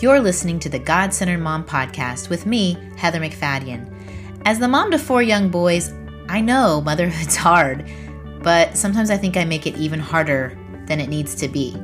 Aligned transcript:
You're 0.00 0.20
listening 0.20 0.58
to 0.60 0.70
the 0.70 0.78
God 0.78 1.12
Centered 1.12 1.42
Mom 1.42 1.62
Podcast 1.62 2.30
with 2.30 2.46
me, 2.46 2.78
Heather 2.96 3.20
McFadden. 3.20 3.92
As 4.46 4.58
the 4.58 4.66
mom 4.66 4.90
to 4.92 4.98
four 4.98 5.20
young 5.20 5.50
boys, 5.50 5.92
I 6.26 6.40
know 6.40 6.80
motherhood's 6.80 7.36
hard, 7.36 7.84
but 8.42 8.78
sometimes 8.78 9.10
I 9.10 9.18
think 9.18 9.36
I 9.36 9.44
make 9.44 9.66
it 9.66 9.76
even 9.76 10.00
harder 10.00 10.56
than 10.86 11.00
it 11.00 11.10
needs 11.10 11.34
to 11.34 11.48
be. 11.48 11.76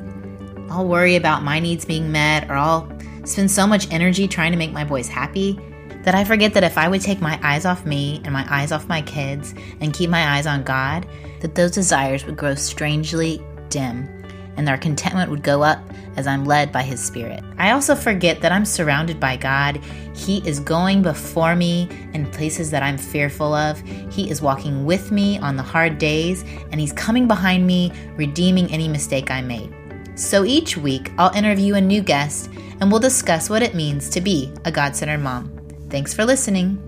I'll 0.70 0.88
worry 0.88 1.16
about 1.16 1.42
my 1.42 1.60
needs 1.60 1.84
being 1.84 2.10
met, 2.10 2.48
or 2.48 2.54
I'll 2.54 2.90
spend 3.26 3.50
so 3.50 3.66
much 3.66 3.92
energy 3.92 4.26
trying 4.26 4.52
to 4.52 4.58
make 4.58 4.72
my 4.72 4.84
boys 4.84 5.08
happy 5.08 5.60
that 6.02 6.14
I 6.14 6.24
forget 6.24 6.54
that 6.54 6.64
if 6.64 6.78
I 6.78 6.88
would 6.88 7.02
take 7.02 7.20
my 7.20 7.38
eyes 7.42 7.66
off 7.66 7.84
me 7.84 8.22
and 8.24 8.32
my 8.32 8.46
eyes 8.48 8.72
off 8.72 8.88
my 8.88 9.02
kids 9.02 9.54
and 9.82 9.92
keep 9.92 10.08
my 10.08 10.38
eyes 10.38 10.46
on 10.46 10.62
God, 10.62 11.06
that 11.40 11.54
those 11.54 11.72
desires 11.72 12.24
would 12.24 12.38
grow 12.38 12.54
strangely 12.54 13.44
dim 13.68 14.08
and 14.56 14.68
our 14.68 14.78
contentment 14.78 15.30
would 15.30 15.42
go 15.42 15.62
up 15.62 15.78
as 16.16 16.26
I'm 16.26 16.44
led 16.44 16.72
by 16.72 16.82
His 16.82 17.02
Spirit. 17.02 17.42
I 17.58 17.72
also 17.72 17.94
forget 17.94 18.40
that 18.40 18.52
I'm 18.52 18.64
surrounded 18.64 19.20
by 19.20 19.36
God. 19.36 19.76
He 20.14 20.38
is 20.48 20.60
going 20.60 21.02
before 21.02 21.54
me 21.54 21.88
in 22.14 22.30
places 22.30 22.70
that 22.70 22.82
I'm 22.82 22.98
fearful 22.98 23.54
of. 23.54 23.80
He 24.10 24.30
is 24.30 24.40
walking 24.40 24.84
with 24.84 25.12
me 25.12 25.38
on 25.38 25.56
the 25.56 25.62
hard 25.62 25.98
days, 25.98 26.44
and 26.72 26.80
He's 26.80 26.92
coming 26.92 27.28
behind 27.28 27.66
me, 27.66 27.92
redeeming 28.16 28.70
any 28.72 28.88
mistake 28.88 29.30
I 29.30 29.42
made. 29.42 29.74
So 30.16 30.44
each 30.44 30.76
week, 30.76 31.12
I'll 31.18 31.34
interview 31.34 31.74
a 31.74 31.80
new 31.80 32.00
guest 32.00 32.50
and 32.80 32.90
we'll 32.90 33.00
discuss 33.00 33.50
what 33.50 33.62
it 33.62 33.74
means 33.74 34.08
to 34.10 34.20
be 34.20 34.52
a 34.64 34.72
God 34.72 34.96
centered 34.96 35.18
mom. 35.18 35.52
Thanks 35.90 36.14
for 36.14 36.24
listening. 36.24 36.85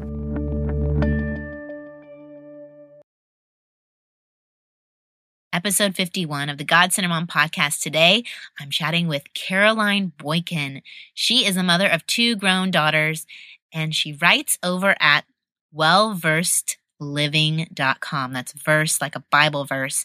Episode 5.59 5.95
51 5.97 6.49
of 6.49 6.57
the 6.57 6.63
God 6.63 6.93
Centered 6.93 7.09
Mom 7.09 7.27
podcast. 7.27 7.83
Today, 7.83 8.23
I'm 8.61 8.71
chatting 8.71 9.09
with 9.09 9.35
Caroline 9.35 10.13
Boykin. 10.17 10.83
She 11.15 11.45
is 11.45 11.57
a 11.57 11.65
mother 11.65 11.89
of 11.89 12.07
two 12.07 12.37
grown 12.37 12.71
daughters, 12.71 13.27
and 13.75 13.93
she 13.93 14.13
writes 14.13 14.57
over 14.63 14.95
at 15.01 15.25
wellversedliving.com. 15.75 18.33
That's 18.33 18.53
verse 18.53 19.01
like 19.01 19.17
a 19.17 19.25
Bible 19.33 19.65
verse. 19.65 20.05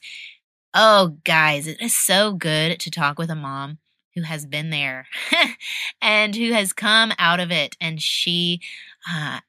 Oh, 0.74 1.18
guys, 1.24 1.68
it 1.68 1.80
is 1.80 1.96
so 1.96 2.34
good 2.34 2.80
to 2.80 2.90
talk 2.90 3.20
with 3.20 3.30
a 3.30 3.36
mom 3.36 3.78
who 4.16 4.24
has 4.24 4.48
been 4.48 4.72
there 4.72 5.06
and 6.02 6.36
who 6.36 6.52
has 6.52 6.74
come 6.74 7.14
out 7.20 7.40
of 7.40 7.52
it. 7.52 7.78
And 7.80 8.02
she, 8.02 8.60
uh, 9.08 9.42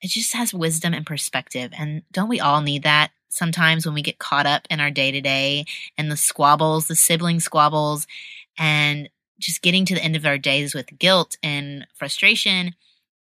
it 0.00 0.08
just 0.08 0.32
has 0.32 0.54
wisdom 0.54 0.94
and 0.94 1.04
perspective. 1.04 1.70
And 1.76 2.00
don't 2.10 2.30
we 2.30 2.40
all 2.40 2.62
need 2.62 2.84
that? 2.84 3.10
Sometimes 3.30 3.86
when 3.86 3.94
we 3.94 4.02
get 4.02 4.18
caught 4.18 4.46
up 4.46 4.66
in 4.68 4.80
our 4.80 4.90
day 4.90 5.10
to 5.10 5.20
day 5.20 5.64
and 5.96 6.10
the 6.10 6.16
squabbles, 6.16 6.86
the 6.88 6.94
sibling 6.94 7.40
squabbles, 7.40 8.06
and 8.58 9.08
just 9.38 9.62
getting 9.62 9.86
to 9.86 9.94
the 9.94 10.04
end 10.04 10.16
of 10.16 10.26
our 10.26 10.36
days 10.36 10.74
with 10.74 10.98
guilt 10.98 11.38
and 11.42 11.86
frustration, 11.94 12.74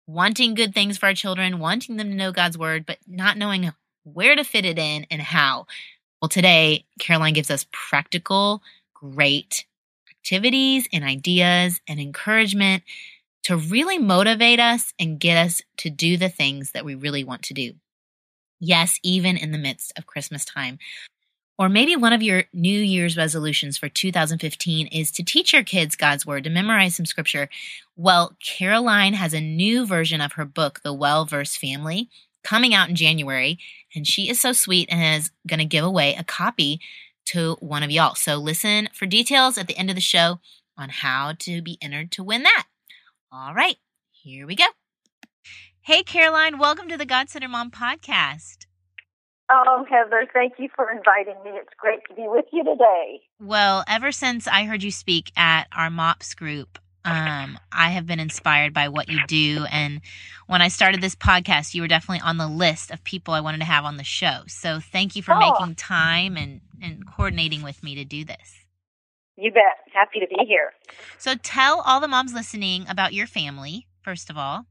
wanting 0.06 0.54
good 0.54 0.74
things 0.74 0.98
for 0.98 1.06
our 1.06 1.14
children, 1.14 1.60
wanting 1.60 1.96
them 1.96 2.08
to 2.08 2.16
know 2.16 2.32
God's 2.32 2.58
word, 2.58 2.84
but 2.84 2.98
not 3.06 3.38
knowing 3.38 3.70
where 4.02 4.34
to 4.34 4.42
fit 4.42 4.64
it 4.64 4.78
in 4.78 5.06
and 5.10 5.22
how. 5.22 5.66
Well, 6.20 6.28
today, 6.28 6.84
Caroline 6.98 7.34
gives 7.34 7.50
us 7.50 7.66
practical, 7.70 8.62
great 8.94 9.66
activities 10.10 10.88
and 10.92 11.04
ideas 11.04 11.80
and 11.86 12.00
encouragement 12.00 12.82
to 13.44 13.56
really 13.56 13.98
motivate 13.98 14.58
us 14.58 14.92
and 14.98 15.20
get 15.20 15.36
us 15.36 15.62
to 15.78 15.90
do 15.90 16.16
the 16.16 16.28
things 16.28 16.72
that 16.72 16.84
we 16.84 16.94
really 16.94 17.22
want 17.22 17.42
to 17.42 17.54
do. 17.54 17.74
Yes, 18.60 18.98
even 19.02 19.36
in 19.36 19.52
the 19.52 19.58
midst 19.58 19.92
of 19.96 20.06
Christmas 20.06 20.44
time. 20.44 20.78
Or 21.58 21.68
maybe 21.68 21.96
one 21.96 22.12
of 22.12 22.22
your 22.22 22.44
New 22.52 22.78
Year's 22.78 23.16
resolutions 23.16 23.76
for 23.76 23.88
2015 23.88 24.86
is 24.88 25.10
to 25.10 25.24
teach 25.24 25.52
your 25.52 25.64
kids 25.64 25.96
God's 25.96 26.24
Word, 26.24 26.44
to 26.44 26.50
memorize 26.50 26.94
some 26.94 27.06
scripture. 27.06 27.48
Well, 27.96 28.36
Caroline 28.40 29.14
has 29.14 29.34
a 29.34 29.40
new 29.40 29.84
version 29.84 30.20
of 30.20 30.34
her 30.34 30.44
book, 30.44 30.80
The 30.84 30.92
Well 30.92 31.24
Verse 31.24 31.56
Family, 31.56 32.08
coming 32.44 32.74
out 32.74 32.88
in 32.88 32.94
January. 32.94 33.58
And 33.94 34.06
she 34.06 34.28
is 34.28 34.38
so 34.38 34.52
sweet 34.52 34.88
and 34.90 35.20
is 35.20 35.32
going 35.48 35.58
to 35.58 35.64
give 35.64 35.84
away 35.84 36.14
a 36.14 36.22
copy 36.22 36.80
to 37.26 37.56
one 37.60 37.82
of 37.82 37.90
y'all. 37.90 38.14
So 38.14 38.36
listen 38.36 38.88
for 38.94 39.06
details 39.06 39.58
at 39.58 39.66
the 39.66 39.76
end 39.76 39.90
of 39.90 39.96
the 39.96 40.00
show 40.00 40.38
on 40.76 40.88
how 40.88 41.34
to 41.40 41.60
be 41.60 41.76
entered 41.82 42.12
to 42.12 42.22
win 42.22 42.44
that. 42.44 42.66
All 43.32 43.52
right, 43.52 43.76
here 44.12 44.46
we 44.46 44.54
go. 44.54 44.64
Hey, 45.88 46.02
Caroline, 46.02 46.58
welcome 46.58 46.86
to 46.90 46.98
the 46.98 47.06
God 47.06 47.30
Center 47.30 47.48
Mom 47.48 47.70
podcast. 47.70 48.66
Oh, 49.50 49.86
Heather, 49.88 50.28
thank 50.34 50.52
you 50.58 50.68
for 50.76 50.90
inviting 50.90 51.42
me. 51.42 51.52
It's 51.58 51.72
great 51.78 52.00
to 52.08 52.14
be 52.14 52.24
with 52.26 52.44
you 52.52 52.62
today. 52.62 53.22
Well, 53.40 53.84
ever 53.88 54.12
since 54.12 54.46
I 54.46 54.64
heard 54.64 54.82
you 54.82 54.90
speak 54.90 55.32
at 55.34 55.66
our 55.74 55.88
MOPS 55.88 56.34
group, 56.34 56.78
um, 57.06 57.58
I 57.72 57.88
have 57.88 58.06
been 58.06 58.20
inspired 58.20 58.74
by 58.74 58.88
what 58.88 59.08
you 59.08 59.26
do. 59.26 59.64
And 59.72 60.02
when 60.46 60.60
I 60.60 60.68
started 60.68 61.00
this 61.00 61.16
podcast, 61.16 61.72
you 61.72 61.80
were 61.80 61.88
definitely 61.88 62.20
on 62.20 62.36
the 62.36 62.48
list 62.48 62.90
of 62.90 63.02
people 63.02 63.32
I 63.32 63.40
wanted 63.40 63.60
to 63.60 63.64
have 63.64 63.86
on 63.86 63.96
the 63.96 64.04
show. 64.04 64.40
So 64.46 64.80
thank 64.80 65.16
you 65.16 65.22
for 65.22 65.32
oh. 65.32 65.38
making 65.38 65.76
time 65.76 66.36
and, 66.36 66.60
and 66.82 67.06
coordinating 67.06 67.62
with 67.62 67.82
me 67.82 67.94
to 67.94 68.04
do 68.04 68.26
this. 68.26 68.66
You 69.36 69.52
bet. 69.52 69.90
Happy 69.94 70.20
to 70.20 70.26
be 70.26 70.44
here. 70.46 70.74
So 71.16 71.34
tell 71.34 71.80
all 71.80 71.98
the 71.98 72.08
moms 72.08 72.34
listening 72.34 72.84
about 72.90 73.14
your 73.14 73.26
family, 73.26 73.86
first 74.02 74.28
of 74.28 74.36
all. 74.36 74.66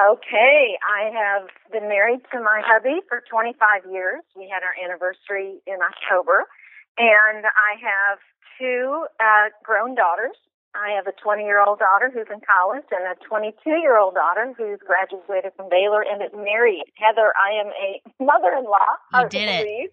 Okay, 0.00 0.78
I 0.80 1.12
have 1.12 1.48
been 1.72 1.88
married 1.88 2.20
to 2.32 2.40
my 2.40 2.62
hubby 2.64 3.04
for 3.08 3.22
25 3.28 3.84
years. 3.92 4.22
We 4.34 4.48
had 4.48 4.62
our 4.64 4.72
anniversary 4.72 5.60
in 5.66 5.76
October, 5.84 6.48
and 6.96 7.44
I 7.44 7.76
have 7.84 8.18
two 8.56 9.04
uh, 9.20 9.52
grown 9.62 9.94
daughters. 9.94 10.36
I 10.72 10.96
have 10.96 11.06
a 11.06 11.12
20 11.20 11.44
year 11.44 11.60
old 11.60 11.80
daughter 11.80 12.08
who's 12.08 12.30
in 12.32 12.40
college 12.40 12.86
and 12.92 13.04
a 13.12 13.16
22 13.28 13.60
year 13.82 13.98
old 13.98 14.14
daughter 14.14 14.54
who's 14.56 14.78
graduated 14.80 15.52
from 15.56 15.68
Baylor 15.68 16.00
and 16.00 16.22
is 16.22 16.32
married. 16.32 16.86
Heather, 16.94 17.34
I 17.36 17.60
am 17.60 17.68
a 17.74 18.00
mother 18.24 18.56
in 18.56 18.64
law. 18.64 18.96
You 19.12 19.28
did 19.28 19.48
it. 19.50 19.92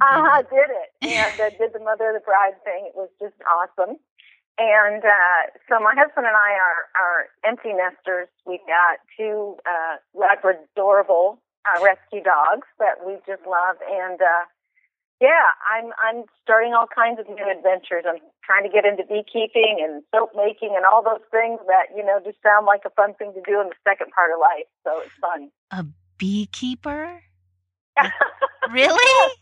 I 0.00 0.40
uh, 0.40 0.42
did 0.48 0.70
it. 0.72 0.88
And 1.04 1.40
uh, 1.40 1.50
did 1.58 1.74
the 1.74 1.84
mother 1.84 2.08
of 2.10 2.14
the 2.14 2.24
bride 2.24 2.56
thing. 2.64 2.88
It 2.88 2.96
was 2.96 3.10
just 3.20 3.36
awesome. 3.44 3.98
And 4.58 5.02
uh, 5.02 5.40
so 5.68 5.82
my 5.82 5.94
husband 5.98 6.26
and 6.30 6.36
I 6.36 6.54
are, 6.54 6.82
are 6.94 7.20
empty 7.42 7.74
nesters. 7.74 8.28
We've 8.46 8.62
got 8.70 9.02
two 9.18 9.58
uh, 9.66 9.98
Labradorable 10.14 11.38
uh, 11.66 11.82
rescue 11.82 12.22
dogs 12.22 12.68
that 12.78 13.02
we 13.02 13.18
just 13.26 13.42
love. 13.42 13.82
And 13.82 14.20
uh, 14.22 14.46
yeah, 15.20 15.58
I'm 15.66 15.90
I'm 15.98 16.24
starting 16.42 16.74
all 16.74 16.86
kinds 16.86 17.18
of 17.18 17.26
new 17.26 17.46
adventures. 17.50 18.04
I'm 18.06 18.22
trying 18.44 18.62
to 18.62 18.70
get 18.70 18.84
into 18.84 19.02
beekeeping 19.02 19.82
and 19.82 20.02
soap 20.14 20.30
making 20.36 20.74
and 20.76 20.84
all 20.84 21.02
those 21.02 21.24
things 21.30 21.58
that 21.66 21.90
you 21.96 22.04
know 22.04 22.20
just 22.22 22.38
sound 22.42 22.66
like 22.66 22.82
a 22.86 22.90
fun 22.90 23.14
thing 23.14 23.32
to 23.34 23.42
do 23.42 23.60
in 23.60 23.74
the 23.74 23.78
second 23.82 24.12
part 24.14 24.30
of 24.30 24.38
life. 24.38 24.70
So 24.84 25.02
it's 25.02 25.16
fun. 25.18 25.50
A 25.70 25.86
beekeeper? 26.18 27.22
really? 28.70 29.32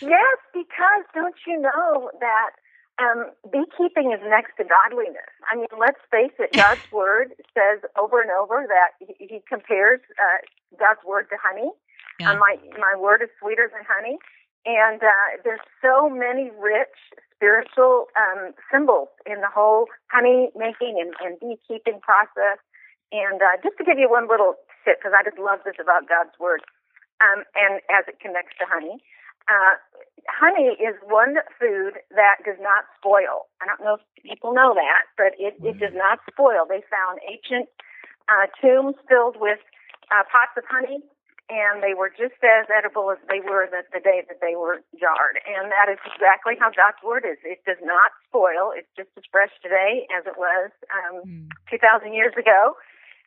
Yes, 0.00 0.38
because 0.54 1.04
don't 1.14 1.34
you 1.46 1.60
know 1.60 2.10
that 2.20 2.50
um, 2.98 3.30
beekeeping 3.46 4.10
is 4.10 4.20
next 4.26 4.58
to 4.58 4.66
godliness. 4.66 5.30
I 5.46 5.56
mean, 5.56 5.70
let's 5.78 6.02
face 6.10 6.34
it, 6.38 6.50
God's 6.52 6.82
word 6.92 7.34
says 7.54 7.82
over 7.94 8.20
and 8.20 8.30
over 8.30 8.66
that 8.66 8.98
he, 8.98 9.14
he 9.18 9.38
compares 9.48 10.00
uh, 10.18 10.42
God's 10.78 11.00
word 11.06 11.30
to 11.30 11.36
honey. 11.38 11.70
Yeah. 12.18 12.34
Uh, 12.34 12.42
my 12.42 12.58
my 12.74 12.98
word 12.98 13.22
is 13.22 13.30
sweeter 13.38 13.70
than 13.70 13.86
honey, 13.86 14.18
and 14.66 14.98
uh, 14.98 15.38
there's 15.44 15.62
so 15.78 16.10
many 16.10 16.50
rich 16.58 16.98
spiritual 17.30 18.10
um, 18.18 18.50
symbols 18.66 19.08
in 19.22 19.38
the 19.38 19.52
whole 19.54 19.86
honey 20.10 20.50
making 20.58 20.98
and, 20.98 21.14
and 21.22 21.38
beekeeping 21.38 22.02
process. 22.02 22.58
And 23.14 23.38
uh, 23.38 23.62
just 23.62 23.78
to 23.78 23.84
give 23.86 24.02
you 24.02 24.10
one 24.10 24.26
little 24.26 24.58
tip, 24.84 24.98
because 24.98 25.14
I 25.14 25.22
just 25.22 25.38
love 25.38 25.62
this 25.64 25.78
about 25.78 26.10
God's 26.10 26.34
word, 26.42 26.66
um, 27.22 27.46
and 27.54 27.78
as 27.86 28.10
it 28.10 28.18
connects 28.18 28.58
to 28.58 28.66
honey 28.66 28.98
uh, 29.48 29.74
honey 30.28 30.76
is 30.76 30.94
one 31.08 31.40
food 31.56 31.98
that 32.12 32.44
does 32.44 32.60
not 32.60 32.84
spoil. 33.00 33.48
I 33.60 33.66
don't 33.66 33.80
know 33.80 33.96
if 33.96 34.04
people 34.22 34.52
know 34.52 34.76
that, 34.76 35.08
but 35.16 35.32
it, 35.40 35.56
it 35.64 35.80
does 35.80 35.96
not 35.96 36.20
spoil. 36.28 36.68
They 36.68 36.84
found 36.92 37.18
ancient 37.24 37.68
uh, 38.28 38.46
tombs 38.60 38.96
filled 39.08 39.40
with 39.40 39.58
uh, 40.12 40.24
pots 40.28 40.52
of 40.60 40.68
honey, 40.68 41.00
and 41.48 41.80
they 41.80 41.96
were 41.96 42.12
just 42.12 42.36
as 42.44 42.68
edible 42.68 43.08
as 43.08 43.16
they 43.32 43.40
were 43.40 43.64
the, 43.72 43.80
the 43.88 44.04
day 44.04 44.20
that 44.28 44.44
they 44.44 44.52
were 44.52 44.84
jarred. 45.00 45.40
And 45.48 45.72
that 45.72 45.88
is 45.88 46.00
exactly 46.04 46.60
how 46.60 46.68
God's 46.68 47.00
word 47.00 47.24
is. 47.24 47.40
It 47.40 47.64
does 47.64 47.80
not 47.80 48.12
spoil. 48.28 48.76
It's 48.76 48.90
just 48.92 49.08
as 49.16 49.24
fresh 49.32 49.52
today 49.64 50.04
as 50.12 50.28
it 50.28 50.36
was 50.36 50.68
um, 50.92 51.24
mm. 51.24 51.48
2,000 51.72 52.12
years 52.12 52.36
ago. 52.36 52.76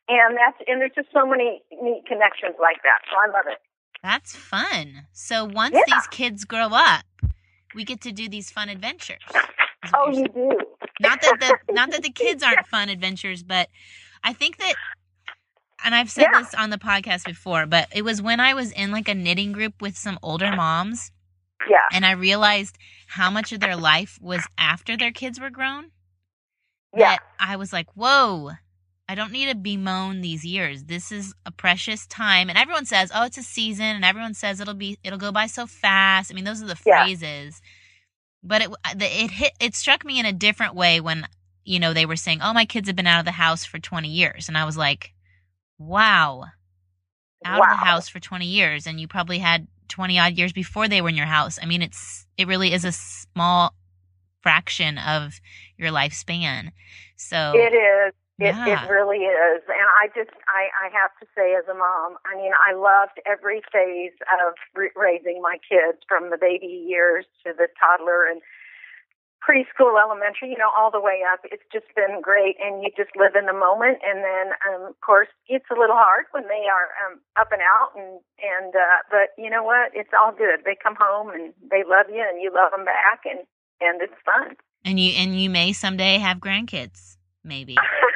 And 0.10 0.38
that's 0.38 0.58
and 0.66 0.82
there's 0.82 0.98
just 0.98 1.14
so 1.14 1.26
many 1.26 1.62
neat 1.72 2.04
connections 2.10 2.58
like 2.58 2.82
that. 2.84 3.06
So 3.10 3.16
I 3.22 3.30
love 3.30 3.46
it. 3.48 3.62
That's 4.04 4.36
fun. 4.36 5.08
So 5.12 5.46
once 5.46 5.76
yeah. 5.76 5.96
these 5.96 6.08
kids 6.08 6.46
grow 6.46 6.70
up, 6.72 7.06
we 7.76 7.84
get 7.84 8.02
to 8.02 8.12
do 8.12 8.28
these 8.28 8.50
fun 8.52 8.70
adventures. 8.70 9.22
Oh, 9.96 10.12
you 10.12 10.28
do. 10.28 10.52
Not 11.00 11.22
that 11.22 11.38
the 11.40 11.74
not 11.74 11.92
that 11.92 12.04
the 12.04 12.12
kids 12.12 12.44
aren't 12.44 12.68
fun 12.68 12.90
adventures, 12.90 13.44
but 13.44 13.70
I 14.24 14.34
think 14.34 14.58
that 14.58 14.74
and 15.84 15.96
I've 15.96 16.12
said 16.12 16.28
yeah. 16.32 16.42
this 16.42 16.54
on 16.54 16.70
the 16.70 16.78
podcast 16.78 17.26
before, 17.26 17.66
but 17.66 17.88
it 17.94 18.04
was 18.04 18.22
when 18.22 18.40
I 18.40 18.54
was 18.54 18.72
in 18.72 18.92
like 18.92 19.08
a 19.08 19.16
knitting 19.16 19.52
group 19.52 19.82
with 19.82 19.98
some 19.98 20.20
older 20.22 20.56
moms. 20.56 21.12
Yeah. 21.70 21.78
And 21.92 22.06
I 22.06 22.12
realized 22.12 22.78
how 23.08 23.30
much 23.30 23.52
of 23.52 23.60
their 23.60 23.76
life 23.76 24.18
was 24.22 24.46
after 24.58 24.98
their 24.98 25.12
kids 25.12 25.40
were 25.40 25.50
grown. 25.50 25.92
Yeah. 26.96 27.12
that 27.12 27.20
I 27.40 27.56
was 27.56 27.72
like, 27.72 27.88
whoa, 27.96 28.52
I 29.12 29.16
don't 29.16 29.34
need 29.34 29.50
to 29.50 29.56
bemoan 29.56 30.22
these 30.22 30.46
years. 30.46 30.86
This 30.86 31.12
is 31.12 31.34
a 31.46 31.52
precious 31.52 32.08
time. 32.08 32.48
And 32.48 32.58
everyone 32.58 32.86
says, 32.86 33.12
oh, 33.14 33.26
it's 33.26 33.38
a 33.38 33.44
season, 33.44 33.84
and 33.98 34.06
everyone 34.06 34.34
says 34.34 34.62
it'll 34.62 34.74
be 34.74 34.98
it'll 35.04 35.20
go 35.20 35.34
by 35.34 35.48
so 35.48 35.68
fast. 35.68 36.32
I 36.32 36.34
mean, 36.34 36.46
those 36.46 36.64
are 36.64 36.68
the 36.68 36.80
Yeah. 36.86 37.04
phrases. 37.04 37.62
But 38.42 38.62
it 38.62 38.70
uh, 38.72 38.94
the- 38.96 39.24
it 39.24 39.32
hit 39.32 39.52
it 39.60 39.76
struck 39.76 40.06
me 40.06 40.18
in 40.18 40.26
a 40.26 40.32
different 40.32 40.76
way 40.76 41.02
when 41.02 41.28
you 41.66 41.78
know 41.78 41.94
they 41.94 42.06
were 42.06 42.16
saying, 42.16 42.40
oh, 42.42 42.54
my 42.54 42.64
kids 42.64 42.88
have 42.88 42.96
been 42.96 43.06
out 43.06 43.20
of 43.20 43.26
the 43.26 43.32
house 43.34 43.66
for 43.66 43.80
twenty 43.80 44.08
years, 44.08 44.48
and 44.48 44.58
I 44.58 44.64
was 44.64 44.78
like, 44.78 45.12
wow, 45.78 46.46
out 47.44 47.60
wow. 47.60 47.66
of 47.66 47.70
the 47.80 47.86
house 47.86 48.08
for 48.08 48.22
twenty 48.22 48.48
years, 48.48 48.88
and 48.88 48.98
you 48.98 49.10
probably 49.10 49.40
had 49.40 49.68
twenty 49.90 50.20
odd 50.20 50.38
years 50.38 50.54
before 50.54 50.88
they 50.88 51.02
were 51.02 51.10
in 51.10 51.18
your 51.18 51.26
house. 51.26 51.60
I 51.62 51.66
mean, 51.66 51.82
it's 51.82 52.26
it 52.38 52.48
really 52.48 52.72
is 52.72 52.86
a 52.86 52.94
small 52.94 53.76
fraction 54.42 54.98
of 54.98 55.42
your 55.78 55.92
lifespan. 55.92 56.72
So 57.18 57.52
It 57.56 57.74
is. 57.76 58.14
It, 58.42 58.58
Yeah. 58.58 58.66
it 58.86 58.90
really 58.90 59.24
is. 59.30 59.62
And 59.70 59.88
I 60.02 60.10
just, 60.18 60.34
I, 60.50 60.74
I 60.82 60.90
have 60.90 61.14
to 61.22 61.26
say 61.38 61.54
as 61.54 61.68
a 61.70 61.78
mom, 61.78 62.18
I 62.26 62.36
mean, 62.36 62.52
I 62.58 62.74
loved 62.74 63.22
every 63.30 63.62
phase 63.72 64.18
of 64.42 64.58
raising 64.98 65.42
my 65.42 65.58
kids 65.62 66.02
from 66.10 66.30
the 66.34 66.38
baby 66.42 66.66
years 66.68 67.26
to 67.46 67.54
the 67.54 67.68
toddler 67.78 68.26
and 68.26 68.42
preschool, 69.46 69.98
elementary, 69.98 70.50
you 70.50 70.58
know, 70.58 70.70
all 70.78 70.92
the 70.92 71.02
way 71.02 71.22
up. 71.26 71.42
It's 71.46 71.66
just 71.74 71.86
been 71.96 72.22
great. 72.22 72.58
And 72.62 72.84
you 72.84 72.90
just 72.98 73.10
live 73.18 73.34
in 73.38 73.46
the 73.46 73.54
moment. 73.58 73.98
And 74.06 74.22
then, 74.26 74.54
um, 74.70 74.90
of 74.90 75.00
course, 75.02 75.30
it's 75.48 75.66
a 75.72 75.78
little 75.80 75.98
hard 75.98 76.26
when 76.32 76.44
they 76.46 76.66
are 76.70 76.90
um, 77.06 77.20
up 77.40 77.50
and 77.52 77.62
out. 77.62 77.90
And, 77.98 78.22
and, 78.42 78.74
uh, 78.76 79.02
but 79.10 79.34
you 79.42 79.50
know 79.50 79.64
what? 79.64 79.92
It's 79.94 80.14
all 80.14 80.32
good. 80.32 80.62
They 80.66 80.78
come 80.78 80.96
home 80.98 81.30
and 81.30 81.54
they 81.70 81.82
love 81.86 82.06
you 82.10 82.22
and 82.22 82.42
you 82.42 82.52
love 82.54 82.70
them 82.72 82.86
back 82.86 83.22
and, 83.26 83.40
and 83.82 84.02
it's 84.02 84.18
fun. 84.26 84.56
and 84.86 85.00
you 85.00 85.14
and 85.18 85.40
you 85.42 85.50
may 85.50 85.74
someday 85.74 86.18
have 86.18 86.38
grandkids, 86.38 87.18
maybe. 87.44 87.78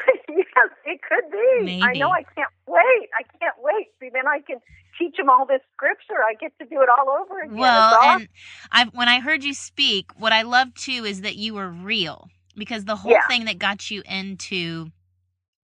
could 1.21 1.31
be. 1.31 1.79
I 1.83 1.94
know. 1.94 2.09
I 2.12 2.23
can't 2.35 2.50
wait. 2.67 3.09
I 3.17 3.23
can't 3.39 3.56
wait. 3.59 3.88
See, 4.00 4.09
then 4.13 4.27
I 4.27 4.39
can 4.45 4.57
teach 5.00 5.17
them 5.17 5.29
all 5.29 5.45
this 5.45 5.62
scripture. 5.73 6.21
I 6.27 6.33
get 6.39 6.53
to 6.59 6.65
do 6.65 6.81
it 6.81 6.89
all 6.89 7.09
over 7.09 7.41
again. 7.41 7.57
Well, 7.57 7.94
awesome. 7.94 8.21
and 8.21 8.29
I 8.71 8.85
when 8.94 9.09
I 9.09 9.19
heard 9.19 9.44
you 9.44 9.53
speak, 9.53 10.12
what 10.17 10.33
I 10.33 10.41
love 10.44 10.73
too 10.75 11.06
is 11.06 11.21
that 11.21 11.35
you 11.35 11.53
were 11.53 11.69
real 11.69 12.29
because 12.57 12.85
the 12.85 12.95
whole 12.97 13.12
Yeah. 13.12 13.27
thing 13.27 13.45
that 13.45 13.59
got 13.59 13.91
you 13.91 14.03
into 14.06 14.91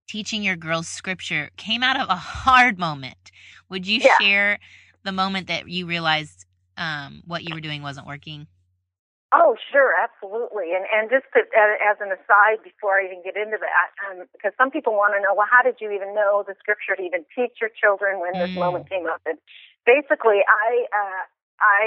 teaching 0.08 0.44
your 0.44 0.56
girls 0.58 0.88
scripture 0.88 1.50
came 1.58 1.84
out 1.84 2.00
of 2.00 2.10
a 2.10 2.16
hard 2.16 2.78
moment. 2.80 3.32
Would 3.70 3.88
you 3.88 4.00
Yeah. 4.00 4.18
share 4.20 4.60
the 5.04 5.12
moment 5.12 5.48
that 5.48 5.68
you 5.70 5.86
realized 5.86 6.46
um, 6.78 7.24
what 7.26 7.44
you 7.44 7.54
were 7.54 7.62
doing 7.62 7.82
wasn't 7.82 8.08
working? 8.08 8.48
Oh, 9.32 9.56
sure, 9.72 9.96
absolutely. 9.96 10.76
And 10.76 10.84
and 10.92 11.08
just 11.08 11.24
to, 11.32 11.48
as 11.56 11.98
an 12.04 12.12
aside, 12.12 12.60
before 12.68 13.00
I 13.00 13.08
even 13.08 13.24
get 13.24 13.40
into 13.40 13.56
that, 13.64 13.88
um, 14.04 14.28
because 14.36 14.52
some 14.60 14.72
people 14.76 14.92
want 14.92 15.16
to 15.16 15.24
know, 15.24 15.32
well, 15.32 15.48
how 15.48 15.64
did 15.64 15.80
you 15.80 15.88
even 15.96 16.12
know 16.12 16.44
the 16.44 16.52
scripture 16.60 17.00
to 17.00 17.04
even 17.04 17.24
teach 17.32 17.64
your 17.64 17.72
children 17.72 18.20
when 18.20 18.36
this 18.44 18.52
Mm. 18.52 18.60
moment 18.60 18.92
came 18.92 19.08
up? 19.08 19.24
And 19.24 19.40
basically, 19.88 20.44
I 20.44 20.70
uh, 20.92 21.24
I 21.64 21.82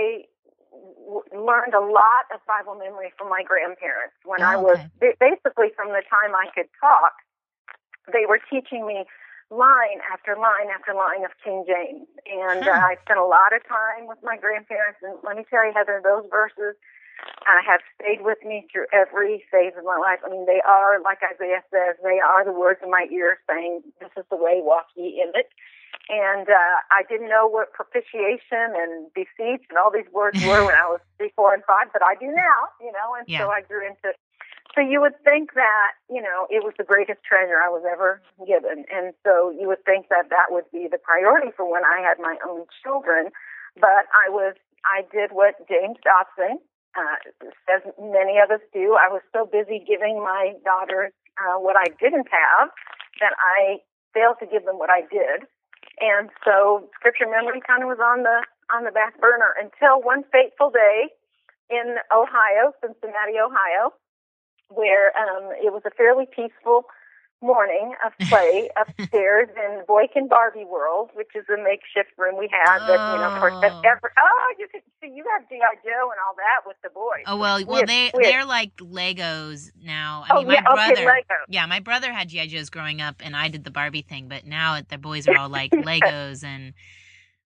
w- 0.72 1.28
learned 1.36 1.76
a 1.76 1.84
lot 1.84 2.24
of 2.32 2.40
Bible 2.48 2.80
memory 2.80 3.12
from 3.20 3.28
my 3.28 3.44
grandparents 3.44 4.16
when 4.24 4.40
I 4.40 4.56
Oh, 4.56 4.64
was 4.64 4.80
okay. 4.80 5.12
ba- 5.12 5.20
basically 5.20 5.68
from 5.76 5.92
the 5.92 6.00
time 6.08 6.32
I 6.32 6.48
could 6.56 6.72
talk. 6.80 7.12
They 8.12 8.24
were 8.28 8.40
teaching 8.40 8.86
me 8.86 9.04
line 9.52 10.00
after 10.12 10.36
line 10.36 10.72
after 10.72 10.92
line 10.96 11.24
of 11.24 11.32
King 11.44 11.64
James, 11.68 12.08
and 12.24 12.64
Huh. 12.64 12.72
uh, 12.72 12.88
I 12.88 12.96
spent 13.04 13.20
a 13.20 13.24
lot 13.28 13.52
of 13.52 13.60
time 13.68 14.08
with 14.08 14.18
my 14.24 14.36
grandparents. 14.36 15.00
And 15.04 15.20
let 15.24 15.36
me 15.36 15.44
tell 15.48 15.64
you, 15.64 15.72
Heather, 15.76 16.00
those 16.04 16.24
verses 16.32 16.76
uh, 17.46 17.60
have 17.64 17.80
stayed 18.00 18.24
with 18.24 18.38
me 18.44 18.66
through 18.72 18.86
every 18.92 19.44
phase 19.50 19.72
of 19.76 19.84
my 19.84 19.96
life. 19.96 20.20
I 20.24 20.30
mean, 20.30 20.46
they 20.46 20.60
are, 20.66 21.00
like 21.00 21.20
Isaiah 21.22 21.62
says, 21.70 21.96
they 22.02 22.18
are 22.20 22.44
the 22.44 22.52
words 22.52 22.80
in 22.82 22.90
my 22.90 23.06
ear 23.12 23.38
saying, 23.48 23.82
This 24.00 24.10
is 24.16 24.24
the 24.30 24.36
way, 24.36 24.60
walk 24.64 24.86
ye 24.96 25.20
in 25.22 25.30
it. 25.38 25.48
And 26.08 26.48
uh, 26.48 26.76
I 26.92 27.02
didn't 27.08 27.28
know 27.30 27.46
what 27.48 27.72
propitiation 27.72 28.76
and 28.76 29.08
beseech 29.14 29.64
and 29.70 29.78
all 29.78 29.90
these 29.92 30.10
words 30.12 30.36
were 30.42 30.64
when 30.66 30.74
I 30.74 30.88
was 30.90 31.00
three, 31.16 31.32
four, 31.36 31.54
and 31.54 31.62
five, 31.64 31.88
but 31.92 32.02
I 32.04 32.14
do 32.16 32.26
now, 32.28 32.58
you 32.80 32.92
know, 32.92 33.14
and 33.16 33.24
Yeah. 33.28 33.44
so 33.46 33.50
I 33.50 33.62
grew 33.62 33.86
into 33.86 34.12
it. 34.12 34.16
so 34.74 34.80
you 34.82 35.00
would 35.00 35.16
think 35.24 35.54
that, 35.54 35.92
you 36.10 36.20
know, 36.20 36.46
it 36.50 36.64
was 36.64 36.74
the 36.76 36.84
greatest 36.84 37.22
treasure 37.24 37.56
I 37.62 37.68
was 37.70 37.84
ever 37.88 38.20
given. 38.46 38.84
And 38.92 39.14
so 39.24 39.48
you 39.50 39.68
would 39.68 39.84
think 39.84 40.08
that 40.10 40.28
that 40.30 40.50
would 40.50 40.68
be 40.72 40.88
the 40.90 40.98
priority 40.98 41.52
for 41.56 41.64
when 41.70 41.84
I 41.84 42.00
had 42.02 42.18
my 42.18 42.36
own 42.46 42.66
children. 42.82 43.30
But 43.78 44.10
I 44.12 44.28
was, 44.28 44.54
I 44.84 45.06
did 45.12 45.30
what 45.32 45.54
James 45.68 45.96
Dobson 46.02 46.58
uh, 46.96 47.18
as 47.70 47.82
many 47.98 48.38
of 48.38 48.50
us 48.50 48.62
do. 48.72 48.96
I 48.98 49.10
was 49.10 49.22
so 49.32 49.46
busy 49.46 49.82
giving 49.82 50.18
my 50.22 50.54
daughters 50.64 51.12
uh, 51.38 51.58
what 51.58 51.76
I 51.76 51.90
didn't 52.00 52.28
have 52.30 52.70
that 53.20 53.34
I 53.38 53.82
failed 54.14 54.38
to 54.40 54.46
give 54.46 54.64
them 54.64 54.78
what 54.78 54.90
I 54.90 55.02
did, 55.10 55.46
and 56.00 56.30
so 56.44 56.88
scripture 56.98 57.26
memory 57.26 57.60
kind 57.62 57.82
of 57.82 57.88
was 57.88 58.02
on 58.02 58.22
the 58.22 58.42
on 58.72 58.84
the 58.84 58.94
back 58.94 59.20
burner 59.20 59.52
until 59.58 60.00
one 60.00 60.24
fateful 60.32 60.70
day 60.70 61.10
in 61.70 61.96
Ohio, 62.14 62.72
Cincinnati, 62.80 63.36
Ohio, 63.40 63.92
where 64.68 65.12
um, 65.16 65.52
it 65.58 65.72
was 65.72 65.82
a 65.86 65.90
fairly 65.90 66.26
peaceful 66.26 66.86
morning 67.44 67.94
of 68.04 68.12
play 68.28 68.70
upstairs 68.80 69.48
in 69.56 69.84
Boykin 69.86 70.28
Barbie 70.28 70.64
World, 70.64 71.10
which 71.14 71.30
is 71.36 71.44
a 71.52 71.58
makeshift 71.60 72.16
room 72.18 72.38
we 72.38 72.48
had 72.50 72.80
that 72.88 73.04
you 73.06 73.20
know, 73.20 73.28
of 73.28 73.36
course, 73.38 73.54
that 73.62 73.76
Oh. 73.76 73.84
ever. 73.84 74.12
Oh, 74.18 74.48
you 74.58 74.68
could 74.72 74.82
see 75.00 75.08
you 75.14 75.24
have 75.36 75.48
GI 75.48 75.60
Joe 75.84 76.10
and 76.10 76.20
all 76.26 76.34
that 76.36 76.66
with 76.66 76.76
the 76.82 76.90
boys. 76.90 77.28
Oh 77.28 77.36
well, 77.36 77.64
well 77.66 77.84
they, 77.84 78.10
they're 78.22 78.44
like 78.46 78.76
Legos 78.78 79.70
now. 79.82 80.24
I 80.26 80.32
oh 80.32 80.40
mean, 80.40 80.48
my 80.48 80.54
yeah, 80.54 80.62
brother. 80.72 80.92
okay, 80.92 81.06
Lego. 81.06 81.38
Yeah, 81.48 81.66
my 81.66 81.80
brother 81.80 82.12
had 82.12 82.28
GI 82.30 82.48
Joes 82.48 82.70
growing 82.70 83.00
up, 83.00 83.16
and 83.24 83.36
I 83.36 83.48
did 83.48 83.64
the 83.64 83.70
Barbie 83.70 84.02
thing. 84.02 84.28
But 84.28 84.46
now 84.46 84.80
the 84.88 84.98
boys 84.98 85.28
are 85.28 85.34
all 85.34 85.48
like 85.50 85.72
Legos 85.76 86.44
and 86.44 86.74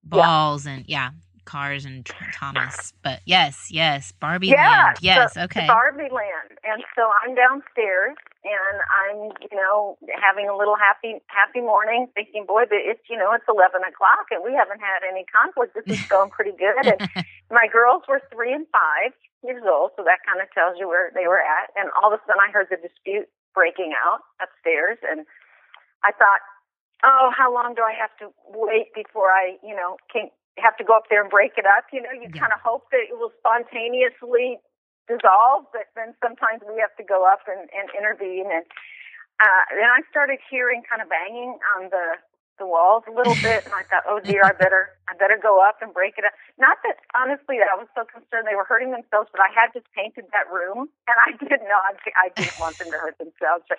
balls 0.04 0.66
and 0.66 0.84
yeah, 0.88 1.10
cars 1.44 1.84
and 1.84 2.06
Thomas. 2.32 2.92
But 3.02 3.20
yes, 3.26 3.68
yes, 3.70 4.12
Barbie 4.12 4.52
Yeah, 4.52 4.60
Land. 4.60 4.98
Yes, 5.00 5.36
okay. 5.36 5.66
Barbie 5.66 6.10
Land, 6.12 6.58
and 6.64 6.82
so 6.96 7.10
I'm 7.24 7.34
downstairs, 7.34 8.16
and 8.46 8.78
I'm, 8.86 9.18
you 9.42 9.58
know, 9.58 9.98
having 10.14 10.46
a 10.46 10.54
little 10.54 10.78
happy, 10.78 11.18
happy 11.26 11.60
morning, 11.60 12.06
thinking, 12.14 12.46
boy, 12.46 12.70
but 12.70 12.78
it's, 12.78 13.02
you 13.10 13.18
know, 13.18 13.34
it's 13.34 13.44
11 13.50 13.82
o'clock, 13.82 14.30
and 14.30 14.40
we 14.46 14.54
haven't 14.54 14.78
had 14.78 15.02
any 15.02 15.26
conflict. 15.26 15.74
This 15.74 15.86
is 15.90 15.98
going 16.06 16.30
pretty 16.30 16.54
good. 16.54 16.86
And 16.86 17.02
my 17.50 17.66
girls 17.66 18.06
were 18.06 18.22
three 18.30 18.54
and 18.54 18.66
five 18.70 19.10
years 19.42 19.66
old, 19.66 19.98
so 19.98 20.06
that 20.06 20.22
kind 20.22 20.38
of 20.38 20.46
tells 20.54 20.78
you 20.78 20.86
where 20.86 21.10
they 21.12 21.26
were 21.26 21.42
at. 21.42 21.74
And 21.74 21.90
all 21.98 22.14
of 22.14 22.16
a 22.16 22.22
sudden, 22.24 22.38
I 22.38 22.54
heard 22.54 22.70
the 22.70 22.78
dispute 22.78 23.26
breaking 23.52 23.92
out 23.98 24.22
upstairs, 24.38 25.02
and 25.02 25.26
I 26.06 26.14
thought, 26.14 26.40
oh, 27.04 27.34
how 27.34 27.52
long 27.52 27.74
do 27.74 27.82
I 27.82 27.92
have 27.98 28.14
to 28.22 28.30
wait 28.54 28.94
before 28.94 29.28
I, 29.34 29.58
you 29.66 29.74
know, 29.74 29.98
can 30.08 30.30
have 30.56 30.76
to 30.78 30.84
go 30.84 30.96
up 30.96 31.10
there 31.10 31.20
and 31.20 31.28
break 31.30 31.58
it 31.58 31.66
up? 31.66 31.84
You 31.92 32.00
know, 32.00 32.14
you 32.14 32.30
Yeah. 32.32 32.40
kind 32.46 32.52
of 32.54 32.60
hope 32.64 32.88
that 32.94 33.04
it 33.10 33.18
will 33.18 33.32
spontaneously 33.42 34.58
dissolve, 35.08 35.66
but 35.72 35.88
then 35.94 36.14
sometimes 36.22 36.62
we 36.66 36.78
have 36.82 36.94
to 36.98 37.04
go 37.06 37.26
up 37.26 37.46
and, 37.46 37.70
and 37.72 37.86
intervene. 37.94 38.50
And 38.50 38.66
uh, 39.40 39.62
then 39.70 39.90
I 39.90 40.02
started 40.10 40.38
hearing 40.50 40.82
kind 40.86 41.02
of 41.02 41.08
banging 41.08 41.58
on 41.78 41.90
the 41.90 42.18
the 42.58 42.66
walls 42.66 43.04
a 43.04 43.12
little 43.12 43.36
bit, 43.44 43.64
and 43.68 43.74
I 43.74 43.84
thought, 43.84 44.04
oh 44.08 44.18
dear, 44.20 44.40
I 44.44 44.52
better 44.52 44.88
I 45.08 45.16
better 45.16 45.36
go 45.36 45.60
up 45.60 45.76
and 45.82 45.92
break 45.92 46.16
it 46.16 46.24
up. 46.24 46.32
Not 46.58 46.78
that 46.84 46.96
honestly, 47.12 47.60
I 47.60 47.76
was 47.76 47.88
so 47.94 48.04
concerned 48.08 48.48
they 48.48 48.56
were 48.56 48.64
hurting 48.64 48.90
themselves, 48.92 49.28
but 49.28 49.40
I 49.40 49.52
had 49.52 49.72
just 49.76 49.86
painted 49.92 50.24
that 50.32 50.48
room, 50.48 50.88
and 51.04 51.16
I 51.20 51.36
didn't 51.36 51.68
know 51.68 51.80
I, 51.84 52.32
didn't 52.32 52.58
want 52.58 52.78
them 52.78 52.90
to 52.90 52.98
hurt 52.98 53.18
themselves. 53.18 53.64
But 53.68 53.78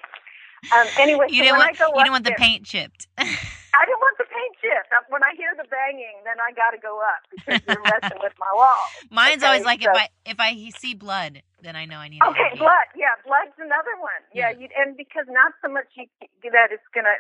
um, 0.78 0.88
anyway, 1.00 1.26
you 1.30 1.42
so 1.42 1.50
didn't 1.50 1.58
when 1.58 1.74
want 1.74 1.82
I 1.82 1.86
go 1.86 1.90
you 1.90 2.04
didn't 2.06 2.12
want 2.22 2.26
the 2.26 2.38
paint 2.38 2.66
chipped. 2.66 3.08
I 3.78 3.86
didn't 3.86 4.02
want 4.02 4.18
the 4.18 4.26
paint. 4.26 4.56
Uh, 4.90 5.06
When 5.14 5.22
I 5.24 5.38
hear 5.38 5.54
the 5.56 5.68
banging, 5.70 6.18
then 6.26 6.42
I 6.42 6.50
got 6.58 6.72
to 6.74 6.82
go 6.82 6.98
up 7.00 7.22
because 7.30 7.62
you're 7.66 7.82
messing 7.86 8.18
with 8.26 8.34
my 8.42 8.50
wall. 8.58 8.84
Mine's 9.14 9.44
Okay, 9.44 9.48
always 9.48 9.66
like 9.66 9.82
so- 9.86 9.92
if 9.92 9.98
I 9.98 10.06
if 10.26 10.40
I 10.42 10.52
see 10.76 10.94
blood, 10.98 11.42
then 11.62 11.76
I 11.76 11.86
know 11.86 11.98
I 12.02 12.10
need. 12.10 12.22
Okay, 12.26 12.52
blood. 12.58 12.88
Yeah, 12.98 13.14
blood's 13.26 13.54
another 13.62 13.94
one. 14.02 14.22
Yeah, 14.34 14.50
Yeah. 14.50 14.66
you, 14.66 14.68
and 14.76 14.98
because 14.98 15.26
not 15.30 15.54
so 15.62 15.70
much 15.72 15.88
you, 15.96 16.06
that 16.52 16.74
it's 16.74 16.86
going 16.94 17.06
to 17.06 17.16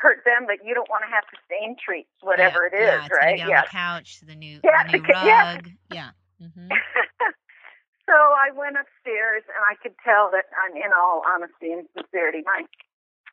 hurt 0.00 0.24
them, 0.24 0.46
but 0.46 0.64
you 0.64 0.72
don't 0.74 0.88
want 0.88 1.04
to 1.04 1.10
have 1.10 1.24
to 1.32 1.36
stain 1.46 1.76
treats, 1.76 2.10
whatever 2.20 2.64
yeah, 2.64 2.68
it 2.68 2.74
is, 2.80 2.88
yeah, 2.88 3.06
it's 3.06 3.16
right? 3.16 3.36
Be 3.36 3.42
on 3.42 3.48
Yeah. 3.48 3.62
the 3.62 3.68
couch 3.68 4.20
the 4.26 4.34
new 4.36 4.60
Yeah, 4.64 4.82
the 4.86 4.98
new 4.98 5.04
rug. 5.12 5.68
Yeah. 5.90 6.10
hmm 6.40 6.68
so 8.08 8.16
I 8.16 8.50
went 8.54 8.76
upstairs, 8.76 9.42
and 9.48 9.62
I 9.68 9.74
could 9.82 9.94
tell 10.04 10.30
that, 10.32 10.46
um, 10.64 10.76
in 10.76 10.90
all 10.96 11.22
honesty 11.26 11.72
and 11.72 11.86
sincerity, 11.96 12.42
my 12.44 12.64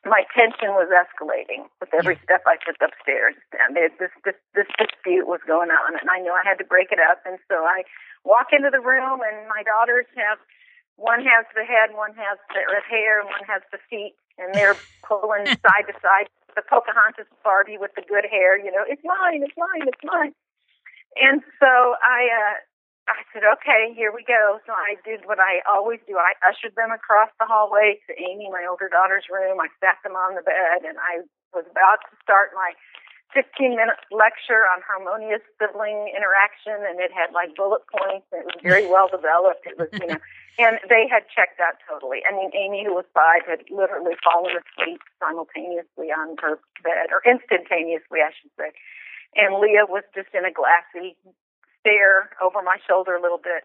my 0.05 0.23
tension 0.35 0.75
was 0.77 0.89
escalating 0.93 1.65
with 1.81 1.89
every 1.93 2.19
step 2.23 2.43
I 2.45 2.57
took 2.61 2.77
upstairs. 2.77 3.33
And 3.57 3.77
it, 3.77 3.97
this 3.97 4.13
this 4.23 4.37
this 4.53 4.69
dispute 4.77 5.25
was 5.25 5.41
going 5.47 5.69
on, 5.69 5.97
and 5.97 6.09
I 6.09 6.19
knew 6.19 6.31
I 6.31 6.45
had 6.45 6.61
to 6.61 6.67
break 6.67 6.91
it 6.91 6.99
up. 6.99 7.23
And 7.25 7.39
so 7.49 7.65
I 7.65 7.83
walk 8.23 8.53
into 8.53 8.69
the 8.69 8.83
room, 8.83 9.23
and 9.25 9.47
my 9.49 9.63
daughters 9.63 10.05
have 10.15 10.37
one 10.97 11.21
has 11.21 11.45
the 11.53 11.65
head, 11.65 11.93
one 11.93 12.13
has 12.17 12.37
the 12.49 12.81
hair, 12.89 13.21
and 13.21 13.29
one 13.29 13.45
has 13.45 13.61
the 13.71 13.81
feet, 13.89 14.13
and 14.37 14.53
they're 14.53 14.77
pulling 15.07 15.45
side 15.47 15.85
to 15.89 15.95
side. 16.01 16.29
The 16.57 16.65
Pocahontas 16.65 17.29
Barbie 17.45 17.77
with 17.77 17.93
the 17.93 18.01
good 18.01 18.25
hair, 18.25 18.57
you 18.57 18.73
know, 18.73 18.81
it's 18.81 19.05
mine, 19.05 19.45
it's 19.45 19.53
mine, 19.53 19.85
it's 19.85 20.03
mine. 20.03 20.33
And 21.21 21.41
so 21.61 21.69
I 22.01 22.29
uh 22.33 22.55
I 23.07 23.23
said, 23.31 23.47
okay, 23.59 23.95
here 23.95 24.11
we 24.11 24.27
go. 24.27 24.59
So 24.67 24.75
I 24.75 24.99
did 25.07 25.23
what 25.23 25.39
I 25.39 25.63
always 25.63 26.03
do. 26.03 26.19
I 26.19 26.35
ushered 26.43 26.75
them 26.75 26.91
across 26.91 27.31
the 27.39 27.47
hallway 27.47 28.03
to 28.07 28.11
Amy, 28.19 28.51
my 28.51 28.67
older 28.67 28.91
daughter's 28.91 29.31
room. 29.31 29.63
I 29.63 29.71
sat 29.79 30.03
them 30.03 30.19
on 30.19 30.35
the 30.35 30.43
bed 30.43 30.83
and 30.83 30.99
I 30.99 31.23
was 31.55 31.63
about 31.71 32.03
to 32.11 32.13
start 32.19 32.51
my 32.51 32.75
15 33.31 33.79
minute 33.79 33.99
lecture 34.11 34.67
on 34.67 34.83
harmonious 34.83 35.43
sibling 35.55 36.11
interaction 36.11 36.79
and 36.83 36.99
it 36.99 37.11
had 37.15 37.31
like 37.31 37.55
bullet 37.55 37.83
points 37.87 38.27
and 38.35 38.43
it 38.43 38.47
was 38.51 38.59
very 38.59 38.87
well 38.91 39.07
developed. 39.07 39.63
It 39.63 39.79
was, 39.79 39.87
you 39.95 40.11
know, 40.11 40.19
and 40.59 40.75
they 40.91 41.07
had 41.07 41.31
checked 41.31 41.63
out 41.63 41.79
totally. 41.87 42.27
I 42.27 42.35
mean, 42.35 42.51
Amy, 42.51 42.83
who 42.83 42.91
was 42.91 43.07
five, 43.15 43.47
had 43.47 43.63
literally 43.71 44.19
fallen 44.19 44.51
asleep 44.51 44.99
simultaneously 45.23 46.11
on 46.11 46.35
her 46.43 46.59
bed 46.83 47.07
or 47.15 47.23
instantaneously, 47.23 48.19
I 48.19 48.35
should 48.35 48.51
say. 48.59 48.75
And 49.35 49.63
Leah 49.63 49.87
was 49.87 50.03
just 50.11 50.31
in 50.35 50.43
a 50.43 50.51
glassy 50.51 51.15
over 52.43 52.59
my 52.61 52.77
shoulder 52.83 53.15
a 53.15 53.21
little 53.21 53.39
bit. 53.39 53.63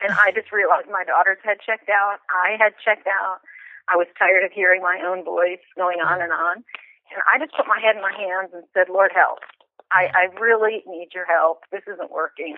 And 0.00 0.10
I 0.18 0.32
just 0.34 0.50
realized 0.50 0.90
my 0.90 1.04
daughters 1.04 1.38
had 1.44 1.62
checked 1.62 1.88
out. 1.88 2.18
I 2.32 2.58
had 2.58 2.74
checked 2.82 3.06
out. 3.06 3.38
I 3.86 3.94
was 3.94 4.10
tired 4.18 4.42
of 4.42 4.50
hearing 4.50 4.82
my 4.82 4.98
own 5.04 5.22
voice 5.22 5.62
going 5.76 6.00
on 6.00 6.22
and 6.22 6.32
on. 6.32 6.64
And 7.12 7.20
I 7.28 7.38
just 7.38 7.54
put 7.54 7.68
my 7.68 7.78
head 7.78 7.94
in 7.94 8.02
my 8.02 8.14
hands 8.14 8.50
and 8.50 8.64
said, 8.74 8.88
Lord, 8.88 9.12
help. 9.14 9.44
I, 9.92 10.08
I 10.10 10.24
really 10.40 10.82
need 10.88 11.12
your 11.14 11.28
help. 11.28 11.68
This 11.70 11.84
isn't 11.86 12.10
working. 12.10 12.56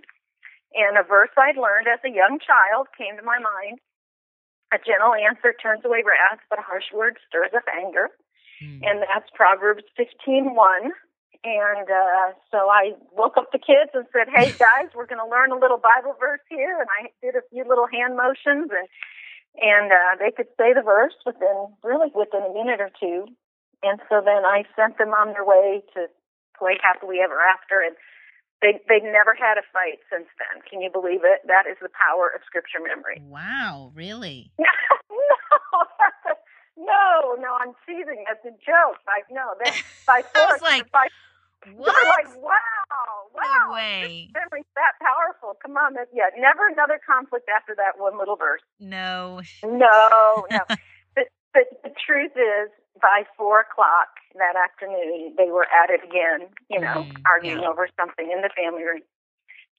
And 0.74 0.96
a 0.96 1.02
verse 1.02 1.34
I'd 1.36 1.58
learned 1.58 1.86
as 1.90 2.00
a 2.06 2.14
young 2.14 2.38
child 2.38 2.88
came 2.96 3.18
to 3.18 3.26
my 3.26 3.38
mind. 3.38 3.82
A 4.72 4.78
gentle 4.78 5.14
answer 5.14 5.54
turns 5.54 5.84
away 5.84 6.02
wrath, 6.02 6.42
but 6.50 6.58
a 6.58 6.66
harsh 6.66 6.90
word 6.94 7.18
stirs 7.28 7.54
up 7.54 7.66
anger. 7.70 8.10
Mm. 8.62 8.80
And 8.82 8.96
that's 9.02 9.30
Proverbs 9.34 9.84
15:1. 9.98 10.90
And 11.44 11.84
uh, 11.84 12.32
so 12.48 12.72
I 12.72 12.96
woke 13.12 13.36
up 13.36 13.52
the 13.52 13.60
kids 13.60 13.92
and 13.92 14.08
said, 14.16 14.32
"Hey 14.32 14.56
guys, 14.56 14.88
we're 14.96 15.04
going 15.04 15.20
to 15.20 15.28
learn 15.28 15.52
a 15.52 15.60
little 15.60 15.76
Bible 15.76 16.16
verse 16.16 16.40
here." 16.48 16.80
And 16.80 16.88
I 16.88 17.12
did 17.20 17.36
a 17.36 17.44
few 17.52 17.68
little 17.68 17.84
hand 17.84 18.16
motions, 18.16 18.72
and 18.72 18.88
and 19.60 19.92
uh, 19.92 20.16
they 20.16 20.32
could 20.32 20.48
say 20.56 20.72
the 20.72 20.80
verse 20.80 21.14
within 21.28 21.68
really 21.84 22.08
within 22.16 22.48
a 22.48 22.52
minute 22.56 22.80
or 22.80 22.88
two. 22.96 23.28
And 23.84 24.00
so 24.08 24.24
then 24.24 24.48
I 24.48 24.64
sent 24.72 24.96
them 24.96 25.12
on 25.12 25.36
their 25.36 25.44
way 25.44 25.84
to 25.92 26.08
play 26.56 26.80
happily 26.80 27.20
ever 27.20 27.36
after, 27.36 27.84
and 27.84 27.92
they 28.64 28.80
they 28.88 29.04
never 29.04 29.36
had 29.36 29.60
a 29.60 29.66
fight 29.68 30.00
since 30.08 30.32
then. 30.40 30.64
Can 30.64 30.80
you 30.80 30.88
believe 30.88 31.28
it? 31.28 31.44
That 31.44 31.68
is 31.68 31.76
the 31.84 31.92
power 31.92 32.32
of 32.32 32.40
scripture 32.48 32.80
memory. 32.80 33.20
Wow, 33.20 33.92
really? 33.92 34.48
no, 34.58 35.28
no, 36.88 37.36
no. 37.36 37.52
I'm 37.60 37.76
teasing. 37.84 38.24
That's 38.24 38.40
a 38.48 38.56
joke. 38.64 39.04
I 39.04 39.20
no. 39.28 39.52
By 40.06 40.24
force, 40.32 40.62
like, 40.62 40.90
by, 40.92 41.08
what? 41.72 41.94
They're 41.94 42.12
like, 42.24 42.42
wow, 42.42 43.14
wow. 43.34 43.68
No 43.68 43.74
way. 43.74 44.28
This 44.32 44.42
memory's 44.42 44.70
that 44.76 44.94
powerful. 45.00 45.56
Come 45.62 45.76
on, 45.76 45.94
yeah. 46.12 46.30
Never 46.36 46.68
another 46.68 47.00
conflict 47.00 47.48
after 47.48 47.74
that 47.76 47.98
one 47.98 48.18
little 48.18 48.36
verse. 48.36 48.62
No. 48.80 49.40
No, 49.64 50.46
no. 50.50 50.60
but, 51.16 51.28
but 51.52 51.66
the 51.82 51.92
truth 51.94 52.32
is, 52.36 52.70
by 53.00 53.24
four 53.36 53.60
o'clock 53.66 54.22
that 54.38 54.54
afternoon, 54.54 55.34
they 55.36 55.50
were 55.50 55.66
at 55.66 55.90
it 55.90 56.00
again, 56.06 56.46
you 56.70 56.80
know, 56.80 57.02
Mm, 57.06 57.22
arguing 57.26 57.62
yeah. 57.62 57.68
over 57.68 57.88
something 57.98 58.30
in 58.30 58.42
the 58.42 58.50
family 58.54 58.84
room. 58.84 59.02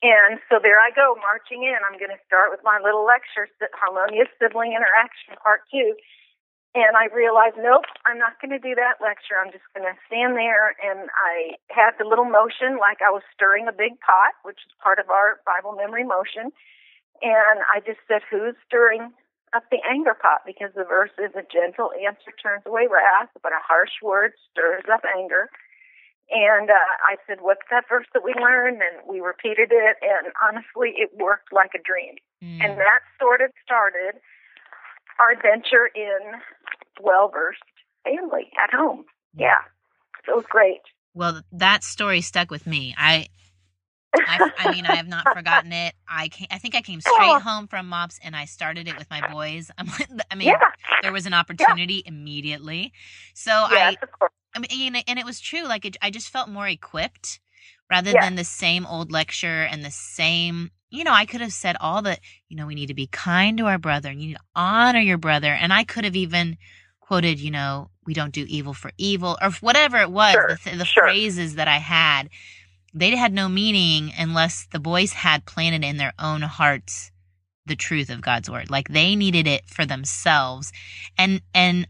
And 0.04 0.40
so 0.52 0.60
there 0.62 0.78
I 0.78 0.92
go, 0.92 1.16
marching 1.24 1.64
in. 1.64 1.80
I'm 1.88 1.98
going 1.98 2.12
to 2.12 2.20
start 2.28 2.52
with 2.52 2.60
my 2.64 2.78
little 2.84 3.08
lecture, 3.08 3.48
Harmonious 3.74 4.28
Sibling 4.38 4.76
Interaction, 4.76 5.40
Part 5.42 5.64
Two. 5.72 5.96
And 6.76 7.00
I 7.00 7.08
realized, 7.16 7.56
nope, 7.56 7.88
I'm 8.04 8.20
not 8.20 8.36
going 8.44 8.52
to 8.52 8.60
do 8.60 8.76
that 8.76 9.00
lecture. 9.00 9.40
I'm 9.40 9.48
just 9.56 9.64
going 9.72 9.88
to 9.88 9.96
stand 10.12 10.36
there. 10.36 10.76
And 10.84 11.08
I 11.16 11.56
had 11.72 11.96
the 11.96 12.04
little 12.04 12.28
motion 12.28 12.76
like 12.76 13.00
I 13.00 13.16
was 13.16 13.24
stirring 13.32 13.72
a 13.72 13.72
big 13.72 13.96
pot, 14.04 14.36
which 14.44 14.60
is 14.60 14.76
part 14.84 15.00
of 15.00 15.08
our 15.08 15.40
Bible 15.48 15.72
memory 15.72 16.04
motion. 16.04 16.52
And 17.24 17.64
I 17.72 17.80
just 17.80 18.04
said, 18.12 18.28
who's 18.28 18.60
stirring 18.68 19.16
up 19.56 19.64
the 19.72 19.80
anger 19.88 20.20
pot? 20.20 20.44
Because 20.44 20.76
the 20.76 20.84
verse 20.84 21.16
is 21.16 21.32
a 21.32 21.48
gentle 21.48 21.96
answer 21.96 22.36
turns 22.44 22.68
away 22.68 22.92
wrath, 22.92 23.32
but 23.40 23.56
a 23.56 23.64
harsh 23.64 24.04
word 24.04 24.36
stirs 24.52 24.84
up 24.92 25.08
anger. 25.16 25.48
And 26.28 26.68
uh, 26.68 26.92
I 27.08 27.16
said, 27.24 27.40
what's 27.40 27.64
that 27.72 27.88
verse 27.88 28.12
that 28.12 28.28
we 28.28 28.36
learned? 28.36 28.84
And 28.84 29.00
we 29.08 29.24
repeated 29.24 29.72
it. 29.72 29.96
And 30.04 30.28
honestly, 30.44 30.92
it 31.00 31.16
worked 31.16 31.56
like 31.56 31.72
a 31.72 31.80
dream. 31.80 32.20
Mm. 32.44 32.60
And 32.60 32.72
that 32.84 33.00
sort 33.16 33.40
of 33.40 33.56
started 33.64 34.20
our 35.20 35.32
adventure 35.32 35.90
in 35.96 36.40
well 37.02 37.30
versed 37.34 37.62
family 38.04 38.50
at 38.64 38.74
home. 38.76 39.06
Yeah. 39.36 39.62
So 40.26 40.34
it 40.34 40.36
was 40.38 40.46
great. 40.50 40.82
Well, 41.14 41.42
that 41.54 41.84
story 41.84 42.22
stuck 42.22 42.52
with 42.52 42.68
me. 42.68 42.94
I, 42.98 43.28
I, 44.14 44.52
I 44.58 44.72
mean, 44.72 44.86
I 44.86 44.96
have 44.96 45.08
not 45.08 45.26
forgotten 45.34 45.72
it. 45.72 45.94
I 46.10 46.28
came, 46.30 46.48
I 46.52 46.58
think 46.58 46.76
I 46.76 46.82
came 46.82 47.00
straight 47.02 47.42
home 47.42 47.68
from 47.68 47.88
mops 47.88 48.20
and 48.24 48.36
I 48.36 48.46
started 48.46 48.88
it 48.88 48.98
with 48.98 49.10
my 49.10 49.32
boys. 49.32 49.72
I'm, 49.78 49.88
I 50.32 50.36
mean, 50.36 50.48
yeah. 50.50 50.60
there 51.02 51.14
was 51.14 51.26
an 51.26 51.34
opportunity 51.34 52.04
immediately. 52.06 52.92
So. 53.34 53.52
I, 53.52 53.98
I 54.56 54.60
mean, 54.60 54.96
and, 54.96 55.04
and 55.06 55.20
it 55.20 55.26
was 55.26 55.42
true. 55.42 55.64
Like, 55.64 55.84
it, 55.84 55.98
I 56.02 56.10
just 56.10 56.30
felt 56.30 56.48
more 56.48 56.68
equipped 56.68 57.42
rather 57.92 58.12
Yeah. 58.12 58.22
than 58.22 58.36
the 58.36 58.46
same 58.46 58.86
old 58.86 59.12
lecture 59.12 59.64
and 59.64 59.84
the 59.84 59.92
same. 59.92 60.72
You 60.96 61.04
know, 61.04 61.14
I 61.14 61.26
could 61.26 61.42
have 61.42 61.54
said 61.54 61.76
all 61.80 62.02
the. 62.02 62.18
You 62.50 62.58
know, 62.58 62.68
we 62.68 62.76
need 62.76 62.88
to 62.88 62.94
be 62.94 63.08
kind 63.08 63.58
to 63.58 63.66
our 63.66 63.78
brother, 63.78 64.10
and 64.10 64.22
you 64.22 64.30
need 64.30 64.36
to 64.36 64.44
honor 64.56 65.00
your 65.00 65.18
brother, 65.18 65.52
and 65.54 65.74
I 65.74 65.84
could 65.84 66.06
have 66.06 66.16
even 66.16 66.58
quoted, 67.00 67.40
you 67.40 67.52
know, 67.52 67.90
we 68.06 68.14
don't 68.14 68.34
do 68.34 68.46
evil 68.48 68.74
for 68.74 68.92
evil, 68.98 69.38
or 69.42 69.52
whatever 69.62 69.98
it 69.98 70.12
was. 70.12 70.34
Sure, 70.34 70.48
The, 70.50 70.56
th- 70.58 70.78
the 70.78 70.86
sure. 70.86 71.04
phrases 71.04 71.56
that 71.56 71.68
I 71.68 71.78
had, 71.78 72.30
they 72.94 73.16
had 73.16 73.34
no 73.34 73.48
meaning 73.48 74.12
unless 74.18 74.68
the 74.72 74.80
boys 74.80 75.14
had 75.14 75.46
planted 75.46 75.84
in 75.84 75.98
their 75.98 76.14
own 76.18 76.42
hearts 76.42 77.12
the 77.66 77.76
truth 77.76 78.10
of 78.10 78.22
God's 78.22 78.50
word. 78.50 78.70
Like 78.70 78.90
they 78.90 79.16
needed 79.16 79.48
it 79.48 79.68
for 79.68 79.86
themselves. 79.86 80.72
And 81.18 81.42
and 81.54 81.88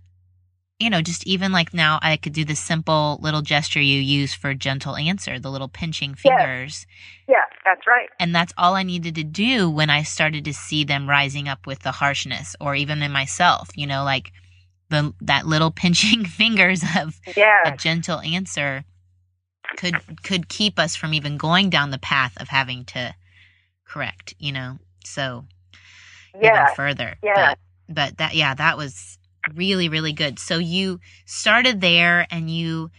you 0.80 0.90
know, 0.90 1.02
just 1.02 1.26
even 1.26 1.52
like 1.52 1.74
now 1.74 2.00
I 2.02 2.18
could 2.18 2.34
do 2.34 2.44
the 2.44 2.56
simple 2.56 3.18
little 3.22 3.42
gesture 3.42 3.82
you 3.82 4.00
use 4.00 4.34
for 4.34 4.54
gentle 4.54 4.96
answer, 4.98 5.40
the 5.40 5.52
little 5.52 5.70
pinching 5.70 6.16
fingers. 6.16 6.86
Yeah, 7.28 7.46
that's 7.64 7.88
right. 7.88 8.10
And 8.20 8.36
that's 8.36 8.54
all 8.58 8.76
I 8.76 8.84
needed 8.84 9.16
to 9.16 9.24
do 9.24 9.70
when 9.70 9.90
I 9.90 10.04
started 10.04 10.44
to 10.46 10.54
see 10.54 10.84
them 10.84 11.10
rising 11.10 11.48
up 11.48 11.66
with 11.66 11.80
the 11.80 11.92
harshness 11.92 12.56
or 12.60 12.76
even 12.76 13.02
in 13.02 13.12
myself, 13.12 13.70
you 13.76 13.88
know, 13.88 14.04
like 14.04 14.32
the 14.90 15.14
that 15.22 15.48
little 15.48 15.72
pinching 15.84 16.26
fingers 16.26 16.84
of 16.98 17.20
a 17.66 17.72
gentle 17.72 18.20
answer 18.20 18.84
could 19.78 19.96
could 20.24 20.50
keep 20.50 20.78
us 20.78 20.96
from 20.96 21.14
even 21.14 21.38
going 21.38 21.70
down 21.70 21.92
the 21.92 21.98
path 21.98 22.34
of 22.38 22.50
having 22.50 22.84
to 22.86 23.16
correct, 23.86 24.34
you 24.40 24.52
know. 24.52 24.78
So 25.06 25.46
Yeah. 26.34 26.48
even 26.48 26.76
further. 26.76 27.16
Yeah. 27.24 27.56
But, 27.88 27.96
but 27.96 28.18
that 28.18 28.36
yeah, 28.36 28.54
that 28.56 28.78
was 28.78 29.18
really 29.54 29.90
really 29.90 30.14
good. 30.14 30.40
So 30.40 30.58
you 30.58 31.00
started 31.26 31.82
there 31.82 32.28
and 32.32 32.50
you 32.50 32.92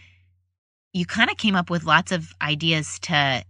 you 0.93 1.05
kind 1.05 1.29
of 1.29 1.37
came 1.37 1.55
up 1.55 1.69
with 1.69 1.83
lots 1.83 2.11
of 2.11 2.33
ideas 2.41 2.99
to 2.99 3.43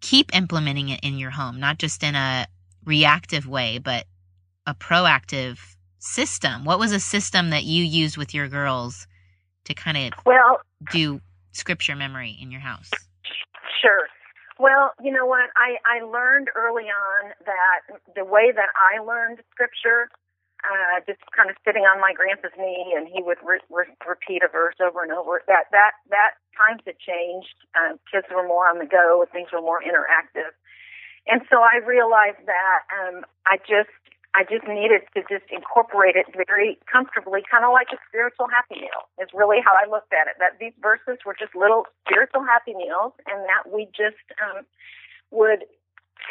keep 0.00 0.34
implementing 0.34 0.88
it 0.88 1.00
in 1.02 1.18
your 1.18 1.30
home, 1.30 1.58
not 1.58 1.78
just 1.78 2.02
in 2.02 2.14
a 2.14 2.46
reactive 2.84 3.46
way, 3.46 3.78
but 3.78 4.06
a 4.66 4.74
proactive 4.74 5.58
system. 5.98 6.64
What 6.64 6.78
was 6.78 6.92
a 6.92 7.00
system 7.00 7.50
that 7.50 7.64
you 7.64 7.84
used 7.84 8.16
with 8.16 8.34
your 8.34 8.48
girls 8.48 9.06
to 9.64 9.74
kind 9.74 9.96
of 9.96 10.12
Well, 10.26 10.60
do 10.90 11.20
scripture 11.52 11.96
memory 11.96 12.36
in 12.40 12.50
your 12.50 12.60
house? 12.60 12.90
Sure. 13.80 14.06
Well, 14.58 14.92
you 15.02 15.12
know 15.12 15.26
what? 15.26 15.50
I, 15.56 15.76
I 15.86 16.04
learned 16.04 16.48
early 16.54 16.84
on 16.84 17.32
that 17.46 18.00
the 18.14 18.24
way 18.24 18.52
that 18.54 18.68
I 18.76 19.02
learned 19.02 19.40
scripture, 19.50 20.08
uh, 20.62 21.02
just 21.06 21.20
kind 21.34 21.50
of 21.50 21.56
sitting 21.66 21.82
on 21.82 22.00
my 22.00 22.12
grandpa's 22.14 22.54
knee, 22.58 22.94
and 22.96 23.08
he 23.08 23.22
would 23.22 23.38
re- 23.42 23.64
re- 23.70 23.98
repeat 24.06 24.42
a 24.42 24.48
verse 24.48 24.78
over 24.78 25.02
and 25.02 25.12
over. 25.12 25.42
That 25.46 25.66
that 25.72 25.98
that 26.10 26.38
times 26.54 26.82
had 26.86 26.98
changed. 26.98 27.54
Um, 27.74 27.98
kids 28.10 28.26
were 28.30 28.46
more 28.46 28.68
on 28.68 28.78
the 28.78 28.86
go. 28.86 29.26
Things 29.32 29.50
were 29.52 29.62
more 29.62 29.82
interactive, 29.82 30.54
and 31.26 31.42
so 31.50 31.62
I 31.62 31.82
realized 31.82 32.42
that 32.46 32.80
um, 32.94 33.26
I 33.46 33.58
just 33.58 33.90
I 34.34 34.44
just 34.48 34.64
needed 34.64 35.04
to 35.12 35.20
just 35.28 35.44
incorporate 35.52 36.16
it 36.16 36.30
very 36.32 36.78
comfortably, 36.86 37.42
kind 37.44 37.66
of 37.66 37.72
like 37.74 37.92
a 37.92 38.00
spiritual 38.08 38.48
happy 38.48 38.80
meal. 38.80 39.10
Is 39.20 39.28
really 39.34 39.58
how 39.60 39.74
I 39.74 39.90
looked 39.90 40.14
at 40.14 40.30
it. 40.30 40.38
That 40.38 40.56
these 40.62 40.74
verses 40.80 41.20
were 41.26 41.34
just 41.34 41.54
little 41.58 41.84
spiritual 42.06 42.46
happy 42.46 42.72
meals, 42.72 43.12
and 43.26 43.44
that 43.50 43.68
we 43.68 43.90
just 43.92 44.22
um, 44.40 44.64
would 45.30 45.66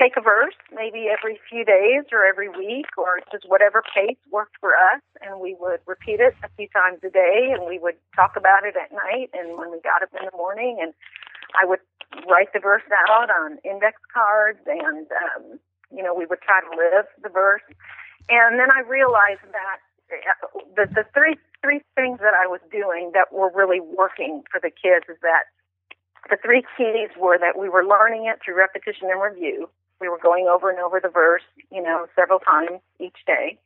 take 0.01 0.17
a 0.17 0.21
verse 0.21 0.57
maybe 0.73 1.05
every 1.11 1.37
few 1.49 1.63
days 1.63 2.09
or 2.11 2.25
every 2.25 2.49
week 2.49 2.89
or 2.97 3.21
just 3.31 3.45
whatever 3.47 3.83
pace 3.93 4.17
worked 4.31 4.57
for 4.59 4.73
us, 4.73 5.01
and 5.21 5.39
we 5.39 5.55
would 5.59 5.79
repeat 5.85 6.19
it 6.19 6.33
a 6.43 6.49
few 6.57 6.67
times 6.69 6.97
a 7.05 7.09
day, 7.09 7.53
and 7.53 7.69
we 7.69 7.77
would 7.77 7.95
talk 8.15 8.33
about 8.35 8.65
it 8.65 8.75
at 8.75 8.91
night, 8.91 9.29
and 9.33 9.57
when 9.57 9.69
we 9.69 9.79
got 9.81 10.01
up 10.01 10.09
in 10.17 10.25
the 10.25 10.35
morning, 10.35 10.79
and 10.81 10.93
I 11.61 11.67
would 11.67 11.79
write 12.27 12.51
the 12.53 12.59
verse 12.59 12.83
out 13.09 13.29
on 13.29 13.59
index 13.63 14.01
cards 14.13 14.59
and 14.65 15.07
um, 15.11 15.59
you 15.91 16.01
know, 16.01 16.15
we 16.15 16.25
would 16.25 16.41
try 16.41 16.61
to 16.61 16.71
live 16.71 17.05
the 17.21 17.29
verse. 17.29 17.61
And 18.29 18.59
then 18.59 18.71
I 18.71 18.81
realized 18.87 19.43
that 19.51 19.79
uh, 20.11 20.59
the, 20.75 20.85
the 20.87 21.05
three 21.13 21.35
three 21.61 21.81
things 21.95 22.19
that 22.19 22.33
I 22.33 22.47
was 22.47 22.59
doing 22.71 23.11
that 23.13 23.31
were 23.31 23.51
really 23.53 23.79
working 23.79 24.41
for 24.49 24.59
the 24.59 24.71
kids 24.71 25.05
is 25.09 25.17
that 25.21 25.45
the 26.29 26.37
three 26.41 26.63
keys 26.77 27.09
were 27.19 27.37
that 27.37 27.59
we 27.59 27.69
were 27.69 27.85
learning 27.85 28.25
it 28.25 28.39
through 28.43 28.57
repetition 28.57 29.09
and 29.11 29.21
review. 29.21 29.69
We 30.01 30.09
were 30.09 30.17
going 30.17 30.47
over 30.47 30.69
and 30.69 30.79
over 30.79 30.99
the 30.99 31.09
verse, 31.09 31.43
you 31.71 31.81
know, 31.81 32.07
several 32.15 32.39
times 32.39 32.81
each 32.99 33.17
day. 33.27 33.57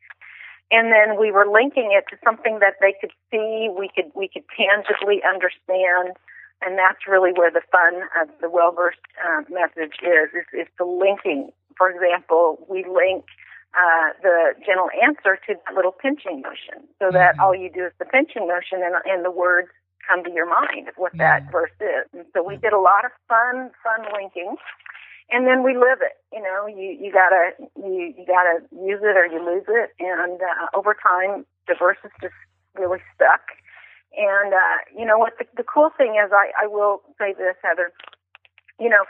And 0.71 0.91
then 0.91 1.17
we 1.19 1.31
were 1.31 1.47
linking 1.47 1.89
it 1.93 2.05
to 2.09 2.17
something 2.23 2.59
that 2.59 2.75
they 2.81 2.93
could 2.99 3.11
see, 3.31 3.69
we 3.71 3.89
could 3.95 4.11
we 4.13 4.27
could 4.27 4.43
tangibly 4.51 5.21
understand, 5.23 6.17
and 6.61 6.77
that's 6.77 7.07
really 7.07 7.31
where 7.31 7.51
the 7.51 7.61
fun 7.71 8.03
of 8.19 8.27
the 8.41 8.49
well 8.49 8.71
versed 8.73 8.99
uh, 9.23 9.41
message 9.49 9.95
is, 10.03 10.29
is 10.35 10.47
is 10.53 10.67
the 10.77 10.85
linking. 10.85 11.51
For 11.77 11.89
example, 11.89 12.65
we 12.67 12.83
link 12.83 13.25
uh, 13.75 14.09
the 14.23 14.53
gentle 14.65 14.89
answer 15.03 15.37
to 15.47 15.53
that 15.53 15.75
little 15.75 15.91
pinching 15.91 16.41
motion, 16.41 16.87
so 16.99 17.11
that 17.11 17.35
Mhm. 17.35 17.43
all 17.43 17.55
you 17.55 17.69
do 17.69 17.85
is 17.85 17.93
the 17.99 18.05
pinching 18.05 18.47
motion, 18.47 18.81
and, 18.83 18.95
and 19.05 19.23
the 19.23 19.31
words 19.31 19.69
come 20.07 20.23
to 20.23 20.31
your 20.31 20.45
mind 20.45 20.87
of 20.87 20.95
what 20.97 21.11
that 21.17 21.43
verse 21.51 21.73
is. 21.79 22.05
And 22.13 22.25
so 22.33 22.41
we 22.43 22.57
did 22.57 22.73
a 22.73 22.79
lot 22.79 23.05
of 23.05 23.11
fun, 23.27 23.71
fun 23.83 24.05
linking, 24.13 24.55
and 25.31 25.47
then 25.47 25.63
we 25.63 25.73
live 25.73 26.01
it. 26.01 26.17
You 26.33 26.41
know, 26.41 26.67
you 26.67 26.97
you 26.99 27.11
gotta 27.11 27.51
you 27.75 28.13
you 28.17 28.25
gotta 28.25 28.61
use 28.71 29.01
it 29.01 29.17
or 29.17 29.25
you 29.25 29.43
lose 29.43 29.65
it, 29.67 29.91
and 29.99 30.41
uh, 30.41 30.77
over 30.77 30.95
time, 30.95 31.45
the 31.67 31.75
verse 31.77 31.97
is 32.03 32.11
just 32.21 32.35
really 32.75 32.99
stuck. 33.13 33.41
And 34.17 34.53
uh, 34.53 34.77
you 34.97 35.05
know 35.05 35.17
what? 35.17 35.33
The, 35.37 35.45
the 35.57 35.63
cool 35.63 35.89
thing 35.97 36.15
is, 36.23 36.31
I 36.31 36.51
I 36.61 36.67
will 36.67 37.01
say 37.19 37.33
this, 37.33 37.55
Heather. 37.63 37.91
You 38.79 38.89
know, 38.89 39.05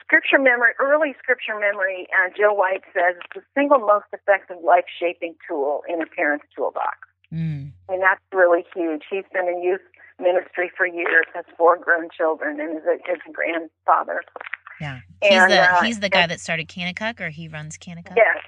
scripture 0.00 0.38
memory, 0.38 0.72
early 0.78 1.14
scripture 1.18 1.58
memory. 1.58 2.06
Uh, 2.14 2.30
Joe 2.36 2.54
White 2.54 2.84
says 2.94 3.16
it's 3.18 3.34
the 3.34 3.42
single 3.54 3.80
most 3.80 4.06
effective 4.12 4.58
life 4.62 4.84
shaping 5.00 5.34
tool 5.48 5.82
in 5.88 6.00
a 6.00 6.06
parent's 6.06 6.46
toolbox. 6.54 6.98
Mm. 7.32 7.72
Mean, 7.90 8.00
that's 8.00 8.20
really 8.32 8.64
huge. 8.74 9.02
He's 9.10 9.26
been 9.32 9.48
in 9.48 9.62
youth 9.62 9.82
ministry 10.18 10.70
for 10.76 10.86
years, 10.86 11.26
has 11.34 11.44
four 11.56 11.76
grown 11.76 12.08
children, 12.16 12.60
and 12.60 12.78
is 12.78 12.84
a, 12.86 12.94
is 13.10 13.20
a 13.28 13.32
grandfather. 13.32 14.22
Yeah. 14.80 15.00
He's 15.22 15.46
the 15.46 15.60
uh, 15.60 15.82
he's 15.82 16.00
the 16.00 16.08
guy 16.08 16.26
that 16.26 16.40
started 16.40 16.68
Kanakuk 16.68 17.20
or 17.20 17.30
he 17.30 17.48
runs 17.48 17.78
Kanakuk? 17.78 18.16
Yes, 18.16 18.38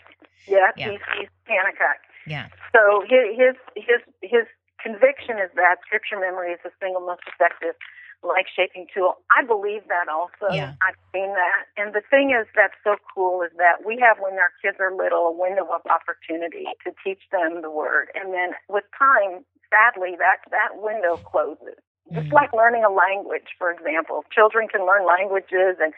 yes, 0.46 0.72
Yeah. 0.76 0.90
he's 0.90 1.00
he's 1.18 1.28
Kanakuk. 1.48 1.98
Yeah. 2.26 2.48
So 2.72 3.02
his 3.08 3.36
his 3.36 3.54
his 3.76 4.00
his 4.22 4.44
conviction 4.82 5.38
is 5.38 5.50
that 5.56 5.76
scripture 5.86 6.20
memory 6.20 6.52
is 6.52 6.60
the 6.62 6.70
single 6.80 7.00
most 7.00 7.22
effective 7.26 7.74
life 8.22 8.46
shaping 8.50 8.86
tool. 8.92 9.14
I 9.30 9.46
believe 9.46 9.86
that 9.88 10.10
also. 10.10 10.52
Yeah. 10.52 10.74
I've 10.82 10.98
seen 11.14 11.32
that. 11.38 11.70
And 11.78 11.94
the 11.94 12.02
thing 12.10 12.34
is 12.34 12.46
that's 12.54 12.74
so 12.82 12.96
cool 13.14 13.42
is 13.42 13.50
that 13.56 13.86
we 13.86 13.96
have 14.02 14.18
when 14.18 14.34
our 14.34 14.50
kids 14.60 14.76
are 14.80 14.90
little 14.94 15.30
a 15.30 15.32
window 15.32 15.64
of 15.70 15.82
opportunity 15.86 16.66
to 16.84 16.90
teach 17.02 17.22
them 17.30 17.62
the 17.62 17.70
word. 17.70 18.10
And 18.14 18.34
then 18.34 18.58
with 18.68 18.84
time, 18.98 19.46
sadly 19.70 20.16
that 20.18 20.42
that 20.50 20.82
window 20.82 21.16
closes. 21.18 21.78
Just 22.12 22.28
Mhm. 22.28 22.32
like 22.32 22.52
learning 22.52 22.84
a 22.84 22.90
language, 22.90 23.54
for 23.58 23.70
example. 23.70 24.24
Children 24.32 24.66
can 24.66 24.86
learn 24.86 25.04
languages 25.04 25.76
and 25.78 25.92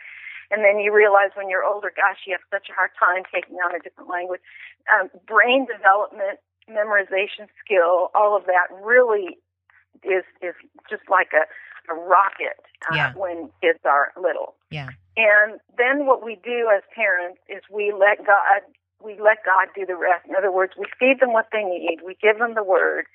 and 0.50 0.64
then 0.64 0.78
you 0.80 0.92
realize 0.94 1.30
when 1.34 1.48
you're 1.48 1.64
older, 1.64 1.92
gosh, 1.94 2.26
you 2.26 2.34
have 2.34 2.44
such 2.50 2.68
a 2.70 2.74
hard 2.74 2.90
time 2.98 3.22
taking 3.32 3.56
on 3.56 3.74
a 3.74 3.78
different 3.78 4.10
language. 4.10 4.40
Um, 4.90 5.08
brain 5.26 5.66
development, 5.70 6.38
memorization 6.68 7.46
skill, 7.64 8.10
all 8.14 8.36
of 8.36 8.46
that 8.46 8.66
really 8.82 9.38
is 10.02 10.24
is 10.42 10.54
just 10.88 11.02
like 11.10 11.30
a, 11.34 11.44
a 11.92 11.94
rocket 11.94 12.58
uh, 12.90 12.94
Yeah. 12.94 13.12
when 13.14 13.50
kids 13.62 13.80
are 13.84 14.12
little. 14.20 14.54
Yeah. 14.70 14.90
And 15.16 15.60
then 15.76 16.06
what 16.06 16.24
we 16.24 16.36
do 16.42 16.70
as 16.74 16.82
parents 16.94 17.40
is 17.48 17.62
we 17.70 17.92
let 17.92 18.18
God 18.26 18.62
we 19.02 19.12
let 19.20 19.38
God 19.44 19.68
do 19.74 19.86
the 19.86 19.96
rest. 19.96 20.28
In 20.28 20.36
other 20.36 20.52
words, 20.52 20.74
we 20.78 20.84
feed 20.98 21.20
them 21.20 21.32
what 21.32 21.48
they 21.52 21.64
need, 21.64 21.98
we 22.04 22.16
give 22.20 22.38
them 22.38 22.54
the 22.54 22.64
word, 22.64 23.06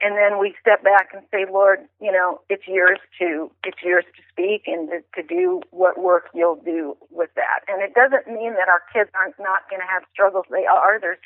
and 0.00 0.16
then 0.16 0.40
we 0.40 0.54
step 0.60 0.82
back 0.82 1.12
and 1.12 1.22
say, 1.30 1.44
Lord, 1.44 1.84
you 2.00 2.10
know, 2.10 2.40
it's 2.48 2.66
yours 2.66 2.98
to 3.20 3.50
it's 3.64 3.82
yours 3.84 4.04
to 4.16 4.22
speak 4.32 4.64
and 4.66 4.88
to, 4.88 5.04
to 5.20 5.22
do 5.26 5.60
what 5.70 6.00
work 6.00 6.28
you'll 6.34 6.60
do 6.64 6.96
with 7.10 7.30
that. 7.36 7.60
And 7.68 7.82
it 7.82 7.92
doesn't 7.92 8.26
mean 8.26 8.56
that 8.56 8.68
our 8.68 8.80
kids 8.92 9.10
aren't 9.12 9.38
not 9.38 9.68
going 9.68 9.80
to 9.80 9.88
have 9.88 10.02
struggles. 10.12 10.46
They 10.50 10.64
are. 10.64 10.98
There's 10.98 11.20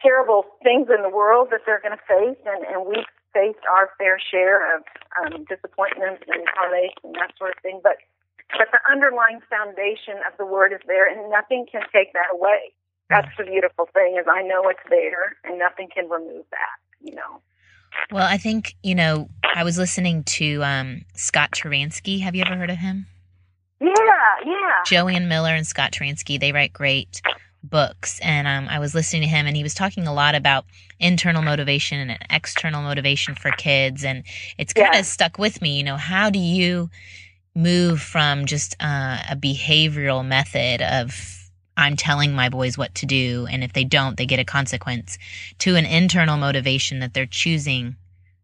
terrible 0.00 0.46
things 0.62 0.86
in 0.94 1.02
the 1.02 1.10
world 1.10 1.48
that 1.50 1.66
they're 1.66 1.82
going 1.82 1.98
to 1.98 2.06
face, 2.06 2.38
and 2.46 2.62
and 2.70 2.86
we've 2.86 3.10
faced 3.34 3.66
our 3.66 3.90
fair 3.98 4.18
share 4.22 4.62
of 4.78 4.86
um, 5.18 5.44
disappointments 5.50 6.22
and 6.30 6.46
heartache 6.54 6.96
and 7.02 7.14
that 7.18 7.34
sort 7.36 7.50
of 7.50 7.62
thing. 7.62 7.80
But 7.82 7.98
but 8.54 8.70
the 8.70 8.78
underlying 8.86 9.42
foundation 9.50 10.22
of 10.22 10.38
the 10.38 10.46
word 10.46 10.72
is 10.72 10.80
there, 10.86 11.10
and 11.10 11.30
nothing 11.34 11.66
can 11.66 11.82
take 11.90 12.14
that 12.14 12.30
away. 12.30 12.70
That's 13.10 13.30
the 13.38 13.44
beautiful 13.44 13.90
thing 13.90 14.18
is 14.18 14.26
I 14.30 14.42
know 14.42 14.70
it's 14.70 14.86
there, 14.88 15.34
and 15.42 15.58
nothing 15.58 15.88
can 15.90 16.08
remove 16.08 16.46
that. 16.54 16.78
You 17.02 17.18
know. 17.18 17.42
Well, 18.10 18.26
I 18.26 18.38
think, 18.38 18.74
you 18.82 18.94
know, 18.94 19.28
I 19.42 19.64
was 19.64 19.78
listening 19.78 20.24
to 20.24 20.62
um, 20.62 21.02
Scott 21.14 21.50
Turansky. 21.52 22.20
Have 22.20 22.34
you 22.34 22.42
ever 22.44 22.56
heard 22.56 22.70
of 22.70 22.76
him? 22.78 23.06
Yeah, 23.80 23.90
yeah. 24.44 24.74
Joanne 24.86 25.28
Miller 25.28 25.50
and 25.50 25.66
Scott 25.66 25.92
Turansky, 25.92 26.38
they 26.38 26.52
write 26.52 26.72
great 26.72 27.20
books. 27.62 28.20
And 28.20 28.46
um, 28.46 28.68
I 28.68 28.78
was 28.78 28.94
listening 28.94 29.22
to 29.22 29.28
him, 29.28 29.46
and 29.46 29.56
he 29.56 29.62
was 29.62 29.74
talking 29.74 30.06
a 30.06 30.14
lot 30.14 30.34
about 30.34 30.64
internal 31.00 31.42
motivation 31.42 31.98
and 32.10 32.18
external 32.30 32.82
motivation 32.82 33.34
for 33.34 33.50
kids. 33.52 34.04
And 34.04 34.24
it's 34.56 34.72
kind 34.72 34.90
Yeah. 34.92 35.00
of 35.00 35.06
stuck 35.06 35.38
with 35.38 35.60
me. 35.60 35.76
You 35.76 35.84
know, 35.84 35.96
how 35.96 36.30
do 36.30 36.38
you 36.38 36.90
move 37.54 38.00
from 38.00 38.46
just 38.46 38.76
uh, 38.80 39.18
a 39.30 39.36
behavioral 39.36 40.24
method 40.24 40.82
of 40.82 41.45
I'm 41.76 41.96
telling 41.96 42.34
my 42.34 42.48
boys 42.48 42.78
what 42.78 42.94
to 42.96 43.06
do, 43.06 43.46
and 43.50 43.62
if 43.62 43.72
they 43.72 43.84
don't, 43.84 44.16
they 44.16 44.26
get 44.26 44.38
a 44.38 44.44
consequence, 44.44 45.18
to 45.58 45.76
an 45.76 45.84
internal 45.84 46.36
motivation 46.36 47.00
that 47.00 47.12
they're 47.14 47.26
choosing 47.26 47.96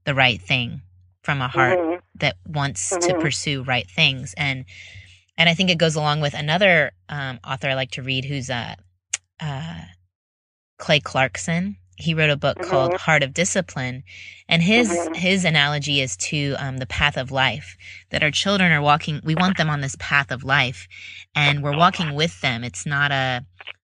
the 0.04 0.14
right 0.14 0.40
thing 0.40 0.82
from 1.22 1.40
a 1.40 1.48
heart 1.48 1.78
Mhm. 1.78 2.00
that 2.16 2.36
wants 2.46 2.90
to 2.90 3.14
Mhm. 3.14 3.20
pursue 3.20 3.62
right 3.62 3.88
things 3.88 4.34
and 4.36 4.64
and 5.38 5.48
i 5.48 5.54
think 5.54 5.70
it 5.70 5.78
goes 5.78 5.94
along 5.94 6.20
with 6.20 6.34
another 6.34 6.92
um, 7.08 7.38
author 7.44 7.68
i 7.68 7.74
like 7.74 7.92
to 7.92 8.02
read 8.02 8.24
who's 8.24 8.50
uh, 8.50 8.74
uh, 9.40 9.80
clay 10.78 11.00
clarkson 11.00 11.76
he 12.02 12.14
wrote 12.14 12.30
a 12.30 12.36
book 12.36 12.58
called 12.62 12.92
Mhm. 12.92 12.98
heart 13.06 13.22
of 13.22 13.32
discipline 13.32 14.02
and 14.48 14.62
his 14.62 14.88
Mhm. 14.90 15.16
his 15.16 15.44
analogy 15.44 16.00
is 16.00 16.16
to 16.30 16.54
um, 16.58 16.78
the 16.78 16.86
path 16.86 17.16
of 17.16 17.30
life 17.30 17.76
that 18.10 18.22
our 18.22 18.30
children 18.30 18.72
are 18.72 18.82
walking 18.82 19.20
we 19.24 19.34
want 19.34 19.56
them 19.56 19.70
on 19.70 19.80
this 19.80 19.96
path 19.98 20.30
of 20.30 20.44
life 20.44 20.88
and 21.34 21.62
we're 21.62 21.76
walking 21.76 22.14
with 22.14 22.40
them 22.40 22.64
it's 22.64 22.84
not 22.86 23.10
a 23.12 23.44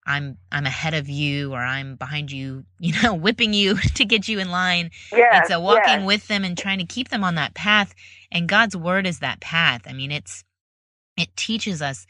i'm 0.06 0.36
i'm 0.50 0.66
ahead 0.66 0.94
of 0.94 1.08
you 1.08 1.52
or 1.54 1.60
i'm 1.60 1.96
behind 1.96 2.30
you 2.32 2.64
you 2.78 2.92
know 3.02 3.14
whipping 3.14 3.52
you 3.54 3.76
to 3.98 4.04
get 4.04 4.28
you 4.28 4.38
in 4.40 4.50
line 4.50 4.90
Yes, 5.12 5.42
it's 5.46 5.50
a 5.50 5.60
walking 5.60 6.00
yes. 6.00 6.06
with 6.06 6.28
them 6.28 6.44
and 6.44 6.56
trying 6.58 6.78
to 6.78 6.84
keep 6.86 7.08
them 7.08 7.24
on 7.24 7.34
that 7.36 7.54
path 7.54 7.94
and 8.30 8.48
god's 8.48 8.76
word 8.76 9.06
is 9.06 9.20
that 9.20 9.40
path 9.40 9.82
i 9.86 9.92
mean 9.92 10.10
it's 10.12 10.44
it 11.16 11.34
teaches 11.36 11.80
us 11.82 12.06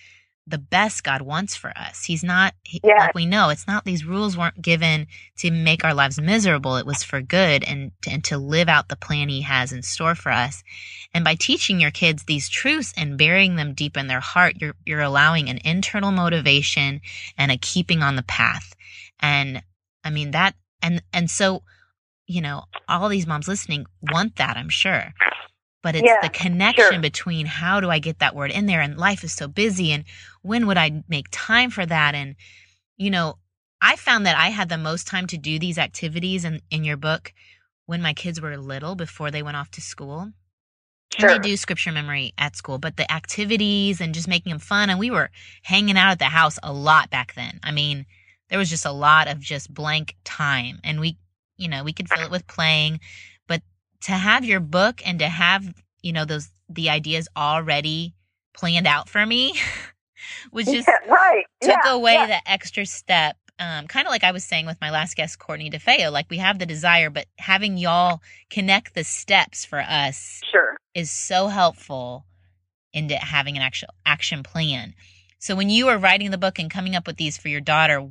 the 0.47 0.59
best 0.59 1.05
god 1.05 1.23
wants 1.23 1.55
for 1.55 1.71
us 1.77 2.05
he's 2.05 2.25
not 2.25 2.55
he, 2.63 2.81
Yes. 2.83 2.99
like 2.99 3.15
we 3.15 3.27
know 3.27 3.49
it's 3.51 3.67
not 3.67 3.85
these 3.85 4.05
rules 4.05 4.37
weren't 4.37 4.61
given 4.61 5.07
to 5.39 5.51
make 5.51 5.85
our 5.85 5.95
lives 5.95 6.21
miserable 6.21 6.77
it 6.77 6.87
was 6.87 7.03
for 7.03 7.21
good 7.21 7.63
and 7.65 7.93
and 8.09 8.25
to 8.25 8.39
live 8.39 8.69
out 8.69 8.89
the 8.89 8.97
plan 8.97 9.29
he 9.29 9.43
has 9.43 9.73
in 9.73 9.83
store 9.83 10.15
for 10.15 10.33
us 10.33 10.63
and 11.15 11.25
by 11.25 11.35
teaching 11.35 11.81
your 11.81 11.91
kids 11.93 12.25
these 12.25 12.49
truths 12.49 12.93
and 12.97 13.19
burying 13.19 13.57
them 13.57 13.73
deep 13.75 13.97
in 13.97 14.09
their 14.09 14.21
heart 14.21 14.57
you're 14.61 14.75
you're 14.85 15.01
allowing 15.01 15.49
an 15.49 15.61
internal 15.65 16.11
motivation 16.11 17.01
and 17.39 17.53
a 17.53 17.57
keeping 17.57 18.03
on 18.03 18.17
the 18.17 18.23
path 18.25 18.75
and 19.21 19.63
i 20.05 20.11
mean 20.11 20.33
that 20.33 20.55
and 20.83 21.03
and 21.13 21.31
so 21.31 21.63
you 22.27 22.41
know, 22.41 22.65
all 22.89 23.09
these 23.09 23.27
moms 23.27 23.49
listening 23.49 23.85
want 24.13 24.37
that, 24.37 24.57
I'm 24.57 24.69
sure. 24.69 25.13
But 25.83 25.97
it's 25.97 26.05
Yeah, 26.05 26.21
the 26.21 26.31
connection 26.31 26.75
sure. 26.95 27.01
between 27.03 27.47
how 27.47 27.81
do 27.81 27.90
I 27.90 27.99
get 27.99 28.21
that 28.21 28.35
word 28.37 28.51
in 28.53 28.66
there 28.66 28.81
and 28.81 28.97
life 28.99 29.25
is 29.25 29.33
so 29.33 29.49
busy 29.49 29.92
and 29.92 30.05
when 30.42 30.66
would 30.66 30.79
I 30.79 31.03
make 31.09 31.29
time 31.31 31.71
for 31.71 31.87
that 31.87 32.14
and 32.14 32.37
you 32.97 33.11
know, 33.11 33.38
I 33.83 33.97
found 33.97 34.27
that 34.27 34.38
I 34.38 34.49
had 34.51 34.68
the 34.68 34.79
most 34.79 35.07
time 35.09 35.27
to 35.29 35.38
do 35.38 35.59
these 35.59 35.79
activities 35.79 36.45
in 36.45 36.62
in 36.71 36.85
your 36.85 36.97
book 36.97 37.33
when 37.87 38.03
my 38.03 38.14
kids 38.14 38.40
were 38.40 38.57
little 38.59 38.95
before 38.97 39.31
they 39.31 39.42
went 39.42 39.57
off 39.57 39.71
to 39.73 39.81
school. 39.81 40.33
Sure. 41.12 41.29
And 41.29 41.29
they 41.29 41.38
do 41.38 41.57
scripture 41.57 41.92
memory 41.92 42.33
at 42.38 42.57
school, 42.57 42.79
but 42.79 42.97
the 42.97 43.11
activities 43.12 44.01
and 44.01 44.14
just 44.14 44.29
making 44.29 44.51
them 44.51 44.59
fun. 44.59 44.90
And 44.90 44.99
we 44.99 45.11
were 45.11 45.31
hanging 45.62 45.97
out 45.99 46.11
at 46.12 46.18
the 46.18 46.27
house 46.27 46.59
a 46.62 46.73
lot 46.73 47.11
back 47.11 47.35
then. 47.35 47.61
I 47.62 47.73
mean, 47.73 48.07
there 48.49 48.59
was 48.59 48.71
just 48.71 48.87
a 48.87 48.92
lot 48.92 49.29
of 49.29 49.40
just 49.40 49.73
blank 49.73 50.16
time. 50.25 50.81
And 50.85 51.01
we, 51.01 51.18
you 51.57 51.68
know, 51.68 51.85
we 51.85 51.92
could 51.92 52.09
fill 52.11 52.25
it 52.25 52.31
with 52.31 52.47
playing. 52.47 53.01
To 54.03 54.12
have 54.12 54.45
your 54.45 54.61
book 54.61 55.01
and 55.07 55.19
to 55.21 55.29
have, 55.29 55.75
you 56.03 56.12
know, 56.12 56.25
those, 56.25 56.49
the 56.69 56.91
ideas 56.91 57.29
already 57.37 58.15
planned 58.55 58.87
out 58.87 59.09
for 59.09 59.25
me 59.25 59.55
was 60.53 60.67
just 60.67 60.88
yeah, 60.88 61.11
right. 61.12 61.45
took 61.61 61.79
yeah, 61.85 61.93
away 61.93 62.15
yeah. 62.15 62.27
the 62.27 62.51
extra 62.51 62.87
step. 62.87 63.37
Um, 63.59 63.87
kind 63.87 64.07
of 64.07 64.11
like 64.11 64.25
I 64.25 64.33
was 64.33 64.45
saying 64.45 64.67
with 64.67 64.81
my 64.81 64.91
last 64.91 65.17
guest, 65.17 65.38
Courtney 65.38 65.71
DeFeo, 65.71 66.11
like 66.11 66.27
we 66.31 66.38
have 66.38 66.59
the 66.59 66.67
desire, 66.67 67.11
but 67.11 67.27
having 67.38 67.77
y'all 67.77 68.21
connect 68.51 68.95
the 68.95 69.05
steps 69.05 69.65
for 69.65 69.79
us 69.81 70.41
Sure. 70.51 70.77
is 70.95 71.11
so 71.11 71.47
helpful 71.49 72.25
into 72.93 73.15
having 73.15 73.57
an 73.57 73.62
actual 73.62 73.91
action 74.05 74.43
plan. 74.43 74.95
So 75.38 75.55
when 75.55 75.71
you 75.71 75.87
were 75.87 75.99
writing 75.99 76.31
the 76.31 76.38
book 76.38 76.59
and 76.59 76.71
coming 76.71 76.97
up 76.97 77.07
with 77.07 77.17
these 77.17 77.37
for 77.37 77.49
your 77.49 77.61
daughter, 77.61 78.05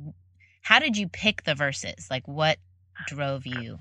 how 0.62 0.78
did 0.78 0.96
you 0.96 1.08
pick 1.08 1.42
the 1.44 1.54
verses? 1.54 2.06
Like 2.10 2.26
what 2.26 2.58
drove 3.06 3.46
you 3.46 3.78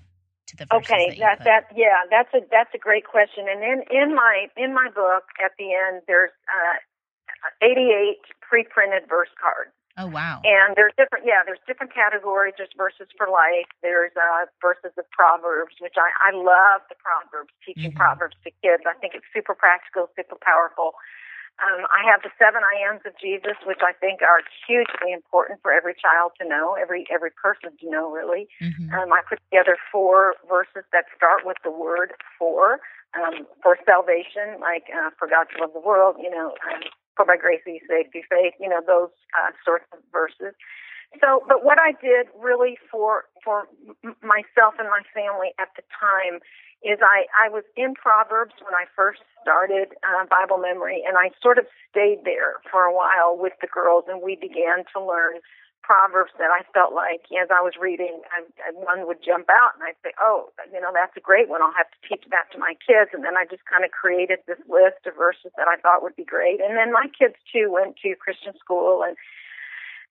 to 0.51 0.55
the 0.59 0.67
verses 0.67 0.91
Okay, 0.91 1.15
that, 1.23 1.39
that 1.39 1.71
that 1.71 1.75
yeah, 1.75 2.03
that's 2.11 2.31
a 2.35 2.43
that's 2.51 2.71
a 2.75 2.81
great 2.81 3.07
question. 3.07 3.47
And 3.47 3.63
in 3.63 3.79
in 3.87 4.13
my 4.13 4.51
in 4.59 4.75
my 4.75 4.91
book 4.91 5.31
at 5.39 5.55
the 5.57 5.71
end, 5.71 6.03
there's 6.07 6.35
uh, 6.51 7.63
88 7.63 8.19
pre-printed 8.43 9.07
verse 9.07 9.31
cards. 9.39 9.71
Oh 9.99 10.07
wow! 10.07 10.39
And 10.47 10.75
there's 10.79 10.95
different, 10.95 11.27
yeah, 11.27 11.43
there's 11.43 11.59
different 11.67 11.91
categories. 11.91 12.55
There's 12.55 12.71
verses 12.79 13.11
for 13.19 13.27
life. 13.27 13.67
There's 13.83 14.15
uh, 14.15 14.47
verses 14.63 14.95
of 14.95 15.03
Proverbs, 15.11 15.75
which 15.79 15.95
I 15.99 16.11
I 16.23 16.31
love 16.31 16.83
the 16.87 16.95
Proverbs, 16.99 17.51
teaching 17.63 17.91
Mhm. 17.91 17.99
Proverbs 17.99 18.35
to 18.43 18.51
kids. 18.63 18.83
I 18.87 18.95
think 18.99 19.15
it's 19.15 19.27
super 19.35 19.55
practical, 19.55 20.07
super 20.15 20.39
powerful. 20.39 20.95
Um, 21.59 21.85
I 21.91 22.01
have 22.09 22.23
the 22.23 22.31
seven 22.39 22.61
I 22.63 22.79
ams 22.87 23.01
of 23.05 23.13
Jesus, 23.19 23.59
which 23.67 23.83
I 23.83 23.93
think 23.93 24.21
are 24.21 24.41
hugely 24.65 25.13
important 25.13 25.61
for 25.61 25.71
every 25.71 25.93
child 25.93 26.31
to 26.41 26.47
know, 26.47 26.73
every 26.79 27.05
every 27.11 27.29
person 27.31 27.75
to 27.77 27.85
know, 27.89 28.09
really. 28.09 28.47
hmm 28.59 28.89
Um, 28.93 29.13
I 29.13 29.21
put 29.27 29.39
together 29.51 29.77
four 29.91 30.35
verses 30.49 30.83
that 30.91 31.05
start 31.15 31.45
with 31.45 31.57
the 31.63 31.71
word 31.71 32.13
for, 32.37 32.79
um, 33.13 33.45
for 33.61 33.77
salvation, 33.85 34.59
like 34.59 34.89
uh, 34.89 35.11
for 35.19 35.27
God 35.27 35.47
to 35.53 35.61
love 35.61 35.73
the 35.73 35.79
world, 35.83 36.17
you 36.19 36.29
know, 36.29 36.55
um, 36.67 36.81
for 37.15 37.25
by 37.25 37.37
grace 37.37 37.61
are 37.67 37.71
you 37.71 37.83
saved 37.87 38.11
through 38.11 38.27
faith, 38.29 38.53
you 38.59 38.67
know, 38.67 38.81
those 38.85 39.13
uh, 39.37 39.51
sorts 39.63 39.85
of 39.93 39.99
verses. 40.11 40.55
So, 41.19 41.43
but 41.47 41.63
what 41.63 41.77
I 41.77 41.91
did 42.01 42.27
really 42.39 42.77
for 42.89 43.25
for 43.43 43.67
m- 44.03 44.15
myself 44.23 44.75
and 44.79 44.87
my 44.87 45.03
family 45.13 45.51
at 45.59 45.67
the 45.75 45.83
time 45.91 46.39
is 46.83 46.99
I 47.01 47.29
I 47.37 47.49
was 47.49 47.63
in 47.77 47.93
Proverbs 47.93 48.53
when 48.63 48.73
I 48.73 48.85
first 48.95 49.21
started 49.41 49.93
uh, 50.01 50.25
Bible 50.25 50.57
memory, 50.57 51.03
and 51.05 51.17
I 51.17 51.29
sort 51.41 51.57
of 51.57 51.65
stayed 51.89 52.25
there 52.25 52.61
for 52.69 52.83
a 52.83 52.93
while 52.93 53.37
with 53.37 53.53
the 53.61 53.67
girls, 53.67 54.05
and 54.07 54.21
we 54.21 54.35
began 54.35 54.85
to 54.93 54.99
learn 55.01 55.41
proverbs 55.81 56.31
that 56.37 56.53
I 56.53 56.61
felt 56.71 56.93
like 56.93 57.25
as 57.33 57.49
I 57.49 57.59
was 57.59 57.73
reading, 57.75 58.21
I, 58.29 58.45
I, 58.63 58.69
one 58.71 59.09
would 59.09 59.25
jump 59.25 59.49
out, 59.49 59.73
and 59.75 59.83
I'd 59.83 59.97
say, 60.05 60.13
"Oh, 60.21 60.53
you 60.73 60.79
know, 60.81 60.93
that's 60.93 61.17
a 61.17 61.21
great 61.21 61.49
one. 61.49 61.61
I'll 61.61 61.75
have 61.75 61.89
to 61.89 62.01
teach 62.05 62.23
that 62.29 62.49
to 62.53 62.57
my 62.57 62.73
kids." 62.81 63.11
And 63.13 63.25
then 63.25 63.37
I 63.37 63.45
just 63.49 63.65
kind 63.65 63.83
of 63.83 63.91
created 63.91 64.39
this 64.45 64.61
list 64.69 65.05
of 65.05 65.17
verses 65.17 65.51
that 65.57 65.67
I 65.67 65.77
thought 65.81 66.01
would 66.01 66.15
be 66.15 66.25
great. 66.25 66.61
And 66.61 66.77
then 66.77 66.93
my 66.93 67.09
kids 67.13 67.35
too 67.49 67.69
went 67.69 67.97
to 68.01 68.15
Christian 68.15 68.53
school 68.57 69.03
and 69.05 69.17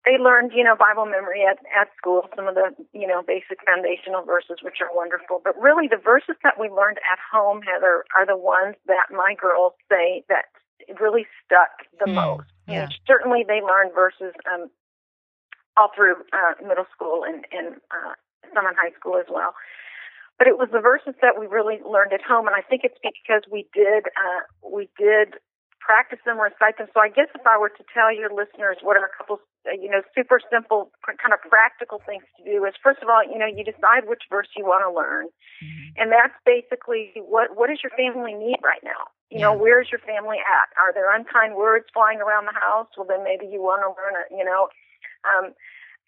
they 0.04 0.16
learned, 0.16 0.52
you 0.54 0.64
know, 0.64 0.76
Bible 0.76 1.04
memory 1.04 1.44
at, 1.44 1.58
at 1.76 1.88
school, 1.96 2.24
some 2.34 2.48
of 2.48 2.54
the, 2.54 2.72
you 2.92 3.06
know, 3.06 3.22
basic 3.22 3.60
foundational 3.66 4.24
verses, 4.24 4.58
which 4.62 4.80
are 4.80 4.88
wonderful. 4.94 5.40
But 5.44 5.60
really, 5.60 5.88
the 5.88 6.00
verses 6.00 6.36
that 6.42 6.58
we 6.58 6.68
learned 6.70 6.96
at 7.12 7.18
home, 7.20 7.60
Heather, 7.60 8.04
are 8.16 8.24
the 8.24 8.36
ones 8.36 8.76
that 8.86 9.12
my 9.12 9.34
girls 9.36 9.74
say 9.90 10.24
that 10.28 10.48
really 10.98 11.26
stuck 11.44 11.84
the 12.00 12.08
Hmm, 12.08 12.14
most. 12.16 12.48
yeah. 12.66 12.84
And 12.84 12.94
certainly, 13.06 13.44
they 13.46 13.60
learned 13.60 13.92
verses 13.94 14.32
um, 14.48 14.70
all 15.76 15.90
through 15.94 16.16
uh, 16.32 16.56
middle 16.66 16.86
school 16.94 17.24
and, 17.24 17.44
and 17.52 17.76
uh, 17.92 18.16
some 18.54 18.66
in 18.66 18.74
high 18.74 18.96
school 18.98 19.16
as 19.16 19.26
well. 19.28 19.54
But 20.38 20.48
it 20.48 20.56
was 20.56 20.68
the 20.72 20.80
verses 20.80 21.12
that 21.20 21.38
we 21.38 21.46
really 21.46 21.78
learned 21.84 22.14
at 22.14 22.22
home, 22.22 22.46
and 22.46 22.56
I 22.56 22.62
think 22.62 22.80
it's 22.84 22.96
because 23.04 23.44
we 23.52 23.68
did 23.74 24.08
uh, 24.16 24.42
we 24.64 24.88
did 24.96 25.36
practice 25.90 26.22
them, 26.22 26.38
or 26.38 26.46
recite 26.46 26.79
them. 26.79 26.87
So 26.94 27.03
I 27.03 27.11
guess 27.11 27.26
if 27.35 27.42
I 27.42 27.59
were 27.59 27.74
to 27.74 27.85
tell 27.90 28.14
your 28.14 28.31
listeners 28.31 28.79
what 28.87 28.94
are 28.94 29.07
a 29.11 29.14
couple, 29.18 29.42
uh, 29.66 29.74
you 29.74 29.90
know, 29.90 30.07
super 30.14 30.38
simple 30.46 30.94
pr- 31.03 31.18
kind 31.18 31.35
of 31.35 31.42
practical 31.50 31.98
things 32.07 32.22
to 32.38 32.46
do 32.46 32.62
is 32.68 32.79
first 32.79 33.03
of 33.03 33.11
all, 33.11 33.26
you 33.26 33.38
know, 33.42 33.50
you 33.50 33.66
decide 33.66 34.07
which 34.07 34.22
verse 34.31 34.46
you 34.55 34.62
want 34.62 34.87
to 34.87 34.92
learn, 34.94 35.26
Mhm. 35.59 35.87
and 35.98 36.07
that's 36.14 36.37
basically 36.46 37.11
what 37.35 37.57
what 37.59 37.66
does 37.66 37.83
your 37.83 37.94
family 37.98 38.35
need 38.38 38.62
right 38.62 38.85
now. 38.87 39.11
You 39.35 39.38
know, 39.42 39.53
where's 39.55 39.90
your 39.94 40.03
family 40.03 40.38
at? 40.42 40.68
Are 40.79 40.92
there 40.92 41.11
unkind 41.14 41.55
words 41.55 41.87
flying 41.94 42.20
around 42.20 42.46
the 42.46 42.59
house? 42.66 42.90
Well, 42.96 43.07
then 43.07 43.22
maybe 43.22 43.46
you 43.46 43.62
want 43.62 43.83
to 43.87 43.90
learn, 43.94 44.14
a, 44.18 44.22
you 44.35 44.44
know, 44.44 44.62
um, 45.22 45.55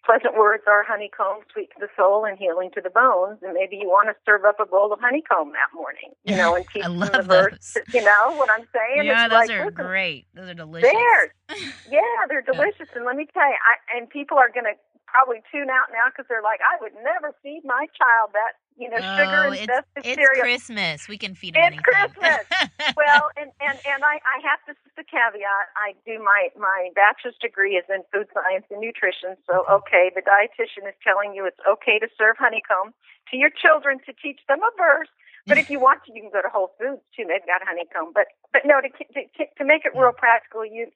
pleasant 0.05 0.35
words 0.37 0.63
are 0.67 0.83
honeycomb, 0.83 1.39
sweet 1.51 1.69
to 1.71 1.79
the 1.79 1.87
soul, 1.95 2.25
and 2.25 2.37
healing 2.37 2.69
to 2.75 2.81
the 2.81 2.89
bones. 2.89 3.39
And 3.41 3.53
maybe 3.53 3.77
you 3.77 3.87
want 3.87 4.09
to 4.09 4.15
serve 4.25 4.45
up 4.45 4.59
a 4.59 4.65
bowl 4.65 4.91
of 4.91 4.99
honeycomb 4.99 5.51
that 5.53 5.73
morning, 5.73 6.11
you 6.23 6.35
know, 6.35 6.55
and 6.55 6.65
teach 6.73 6.83
I 6.83 6.87
them 6.87 6.99
love 6.99 7.11
the 7.13 7.23
verse. 7.23 7.77
You 7.93 8.03
know 8.03 8.35
what 8.35 8.49
I'm 8.51 8.67
saying? 8.73 9.05
yeah, 9.07 9.25
it's 9.25 9.33
those 9.33 9.47
like, 9.47 9.49
are 9.49 9.65
listen, 9.65 9.85
great. 9.85 10.27
Those 10.35 10.49
are 10.49 10.53
delicious. 10.53 10.91
Theirs. 10.91 11.31
Yeah, 11.89 11.99
they're 12.29 12.41
delicious. 12.41 12.87
And 12.95 13.05
let 13.05 13.15
me 13.15 13.27
tell 13.31 13.45
you, 13.45 13.53
I, 13.55 13.97
and 13.97 14.09
people 14.09 14.37
are 14.37 14.49
going 14.49 14.65
to 14.65 14.73
probably 15.13 15.45
tune 15.53 15.69
out 15.69 15.93
now 15.93 16.09
because 16.09 16.25
they're 16.25 16.41
like, 16.41 16.59
I 16.65 16.81
would 16.81 16.97
never 17.05 17.37
feed 17.45 17.61
my 17.61 17.85
child 17.93 18.33
that, 18.33 18.57
you 18.73 18.89
know, 18.89 18.97
sugar 18.97 19.45
Oh, 19.45 19.53
infested 19.53 20.01
it's 20.01 20.17
cereal. 20.17 20.41
Christmas. 20.41 21.05
We 21.05 21.21
can 21.21 21.37
feed 21.37 21.53
them 21.53 21.69
It's 21.69 21.77
anything. 21.77 21.85
Christmas. 21.85 22.41
well, 22.97 23.29
and 23.37 23.53
and 23.61 23.77
and 23.85 24.01
I 24.01 24.17
I 24.25 24.41
have 24.41 24.57
to 24.65 24.73
just 24.73 24.97
a 24.97 25.05
caveat. 25.05 25.69
I 25.77 25.93
do 26.09 26.17
my 26.17 26.49
my 26.57 26.89
bachelor's 26.97 27.37
degree 27.37 27.77
is 27.77 27.85
in 27.85 28.01
food 28.09 28.25
science 28.33 28.65
and 28.73 28.81
nutrition. 28.81 29.37
So 29.45 29.61
mm-hmm. 29.61 29.85
okay, 29.85 30.09
the 30.17 30.25
dietitian 30.25 30.89
is 30.89 30.97
telling 31.05 31.37
you 31.37 31.45
it's 31.45 31.61
okay 31.69 32.01
to 32.01 32.09
serve 32.17 32.41
honeycomb 32.41 32.97
to 33.29 33.37
your 33.37 33.53
children 33.53 34.01
to 34.09 34.11
teach 34.17 34.41
them 34.49 34.65
a 34.65 34.71
verse. 34.73 35.13
But 35.45 35.61
if 35.61 35.69
you 35.69 35.77
want 35.87 36.01
to, 36.05 36.13
you 36.13 36.25
can 36.25 36.33
go 36.33 36.41
to 36.41 36.49
Whole 36.49 36.73
Foods 36.81 37.05
too. 37.13 37.29
They've 37.29 37.45
got 37.45 37.61
honeycomb. 37.61 38.17
But 38.17 38.33
but 38.49 38.65
no, 38.65 38.81
to 38.81 38.89
to 38.89 39.21
to 39.45 39.63
make 39.63 39.85
it 39.85 39.93
real 39.93 40.17
practical, 40.17 40.65
you 40.65 40.89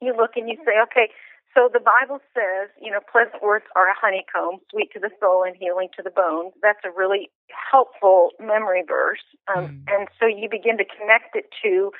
you 0.00 0.12
look 0.12 0.36
and 0.36 0.48
you 0.48 0.60
mm-hmm. 0.60 0.68
say, 0.68 0.76
okay, 0.92 1.08
so 1.54 1.68
the 1.72 1.80
Bible 1.80 2.20
says, 2.34 2.68
you 2.80 2.90
know, 2.90 3.00
pleasant 3.10 3.42
words 3.42 3.64
are 3.74 3.88
a 3.88 3.94
honeycomb, 3.94 4.60
sweet 4.70 4.92
to 4.92 5.00
the 5.00 5.10
soul 5.18 5.44
and 5.44 5.56
healing 5.56 5.88
to 5.96 6.02
the 6.02 6.10
bones. 6.10 6.52
That's 6.62 6.84
a 6.84 6.90
really 6.90 7.30
helpful 7.48 8.30
memory 8.38 8.84
verse. 8.86 9.24
Um, 9.54 9.58
Mm. 9.58 9.84
And 9.88 10.08
so 10.20 10.26
you 10.26 10.48
begin 10.48 10.78
to 10.78 10.84
connect 10.84 11.34
it 11.34 11.50
to 11.62 11.90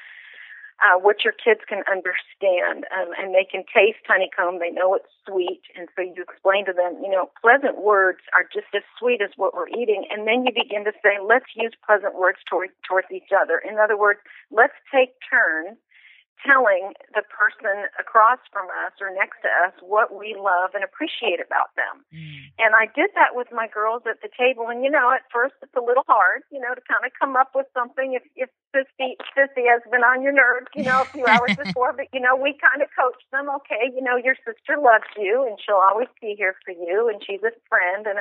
uh, 0.79 0.99
what 1.01 1.25
your 1.25 1.33
kids 1.33 1.61
can 1.69 1.83
understand. 1.91 2.87
Um, 2.95 3.11
and 3.19 3.35
they 3.35 3.45
can 3.45 3.65
taste 3.67 3.99
honeycomb. 4.07 4.61
They 4.61 4.71
know 4.71 4.95
it's 4.95 5.11
sweet. 5.27 5.63
And 5.75 5.89
so 5.97 6.03
you 6.03 6.23
explain 6.23 6.65
to 6.67 6.73
them, 6.73 7.03
you 7.03 7.11
know, 7.11 7.31
pleasant 7.43 7.83
words 7.83 8.21
are 8.33 8.45
just 8.47 8.71
as 8.75 8.83
sweet 8.99 9.21
as 9.21 9.31
what 9.35 9.55
we're 9.55 9.69
eating. 9.69 10.07
And 10.11 10.27
then 10.27 10.47
you 10.47 10.53
begin 10.55 10.85
to 10.85 10.93
say, 11.03 11.19
let's 11.19 11.51
use 11.57 11.75
pleasant 11.85 12.15
words 12.15 12.39
toward, 12.49 12.71
towards 12.87 13.09
each 13.11 13.35
other. 13.35 13.59
In 13.59 13.79
other 13.79 13.99
words, 13.99 14.21
let's 14.51 14.79
take 14.95 15.19
turns 15.27 15.79
telling 16.45 16.95
the 17.15 17.23
person 17.27 17.91
across 17.99 18.39
from 18.53 18.71
us 18.87 18.95
or 19.03 19.11
next 19.11 19.43
to 19.43 19.51
us 19.67 19.75
what 19.83 20.15
we 20.15 20.39
love 20.39 20.71
and 20.75 20.85
appreciate 20.87 21.43
about 21.43 21.75
them. 21.75 22.07
Mm. 22.15 22.55
And 22.59 22.73
I 22.75 22.87
did 22.95 23.11
that 23.19 23.35
with 23.35 23.51
my 23.51 23.67
girls 23.67 24.03
at 24.07 24.23
the 24.23 24.31
table. 24.31 24.71
And 24.71 24.83
you 24.83 24.91
know, 24.91 25.11
at 25.11 25.27
first 25.33 25.55
it's 25.63 25.75
a 25.75 25.83
little 25.83 26.07
hard, 26.07 26.43
you 26.51 26.61
know, 26.61 26.75
to 26.75 26.83
kind 26.87 27.03
of 27.03 27.11
come 27.19 27.35
up 27.35 27.53
with 27.55 27.67
something 27.75 28.15
if 28.15 28.23
if 28.39 28.51
sissy 28.75 29.19
sissy 29.35 29.67
has 29.67 29.83
been 29.91 30.07
on 30.07 30.23
your 30.23 30.33
nerves, 30.33 30.71
you 30.75 30.85
know, 30.85 31.03
a 31.03 31.11
few 31.11 31.27
hours 31.27 31.57
before. 31.65 31.93
But 31.93 32.07
you 32.13 32.21
know, 32.21 32.37
we 32.37 32.55
kind 32.59 32.83
of 32.83 32.89
coach 32.95 33.21
them. 33.31 33.51
Okay, 33.63 33.91
you 33.91 34.03
know, 34.03 34.17
your 34.17 34.37
sister 34.47 34.79
loves 34.79 35.09
you, 35.19 35.47
and 35.47 35.59
she'll 35.59 35.83
always 35.83 36.11
be 36.21 36.35
here 36.39 36.55
for 36.65 36.73
you, 36.73 37.11
and 37.11 37.23
she's 37.25 37.43
a 37.43 37.53
friend, 37.69 38.07
and. 38.07 38.21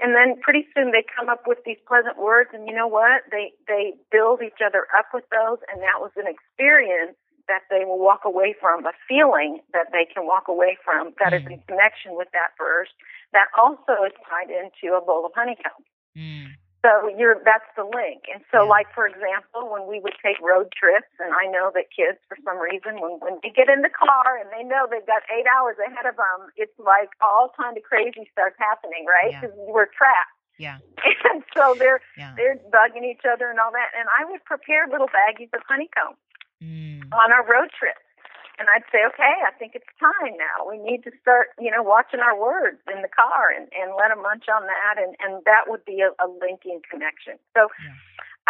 And 0.00 0.16
then 0.16 0.40
pretty 0.40 0.66
soon 0.74 0.90
they 0.90 1.04
come 1.04 1.28
up 1.28 1.44
with 1.46 1.58
these 1.66 1.76
pleasant 1.86 2.16
words, 2.16 2.48
and 2.54 2.66
you 2.66 2.74
know 2.74 2.88
what? 2.88 3.28
They 3.30 3.52
they 3.68 3.92
build 4.10 4.40
each 4.40 4.64
other 4.64 4.88
up 4.96 5.12
with 5.12 5.24
those, 5.30 5.58
and 5.68 5.82
that 5.82 6.00
was 6.00 6.10
an 6.16 6.24
experience 6.26 7.14
that 7.48 7.62
they 7.70 7.84
will 7.84 7.98
walk 7.98 8.22
away 8.24 8.54
from, 8.60 8.86
a 8.86 8.92
feeling 9.08 9.60
that 9.72 9.88
they 9.92 10.04
can 10.04 10.26
walk 10.26 10.48
away 10.48 10.76
from 10.84 11.12
that 11.18 11.32
is 11.32 11.42
in 11.46 11.58
connection 11.68 12.16
with 12.16 12.28
that 12.32 12.52
verse 12.58 12.90
that 13.32 13.48
also 13.58 14.04
is 14.04 14.12
tied 14.28 14.50
into 14.50 14.94
a 14.94 15.00
bowl 15.00 15.24
of 15.26 15.32
honeycomb. 15.34 15.82
Mm. 16.16 16.54
So 16.82 17.06
you're 17.14 17.38
that's 17.46 17.70
the 17.78 17.86
link. 17.86 18.26
And 18.26 18.42
so 18.50 18.66
like 18.66 18.90
for 18.90 19.06
example, 19.06 19.70
when 19.70 19.86
we 19.86 20.02
would 20.02 20.18
take 20.18 20.34
road 20.42 20.74
trips 20.74 21.06
and 21.22 21.30
I 21.30 21.46
know 21.46 21.70
that 21.78 21.94
kids 21.94 22.18
for 22.26 22.34
some 22.42 22.58
reason 22.58 22.98
when 22.98 23.22
when 23.22 23.38
they 23.42 23.54
get 23.54 23.70
in 23.70 23.86
the 23.86 23.94
car 23.94 24.34
and 24.34 24.50
they 24.50 24.66
know 24.66 24.90
they've 24.90 25.06
got 25.06 25.22
8 25.30 25.46
hours 25.46 25.78
ahead 25.78 26.10
of 26.10 26.18
them, 26.18 26.50
it's 26.58 26.74
like 26.82 27.14
all 27.22 27.54
kind 27.54 27.78
of 27.78 27.86
crazy 27.86 28.26
starts 28.34 28.58
happening, 28.58 29.06
right? 29.06 29.30
Yeah. 29.30 29.46
Cuz 29.46 29.54
we're 29.70 29.86
trapped. 29.94 30.34
Yeah. 30.58 30.78
And 31.32 31.44
so 31.54 31.78
they're 31.78 32.02
Yeah. 32.18 32.34
they're 32.36 32.58
bugging 32.74 33.06
each 33.06 33.22
other 33.24 33.48
and 33.48 33.62
all 33.62 33.70
that 33.70 33.94
and 33.96 34.10
I 34.18 34.26
would 34.26 34.44
prepare 34.44 34.86
little 34.90 35.08
baggies 35.08 35.54
of 35.54 35.62
honeycomb 35.70 36.18
Mm. 36.18 36.31
On 37.14 37.32
our 37.32 37.44
road 37.44 37.70
trip. 37.76 37.96
And 38.60 38.68
I'd 38.68 38.84
say, 38.92 39.00
okay, 39.08 39.34
I 39.48 39.50
think 39.58 39.72
it's 39.74 39.88
time 39.98 40.36
now. 40.36 40.68
We 40.68 40.76
need 40.78 41.02
to 41.08 41.12
start, 41.18 41.56
you 41.58 41.72
know, 41.72 41.82
watching 41.82 42.20
our 42.20 42.36
words 42.36 42.78
in 42.92 43.00
the 43.02 43.08
car 43.08 43.48
and, 43.50 43.66
and 43.72 43.96
let 43.96 44.12
them 44.12 44.22
munch 44.22 44.44
on 44.46 44.68
that. 44.68 45.00
And, 45.00 45.16
and 45.24 45.42
that 45.48 45.66
would 45.66 45.84
be 45.88 46.04
a, 46.04 46.12
a 46.22 46.28
linking 46.28 46.80
connection. 46.88 47.40
So 47.56 47.72
Yeah. 47.82 47.96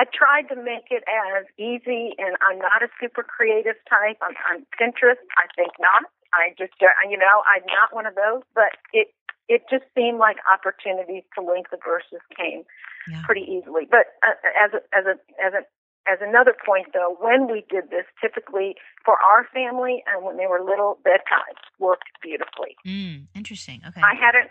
I 0.01 0.05
tried 0.09 0.49
to 0.49 0.57
make 0.57 0.89
it 0.89 1.05
as 1.05 1.45
easy, 1.61 2.17
and 2.17 2.33
I'm 2.49 2.57
not 2.59 2.81
a 2.83 2.89
super 2.99 3.23
creative 3.23 3.77
type. 3.89 4.17
I'm 4.25 4.33
on 4.49 4.65
Pinterest. 4.81 5.21
I 5.37 5.47
think 5.55 5.77
not. 5.79 6.09
I 6.33 6.57
just, 6.57 6.81
uh, 6.81 6.89
you 7.09 7.17
know, 7.21 7.45
I'm 7.45 7.65
not 7.69 7.93
one 7.93 8.07
of 8.09 8.17
those, 8.17 8.41
but 8.57 8.73
it, 8.93 9.13
it 9.53 9.69
just 9.69 9.85
seemed 9.95 10.17
like 10.19 10.41
opportunities 10.49 11.25
to 11.37 11.45
link 11.45 11.69
the 11.71 11.77
verses 11.77 12.25
came 12.37 12.65
Yeah. 13.07 13.21
pretty 13.25 13.45
easily. 13.45 13.85
But 13.85 14.17
uh, 14.25 14.33
as 14.57 14.73
a, 14.73 14.81
as 14.97 15.05
a 15.05 15.15
as 15.45 15.53
a 15.53 15.63
as 16.11 16.19
another 16.21 16.55
point 16.55 16.89
though, 16.93 17.17
when 17.21 17.47
we 17.51 17.65
did 17.71 17.91
this, 17.91 18.07
typically 18.21 18.77
for 19.05 19.17
our 19.23 19.47
family 19.55 20.03
and 20.07 20.25
when 20.25 20.37
they 20.37 20.47
were 20.47 20.63
little, 20.63 20.99
bedtimes 21.07 21.63
worked 21.79 22.11
beautifully. 22.23 22.75
Mm. 22.87 23.27
Interesting. 23.35 23.83
Okay. 23.87 24.01
I 24.01 24.15
had 24.15 24.35
an 24.35 24.49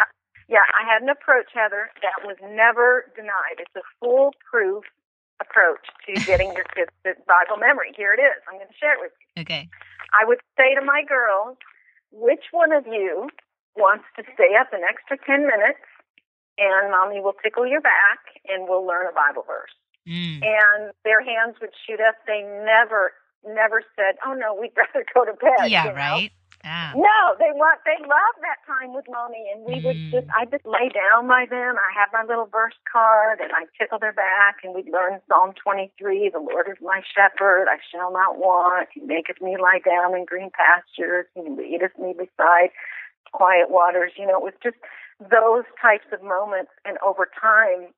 yeah, 0.52 0.68
I 0.76 0.84
had 0.84 1.00
an 1.02 1.08
approach, 1.08 1.48
Heather, 1.56 1.88
that 2.04 2.28
was 2.28 2.36
never 2.44 3.08
denied. 3.16 3.64
It's 3.64 3.72
a 3.72 3.88
foolproof 4.04 4.84
approach 5.40 5.88
to 6.06 6.12
getting 6.28 6.52
your 6.52 6.68
kids 6.76 6.92
to 7.08 7.16
Bible 7.24 7.56
memory. 7.56 7.96
Here 7.96 8.12
it 8.12 8.20
is. 8.20 8.36
I'm 8.52 8.60
going 8.60 8.68
to 8.68 8.76
share 8.76 9.00
it 9.00 9.02
with 9.02 9.16
you. 9.16 9.48
okay. 9.48 9.72
I 10.12 10.28
would 10.28 10.44
say 10.60 10.76
to 10.76 10.84
my 10.84 11.08
girls, 11.08 11.56
which 12.12 12.52
one 12.52 12.76
of 12.76 12.84
you 12.86 13.32
wants 13.80 14.04
to 14.20 14.28
stay 14.36 14.60
up 14.60 14.76
an 14.76 14.84
extra 14.84 15.16
10 15.24 15.48
minutes 15.48 15.88
and 16.60 16.92
mommy 16.92 17.24
will 17.24 17.40
tickle 17.40 17.64
your 17.64 17.80
back 17.80 18.20
and 18.52 18.68
we'll 18.68 18.86
learn 18.86 19.08
a 19.08 19.16
Bible 19.16 19.48
verse? 19.48 19.72
Mm. 20.08 20.42
And 20.44 20.92
their 21.04 21.22
hands 21.24 21.56
would 21.62 21.72
shoot 21.86 22.00
up. 22.02 22.16
They 22.28 22.42
never, 22.66 23.14
never 23.46 23.84
said, 23.96 24.16
oh 24.26 24.34
no, 24.34 24.56
we'd 24.60 24.72
rather 24.78 25.06
go 25.14 25.26
to 25.26 25.34
bed. 25.34 25.70
Yeah. 25.70 25.86
you 25.86 25.90
know? 25.92 25.96
Right. 25.96 26.32
Ah. 26.64 26.94
No, 26.96 27.34
they 27.40 27.50
want 27.58 27.80
they 27.90 27.98
love 28.06 28.36
that 28.46 28.62
time 28.70 28.94
with 28.94 29.06
mommy, 29.10 29.50
and 29.52 29.66
we 29.66 29.82
would 29.82 29.96
Mm. 29.98 30.12
just 30.12 30.28
I 30.30 30.46
just 30.46 30.64
lay 30.64 30.90
down 30.94 31.26
by 31.28 31.48
them. 31.50 31.74
I 31.74 31.90
have 31.98 32.10
my 32.14 32.22
little 32.22 32.46
verse 32.46 32.78
card, 32.86 33.40
and 33.42 33.50
I 33.52 33.66
tickle 33.80 33.98
their 33.98 34.14
back, 34.14 34.58
and 34.64 34.76
we'd 34.76 34.88
learn 34.88 35.20
Psalm 35.28 35.54
twenty 35.58 35.92
three. 35.98 36.30
The 36.30 36.38
Lord 36.38 36.68
is 36.70 36.78
my 36.80 37.02
shepherd; 37.02 37.66
I 37.68 37.78
shall 37.90 38.14
not 38.14 38.38
want. 38.38 38.90
He 38.94 39.02
maketh 39.02 39.42
me 39.42 39.58
lie 39.58 39.82
down 39.84 40.14
in 40.14 40.24
green 40.26 40.52
pastures. 40.54 41.26
He 41.34 41.50
leadeth 41.50 41.98
me 41.98 42.14
beside 42.14 42.70
quiet 43.34 43.72
waters. 43.72 44.12
You 44.16 44.28
know, 44.28 44.38
it 44.38 44.44
was 44.44 44.54
just 44.62 44.78
those 45.20 45.66
types 45.82 46.06
of 46.14 46.22
moments, 46.22 46.72
and 46.86 47.00
over 47.02 47.26
time, 47.26 47.90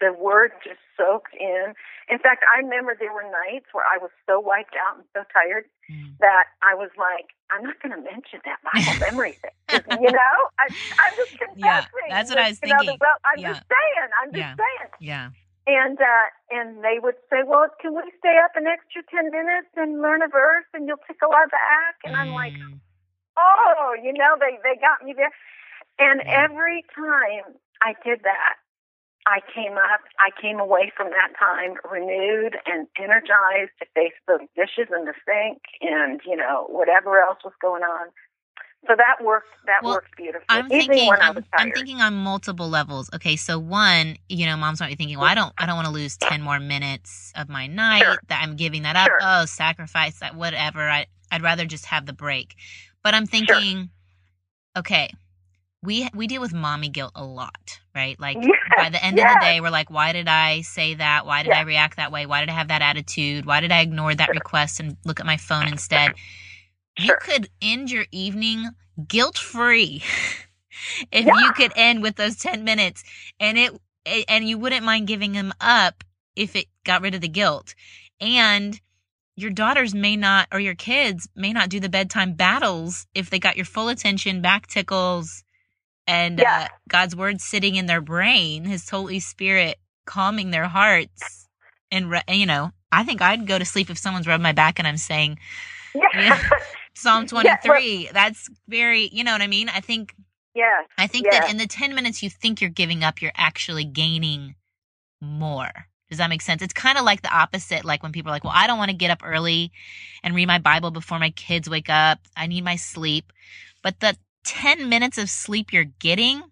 the 0.00 0.12
word 0.12 0.52
just 0.62 0.80
soaked 0.96 1.34
in. 1.34 1.74
In 2.08 2.18
fact, 2.18 2.44
I 2.54 2.58
remember 2.62 2.94
there 2.98 3.12
were 3.12 3.26
nights 3.26 3.66
where 3.72 3.84
I 3.84 3.98
was 3.98 4.10
so 4.26 4.38
wiped 4.40 4.74
out 4.78 4.96
and 4.98 5.06
so 5.14 5.22
tired 5.32 5.64
Mm. 5.88 6.20
that 6.20 6.52
I 6.60 6.74
was 6.76 6.92
like, 7.00 7.32
I'm 7.48 7.64
not 7.64 7.80
going 7.80 7.96
to 7.96 8.02
mention 8.04 8.44
that 8.44 8.60
Bible 8.60 9.00
memory 9.08 9.38
thing. 9.40 9.80
You 10.04 10.12
know, 10.12 10.34
I, 10.60 10.68
I'm 10.68 11.14
just 11.16 11.32
confessing. 11.40 11.56
Yeah, 11.64 11.86
that's 12.12 12.28
what 12.28 12.38
I 12.38 12.48
was 12.52 12.60
you 12.62 12.68
know, 12.68 12.76
the- 12.84 12.92
thinking. 12.92 12.98
well, 13.00 13.16
I'm 13.24 13.40
Yeah. 13.40 13.48
just 13.56 13.64
saying. 13.72 14.08
I'm 14.20 14.28
just 14.30 14.44
Yeah. 14.44 14.54
saying. 14.60 14.90
Yeah. 15.00 15.26
And 15.66 15.96
uh, 16.00 16.26
and 16.52 16.84
they 16.84 16.96
would 17.00 17.16
say, 17.32 17.40
well, 17.44 17.68
can 17.80 17.92
we 17.96 18.04
stay 18.20 18.36
up 18.44 18.52
an 18.56 18.66
extra 18.68 19.00
ten 19.08 19.30
minutes 19.32 19.68
and 19.76 20.00
learn 20.00 20.20
a 20.22 20.28
verse, 20.28 20.64
and 20.72 20.86
you'll 20.88 21.00
tickle 21.08 21.32
our 21.32 21.48
back? 21.48 21.96
And 22.04 22.16
I'm 22.16 22.32
like, 22.32 22.52
Mm. 22.56 22.80
oh, 23.36 23.94
you 24.02 24.12
know, 24.12 24.36
they 24.40 24.56
they 24.64 24.76
got 24.80 25.04
me 25.04 25.12
there. 25.16 25.32
And 25.98 26.20
every 26.28 26.84
time 26.94 27.56
I 27.82 27.94
did 28.04 28.20
that, 28.24 28.54
I 29.28 29.40
came 29.54 29.74
up, 29.76 30.00
I 30.18 30.30
came 30.40 30.58
away 30.58 30.90
from 30.96 31.08
that 31.10 31.36
time 31.38 31.76
renewed 31.90 32.56
and 32.66 32.88
energized 32.98 33.72
to 33.80 33.86
face 33.94 34.16
the 34.26 34.38
dishes 34.56 34.88
in 34.88 35.04
the 35.04 35.12
sink 35.26 35.60
and 35.82 36.20
you 36.26 36.34
know 36.36 36.66
whatever 36.68 37.20
else 37.20 37.38
was 37.44 37.52
going 37.60 37.82
on. 37.82 38.08
So 38.86 38.94
that 38.96 39.22
worked. 39.24 39.48
That 39.66 39.80
Well, 39.82 39.94
worked 39.94 40.16
beautifully. 40.16 40.46
I'm 40.48 40.68
thinking 40.68 41.10
I'm, 41.10 41.44
I'm 41.52 41.72
thinking 41.72 42.00
on 42.00 42.14
multiple 42.14 42.68
levels. 42.68 43.10
Okay, 43.14 43.36
so 43.36 43.58
one, 43.58 44.16
you 44.28 44.46
know, 44.46 44.56
moms 44.56 44.80
might 44.80 44.88
be 44.88 44.94
thinking, 44.94 45.18
well, 45.18 45.28
I 45.28 45.34
don't 45.34 45.52
I 45.58 45.66
don't 45.66 45.76
want 45.76 45.86
to 45.86 45.92
lose 45.92 46.16
10 46.16 46.40
more 46.40 46.60
minutes 46.60 47.32
of 47.36 47.48
my 47.48 47.66
night 47.66 48.04
Sure. 48.04 48.20
that 48.28 48.40
I'm 48.42 48.56
giving 48.56 48.82
that 48.82 48.96
up. 48.96 49.08
Sure. 49.08 49.18
Oh, 49.20 49.44
sacrifice 49.44 50.20
that 50.20 50.36
whatever. 50.36 50.88
I 50.88 51.06
I'd 51.30 51.42
rather 51.42 51.66
just 51.66 51.86
have 51.86 52.06
the 52.06 52.12
break. 52.14 52.54
But 53.02 53.14
I'm 53.14 53.26
thinking 53.26 53.90
okay, 54.76 55.12
we 55.82 56.08
we 56.14 56.26
deal 56.26 56.40
with 56.40 56.52
mommy 56.52 56.88
guilt 56.88 57.12
a 57.14 57.24
lot, 57.24 57.80
right? 57.94 58.18
Like 58.20 58.36
Yes, 58.42 58.56
by 58.76 58.90
the 58.90 59.04
end 59.04 59.18
of 59.18 59.28
the 59.28 59.36
day 59.36 59.60
we're 59.60 59.70
like 59.70 59.90
why 59.90 60.12
did 60.12 60.28
I 60.28 60.62
say 60.62 60.94
that? 60.94 61.26
Why 61.26 61.42
did 61.42 61.54
I 61.54 61.62
react 61.62 61.96
that 61.96 62.12
way? 62.12 62.26
Why 62.26 62.40
did 62.40 62.50
I 62.50 62.54
have 62.54 62.68
that 62.68 62.82
attitude? 62.82 63.46
Why 63.46 63.60
did 63.60 63.72
I 63.72 63.80
ignore 63.80 64.14
that 64.14 64.26
Sure. 64.26 64.34
request 64.34 64.80
and 64.80 64.96
look 65.04 65.20
at 65.20 65.26
my 65.26 65.36
phone 65.36 65.68
instead? 65.68 66.14
You 66.96 67.14
could 67.14 67.48
end 67.62 67.90
your 67.92 68.06
evening 68.10 68.70
guilt 69.06 69.38
free 69.38 70.02
if 71.12 71.26
Yeah. 71.26 71.32
you 71.32 71.52
could 71.52 71.72
end 71.76 72.02
with 72.02 72.16
those 72.16 72.36
10 72.36 72.64
minutes 72.64 73.04
and 73.38 73.58
it 73.58 73.72
and 74.28 74.48
you 74.48 74.58
wouldn't 74.58 74.84
mind 74.84 75.06
giving 75.06 75.32
them 75.32 75.52
up 75.60 76.02
if 76.34 76.56
it 76.56 76.66
got 76.84 77.02
rid 77.02 77.14
of 77.14 77.20
the 77.20 77.28
guilt 77.28 77.74
and 78.20 78.80
your 79.36 79.50
daughters 79.50 79.94
may 79.94 80.16
not 80.16 80.48
or 80.52 80.58
your 80.60 80.74
kids 80.74 81.28
may 81.36 81.52
not 81.52 81.68
do 81.68 81.78
the 81.80 81.88
bedtime 81.88 82.34
battles 82.34 83.06
if 83.14 83.30
they 83.30 83.38
got 83.38 83.56
your 83.56 83.66
full 83.66 83.88
attention 83.88 84.42
back 84.42 84.66
tickles 84.66 85.44
and 86.08 86.40
Yeah. 86.40 86.64
uh, 86.64 86.68
god's 86.88 87.14
word 87.14 87.40
sitting 87.40 87.76
in 87.76 87.86
their 87.86 88.00
brain 88.00 88.64
his 88.64 88.88
holy 88.90 89.20
spirit 89.20 89.78
calming 90.06 90.50
their 90.50 90.66
hearts 90.66 91.46
and 91.92 92.10
re- 92.10 92.22
you 92.28 92.46
know 92.46 92.72
i 92.90 93.04
think 93.04 93.22
i'd 93.22 93.46
go 93.46 93.58
to 93.58 93.64
sleep 93.64 93.90
if 93.90 93.98
someone's 93.98 94.26
rubbed 94.26 94.42
my 94.42 94.52
back 94.52 94.78
and 94.80 94.88
i'm 94.88 94.96
saying 94.96 95.38
Yeah. 95.94 96.40
Psalm 96.94 97.26
Yeah, 97.32 97.36
well- 97.36 97.56
23. 97.62 98.10
that's 98.12 98.48
very, 98.66 99.08
you 99.12 99.22
know 99.22 99.30
what 99.32 99.40
I 99.42 99.46
mean? 99.46 99.68
I 99.68 99.80
think 99.80 100.14
yeah. 100.54 100.82
I 100.98 101.06
think 101.06 101.26
Yeah. 101.30 101.40
that 101.40 101.50
in 101.50 101.56
the 101.58 101.66
10 101.68 101.94
minutes 101.94 102.22
you 102.24 102.30
think 102.30 102.60
you're 102.60 102.70
giving 102.70 103.04
up, 103.04 103.22
you're 103.22 103.30
actually 103.36 103.84
gaining 103.84 104.56
more. 105.20 105.70
Does 106.08 106.18
that 106.18 106.30
make 106.30 106.42
sense? 106.42 106.62
It's 106.62 106.72
kind 106.72 106.98
of 106.98 107.04
like 107.04 107.22
the 107.22 107.32
opposite 107.32 107.84
like 107.84 108.02
when 108.02 108.12
people 108.12 108.30
are 108.30 108.34
like, 108.34 108.42
"Well, 108.44 108.52
I 108.56 108.66
don't 108.66 108.78
want 108.78 108.90
to 108.90 108.96
get 108.96 109.10
up 109.10 109.20
early 109.24 109.70
and 110.24 110.34
read 110.34 110.46
my 110.48 110.58
Bible 110.58 110.90
before 110.90 111.18
my 111.18 111.30
kids 111.30 111.68
wake 111.70 111.90
up. 111.90 112.18
I 112.36 112.46
need 112.46 112.64
my 112.64 112.76
sleep." 112.76 113.32
But 113.82 114.00
the 114.00 114.16
10 114.48 114.88
minutes 114.88 115.18
of 115.18 115.28
sleep 115.28 115.74
you're 115.74 115.84
getting 115.84 116.42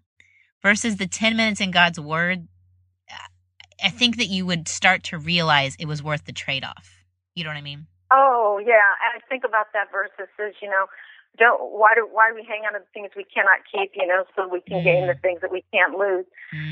versus 0.61 0.97
the 0.97 1.07
10 1.07 1.35
minutes 1.35 1.59
in 1.59 1.71
God's 1.71 1.99
word, 1.99 2.47
I 3.83 3.89
think 3.89 4.17
that 4.17 4.27
you 4.27 4.45
would 4.45 4.67
start 4.67 5.03
to 5.05 5.17
realize 5.17 5.75
it 5.79 5.87
was 5.87 6.03
worth 6.03 6.25
the 6.25 6.31
trade-off. 6.31 7.03
You 7.33 7.43
know 7.43 7.49
what 7.49 7.57
I 7.57 7.61
mean? 7.61 7.87
Oh 8.13 8.61
yeah, 8.63 8.85
I 9.01 9.19
think 9.27 9.43
about 9.43 9.73
that 9.73 9.91
verse 9.91 10.11
that 10.17 10.29
says, 10.37 10.53
you 10.61 10.69
know, 10.69 10.85
don't 11.37 11.57
why 11.73 11.93
do 11.95 12.07
why 12.09 12.29
do 12.29 12.35
we 12.35 12.45
hang 12.45 12.69
on 12.69 12.73
to 12.73 12.85
the 12.85 12.91
things 12.93 13.09
we 13.17 13.25
cannot 13.25 13.65
keep, 13.65 13.91
you 13.97 14.05
know, 14.05 14.25
so 14.35 14.47
we 14.47 14.61
can 14.61 14.83
gain 14.85 15.07
the 15.07 15.17
things 15.21 15.41
that 15.41 15.51
we 15.51 15.65
can't 15.73 15.97
lose. 15.97 16.25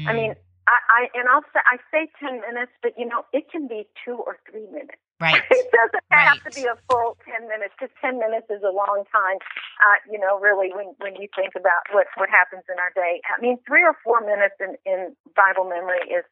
I 0.05 0.13
Mm, 0.13 0.17
mean, 0.17 0.31
I, 0.69 0.77
I 0.89 0.99
and 1.17 1.27
I'll 1.27 1.45
say 1.53 1.61
I 1.65 1.77
say 1.89 2.09
ten 2.21 2.41
minutes, 2.41 2.71
but 2.81 2.93
you 2.97 3.05
know, 3.05 3.25
it 3.33 3.49
can 3.51 3.67
be 3.67 3.85
two 4.05 4.21
or 4.21 4.37
three 4.49 4.65
minutes. 4.69 5.01
Right. 5.19 5.41
It 5.51 5.71
doesn't 5.71 6.07
have 6.11 6.39
to 6.43 6.51
be 6.55 6.65
a 6.67 6.77
full 6.89 7.17
ten 7.27 7.47
minutes 7.47 7.75
because 7.77 7.93
ten 7.99 8.19
minutes 8.19 8.47
is 8.49 8.63
a 8.63 8.71
long 8.71 9.03
time. 9.11 9.37
Uh, 9.83 9.99
you 10.09 10.19
know, 10.19 10.39
really, 10.39 10.71
when 10.73 10.95
when 11.03 11.15
you 11.19 11.27
think 11.35 11.53
about 11.55 11.87
what 11.91 12.07
what 12.15 12.29
happens 12.29 12.63
in 12.71 12.79
our 12.79 12.91
day, 12.95 13.21
I 13.27 13.41
mean, 13.41 13.59
three 13.67 13.83
or 13.83 13.95
four 14.03 14.21
minutes 14.21 14.55
in 14.59 14.79
in 14.87 15.15
Bible 15.35 15.67
memory 15.67 16.03
is 16.07 16.23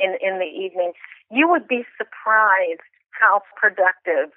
in 0.00 0.18
in 0.20 0.38
the 0.38 0.50
evening. 0.50 0.92
You 1.30 1.48
would 1.48 1.68
be 1.68 1.86
surprised 1.96 2.84
how 3.14 3.42
productive 3.56 4.34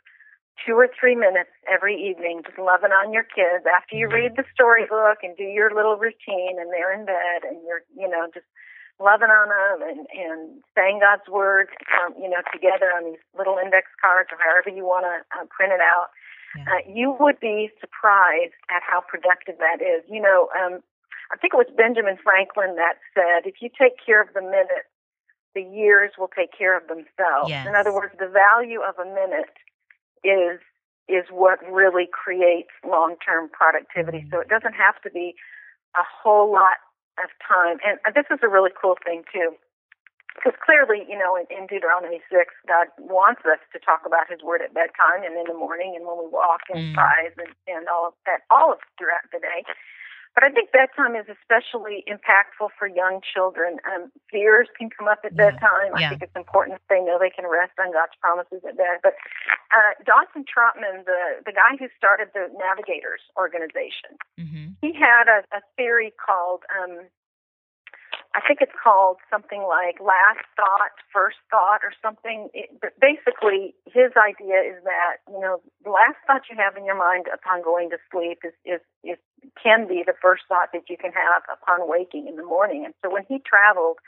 two 0.66 0.74
or 0.78 0.90
three 0.94 1.16
minutes 1.16 1.50
every 1.66 1.96
evening 1.98 2.42
just 2.46 2.58
loving 2.60 2.92
on 2.92 3.14
your 3.14 3.24
kids 3.24 3.66
after 3.66 3.96
you 3.96 4.08
read 4.08 4.36
the 4.38 4.46
storybook 4.54 5.24
and 5.24 5.36
do 5.38 5.44
your 5.44 5.74
little 5.74 5.98
routine 5.98 6.60
and 6.60 6.70
they're 6.70 6.94
in 6.94 7.06
bed 7.06 7.42
and 7.48 7.58
you're 7.66 7.82
you 7.96 8.08
know 8.08 8.28
just 8.34 8.46
loving 9.02 9.30
on 9.34 9.50
them 9.50 9.78
and 9.90 10.02
and 10.14 10.62
saying 10.78 11.00
God's 11.02 11.28
word 11.28 11.70
um, 12.00 12.14
you 12.22 12.30
know 12.30 12.42
together 12.54 12.94
on 12.96 13.06
these 13.12 13.22
little 13.38 13.58
index 13.58 13.88
cards 14.00 14.30
or 14.32 14.38
however 14.38 14.70
you 14.70 14.86
want 14.86 15.06
to 15.10 15.16
uh, 15.36 15.46
print 15.50 15.74
it 15.74 15.82
out 15.82 16.14
Yeah. 16.56 16.66
uh, 16.70 16.82
you 16.88 17.16
would 17.20 17.40
be 17.40 17.72
surprised 17.82 18.56
at 18.70 18.82
how 18.86 19.02
productive 19.02 19.58
that 19.58 19.82
is 19.82 20.04
you 20.08 20.22
know 20.22 20.50
um 20.56 20.80
I 21.34 21.38
think 21.40 21.54
it 21.56 21.58
was 21.64 21.72
Benjamin 21.76 22.18
Franklin 22.22 22.76
that 22.76 23.00
said 23.16 23.50
if 23.50 23.62
you 23.62 23.70
take 23.74 23.98
care 24.04 24.22
of 24.22 24.30
the 24.34 24.42
minute 24.42 24.86
the 25.56 25.64
years 25.64 26.12
will 26.18 26.32
take 26.32 26.52
care 26.56 26.78
of 26.78 26.88
themselves 26.88 27.50
Yes. 27.50 27.66
in 27.68 27.74
other 27.76 27.92
words 27.94 28.14
the 28.20 28.28
value 28.30 28.82
of 28.82 29.00
a 29.00 29.06
minute 29.10 29.58
is 30.24 30.60
is 31.10 31.26
what 31.32 31.60
really 31.70 32.08
creates 32.08 32.70
long 32.88 33.16
term 33.26 33.50
productivity. 33.50 34.20
Mhm. 34.22 34.30
So 34.32 34.40
it 34.40 34.48
doesn't 34.48 34.74
have 34.74 35.02
to 35.02 35.10
be 35.10 35.36
a 35.96 36.04
whole 36.04 36.52
lot 36.52 36.78
of 37.20 37.30
time. 37.44 37.78
And 37.84 38.00
this 38.16 38.28
is 38.32 38.40
a 38.44 38.50
really 38.50 38.72
cool 38.72 38.96
thing 39.04 39.24
too. 39.32 39.56
Because 40.40 40.56
clearly, 40.64 41.04
you 41.12 41.20
know, 41.20 41.36
in, 41.36 41.44
in 41.52 41.68
Deuteronomy 41.68 42.24
6, 42.32 42.56
God 42.64 42.88
wants 42.98 43.44
us 43.44 43.60
to 43.76 43.80
talk 43.84 44.08
about 44.08 44.32
His 44.32 44.40
Word 44.40 44.64
at 44.64 44.72
bedtime 44.72 45.28
and 45.28 45.36
in 45.36 45.44
the 45.44 45.58
morning 45.58 45.92
and 46.00 46.08
when 46.08 46.18
we 46.24 46.28
walk 46.32 46.64
and 46.72 46.80
Mm. 46.80 46.96
rise 46.96 47.36
and, 47.36 47.52
and 47.68 47.84
all 47.92 48.08
of 48.08 48.14
that, 48.26 48.48
all 48.50 48.72
of 48.72 48.80
throughout 48.98 49.28
the 49.36 49.44
day. 49.44 49.68
But 50.34 50.46
I 50.46 50.50
think 50.50 50.72
bedtime 50.72 51.16
is 51.20 51.28
especially 51.28 52.04
impactful 52.08 52.72
for 52.80 52.88
young 52.88 53.20
children. 53.20 53.78
Um, 53.84 54.12
fears 54.32 54.68
can 54.78 54.90
come 54.90 55.08
up 55.08 55.20
at 55.28 55.34
Yeah. 55.36 55.52
bedtime. 55.52 55.92
Yeah. 55.98 56.08
I 56.08 56.10
think 56.10 56.24
it's 56.24 56.36
important 56.36 56.80
that 56.80 56.88
they 56.88 57.02
know 57.04 57.20
they 57.20 57.30
can 57.30 57.46
rest 57.46 57.76
on 57.78 57.92
God's 57.92 58.16
promises 58.22 58.64
at 58.64 58.78
bed. 58.78 59.04
But 59.04 59.16
uh, 59.76 59.92
Dawson 60.08 60.46
Trotman, 60.48 61.04
the 61.06 61.44
the 61.46 61.52
guy 61.52 61.76
who 61.78 61.88
started 61.98 62.30
the 62.34 62.48
Navigators 62.58 63.22
organization, 63.38 64.16
hmm 64.40 64.68
he 64.82 64.94
had 64.94 65.28
a, 65.28 65.44
a 65.56 65.62
theory 65.78 66.12
called 66.16 66.64
um, 66.74 67.06
I 68.34 68.40
think 68.48 68.64
it's 68.64 68.76
called 68.80 69.18
something 69.30 69.60
like 69.68 70.00
last 70.00 70.48
thought, 70.56 70.96
first 71.12 71.36
thought, 71.52 71.84
or 71.84 71.92
something. 72.00 72.48
It, 72.54 72.72
but 72.80 72.96
basically, 72.96 73.76
his 73.86 74.16
idea 74.16 74.64
is 74.64 74.80
that 74.88 75.20
you 75.28 75.40
know 75.40 75.60
the 75.84 75.92
last 75.92 76.16
thought 76.26 76.48
you 76.48 76.56
have 76.56 76.78
in 76.78 76.86
your 76.86 76.96
mind 76.98 77.28
upon 77.28 77.62
going 77.62 77.90
to 77.92 78.00
sleep 78.08 78.40
is 78.48 78.56
is, 78.64 78.80
is 79.04 79.20
can 79.60 79.88
be 79.88 80.04
the 80.06 80.16
first 80.22 80.44
thought 80.48 80.72
that 80.72 80.88
you 80.88 80.96
can 80.96 81.12
have 81.12 81.44
upon 81.52 81.90
waking 81.90 82.28
in 82.28 82.36
the 82.38 82.46
morning. 82.46 82.86
And 82.86 82.94
so 83.04 83.12
when 83.12 83.28
he 83.28 83.44
traveled, 83.44 84.00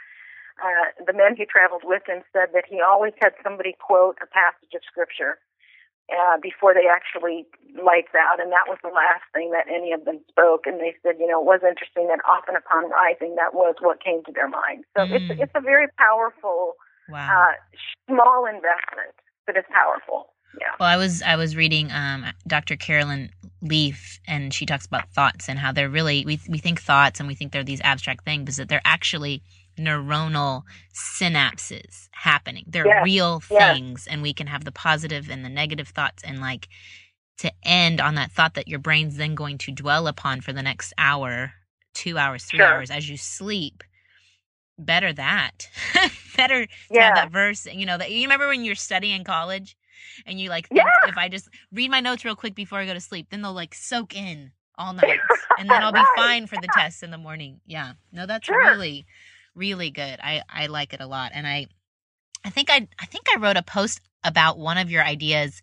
uh, 0.63 0.95
the 1.03 1.13
men 1.13 1.35
he 1.35 1.43
traveled 1.43 1.83
with 1.83 2.03
him 2.07 2.23
said 2.31 2.55
that 2.55 2.63
he 2.69 2.79
always 2.79 3.13
had 3.19 3.35
somebody 3.43 3.75
quote 3.75 4.17
a 4.23 4.27
passage 4.27 4.71
of 4.71 4.87
scripture 4.87 5.35
uh, 6.11 6.37
before 6.41 6.73
they 6.73 6.87
actually 6.89 7.45
lights 7.83 8.13
out, 8.15 8.39
and 8.39 8.51
that 8.51 8.67
was 8.67 8.77
the 8.83 8.89
last 8.89 9.23
thing 9.33 9.51
that 9.51 9.65
any 9.67 9.91
of 9.93 10.05
them 10.05 10.19
spoke. 10.29 10.65
And 10.67 10.79
they 10.79 10.95
said, 11.01 11.15
you 11.19 11.27
know, 11.27 11.39
it 11.41 11.45
was 11.45 11.61
interesting 11.67 12.07
that 12.07 12.19
often 12.29 12.55
upon 12.55 12.89
rising, 12.89 13.35
that 13.35 13.53
was 13.53 13.75
what 13.79 14.03
came 14.03 14.23
to 14.25 14.31
their 14.31 14.47
mind. 14.49 14.85
So 14.95 15.05
Mm. 15.05 15.15
it's 15.31 15.41
it's 15.43 15.51
a 15.55 15.61
very 15.61 15.87
powerful, 15.97 16.75
Wow. 17.09 17.27
uh, 17.49 17.53
small 18.07 18.45
investment, 18.45 19.15
but 19.45 19.57
it's 19.57 19.67
powerful. 19.73 20.29
Yeah. 20.59 20.67
Well, 20.79 20.87
I 20.89 20.97
was 20.97 21.21
I 21.23 21.35
was 21.35 21.55
reading 21.55 21.91
um, 21.91 22.25
Dr. 22.45 22.75
Caroline 22.75 23.31
Leaf, 23.63 24.19
and 24.27 24.53
she 24.53 24.65
talks 24.67 24.85
about 24.85 25.09
thoughts 25.09 25.49
and 25.49 25.57
how 25.57 25.71
they're 25.71 25.89
really 25.89 26.23
we 26.25 26.39
we 26.47 26.59
think 26.59 26.79
thoughts 26.79 27.19
and 27.19 27.27
we 27.27 27.33
think 27.33 27.51
they're 27.53 27.63
these 27.63 27.81
abstract 27.81 28.23
things, 28.23 28.57
but 28.59 28.69
they're 28.69 28.81
actually 28.85 29.41
neuronal 29.77 30.63
synapses 30.93 32.09
happening. 32.11 32.65
They're 32.67 32.87
Yes, 32.87 33.03
real 33.03 33.39
things, 33.39 34.07
and 34.07 34.21
we 34.21 34.33
can 34.33 34.47
have 34.47 34.65
the 34.65 34.71
positive 34.71 35.29
and 35.29 35.43
the 35.43 35.49
negative 35.49 35.89
thoughts, 35.89 36.23
and 36.23 36.39
like 36.39 36.67
to 37.39 37.51
end 37.63 37.99
on 37.99 38.15
that 38.15 38.31
thought 38.31 38.53
that 38.55 38.67
your 38.67 38.79
brain's 38.79 39.17
then 39.17 39.35
going 39.35 39.57
to 39.59 39.71
dwell 39.71 40.07
upon 40.07 40.41
for 40.41 40.53
the 40.53 40.61
next 40.61 40.93
hour, 40.97 41.53
two 41.93 42.17
hours, 42.17 42.45
three 42.45 42.59
Sure. 42.59 42.67
hours 42.67 42.91
as 42.91 43.09
you 43.09 43.17
sleep. 43.17 43.83
Better 44.77 45.13
that. 45.13 45.69
Better 46.37 46.65
to 46.65 46.71
Yeah. 46.89 47.05
have 47.05 47.15
that 47.15 47.31
verse. 47.31 47.65
You 47.65 47.85
know 47.85 47.97
that 47.97 48.11
you 48.11 48.23
remember 48.23 48.47
when 48.47 48.65
you're 48.65 48.75
studying 48.75 49.23
college 49.23 49.77
and 50.25 50.39
you 50.39 50.49
like 50.49 50.67
Yeah. 50.71 50.83
if 51.03 51.17
I 51.17 51.29
just 51.29 51.49
read 51.71 51.91
my 51.91 51.99
notes 51.99 52.25
real 52.25 52.35
quick 52.35 52.55
before 52.55 52.79
I 52.79 52.85
go 52.85 52.93
to 52.93 52.99
sleep, 53.01 53.27
then 53.29 53.41
they'll 53.41 53.53
like 53.53 53.75
soak 53.75 54.15
in 54.15 54.51
all 54.77 54.93
night. 54.93 55.21
and 55.57 55.71
then 55.71 55.83
I'll 55.83 55.91
be 55.91 56.05
Right. 56.05 56.15
fine 56.15 56.47
for 56.47 56.57
the 56.57 56.67
test 56.67 57.03
in 57.03 57.11
the 57.11 57.17
morning. 57.17 57.61
Yeah. 57.65 57.93
No, 58.11 58.25
that's 58.25 58.47
Sure. 58.47 58.57
really, 58.57 59.05
really 59.55 59.91
good. 59.91 60.19
I, 60.21 60.43
I 60.49 60.67
like 60.67 60.93
it 60.93 61.01
a 61.01 61.07
lot. 61.07 61.31
And 61.33 61.45
I 61.47 61.67
I 62.45 62.49
think 62.49 62.69
I 62.69 62.87
I 62.99 63.05
think 63.05 63.25
I 63.33 63.39
wrote 63.39 63.57
a 63.57 63.63
post 63.63 64.01
about 64.23 64.57
one 64.57 64.77
of 64.77 64.91
your 64.91 65.03
ideas, 65.03 65.61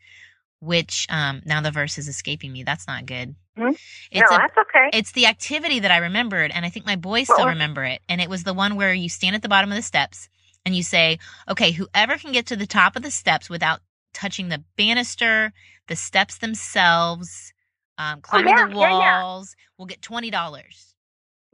which 0.60 1.06
um 1.10 1.42
now 1.44 1.60
the 1.60 1.70
verse 1.70 1.98
is 1.98 2.08
escaping 2.08 2.52
me. 2.52 2.62
That's 2.64 2.86
not 2.86 3.06
good. 3.06 3.34
Mhm. 3.58 3.78
It's 4.10 4.30
no, 4.30 4.36
a 4.36 4.38
that's 4.40 4.56
okay. 4.58 4.90
it's 4.92 5.12
the 5.12 5.26
activity 5.26 5.80
that 5.80 5.90
I 5.90 5.98
remembered, 5.98 6.50
and 6.52 6.64
I 6.64 6.70
think 6.70 6.86
my 6.86 6.96
boys 6.96 7.24
still 7.26 7.38
Well- 7.38 7.48
remember 7.48 7.84
it. 7.84 8.02
And 8.08 8.20
it 8.20 8.30
was 8.30 8.44
the 8.44 8.54
one 8.54 8.76
where 8.76 8.94
you 8.94 9.08
stand 9.08 9.36
at 9.36 9.42
the 9.42 9.48
bottom 9.48 9.70
of 9.70 9.76
the 9.76 9.82
steps 9.82 10.28
and 10.64 10.76
you 10.76 10.82
say, 10.82 11.18
okay, 11.48 11.72
whoever 11.72 12.16
can 12.18 12.32
get 12.32 12.46
to 12.46 12.56
the 12.56 12.66
top 12.66 12.96
of 12.96 13.02
the 13.02 13.10
steps 13.10 13.48
without 13.50 13.80
touching 14.14 14.48
the 14.48 14.62
banister, 14.76 15.52
the 15.88 15.96
steps 15.96 16.38
themselves, 16.38 17.52
um, 17.98 18.20
climbing 18.20 18.56
yeah, 18.56 18.66
the 18.66 18.76
yeah, 18.76 18.90
yeah. 18.98 19.22
walls, 19.22 19.56
will 19.78 19.86
get 19.86 20.00
$20. 20.02 20.89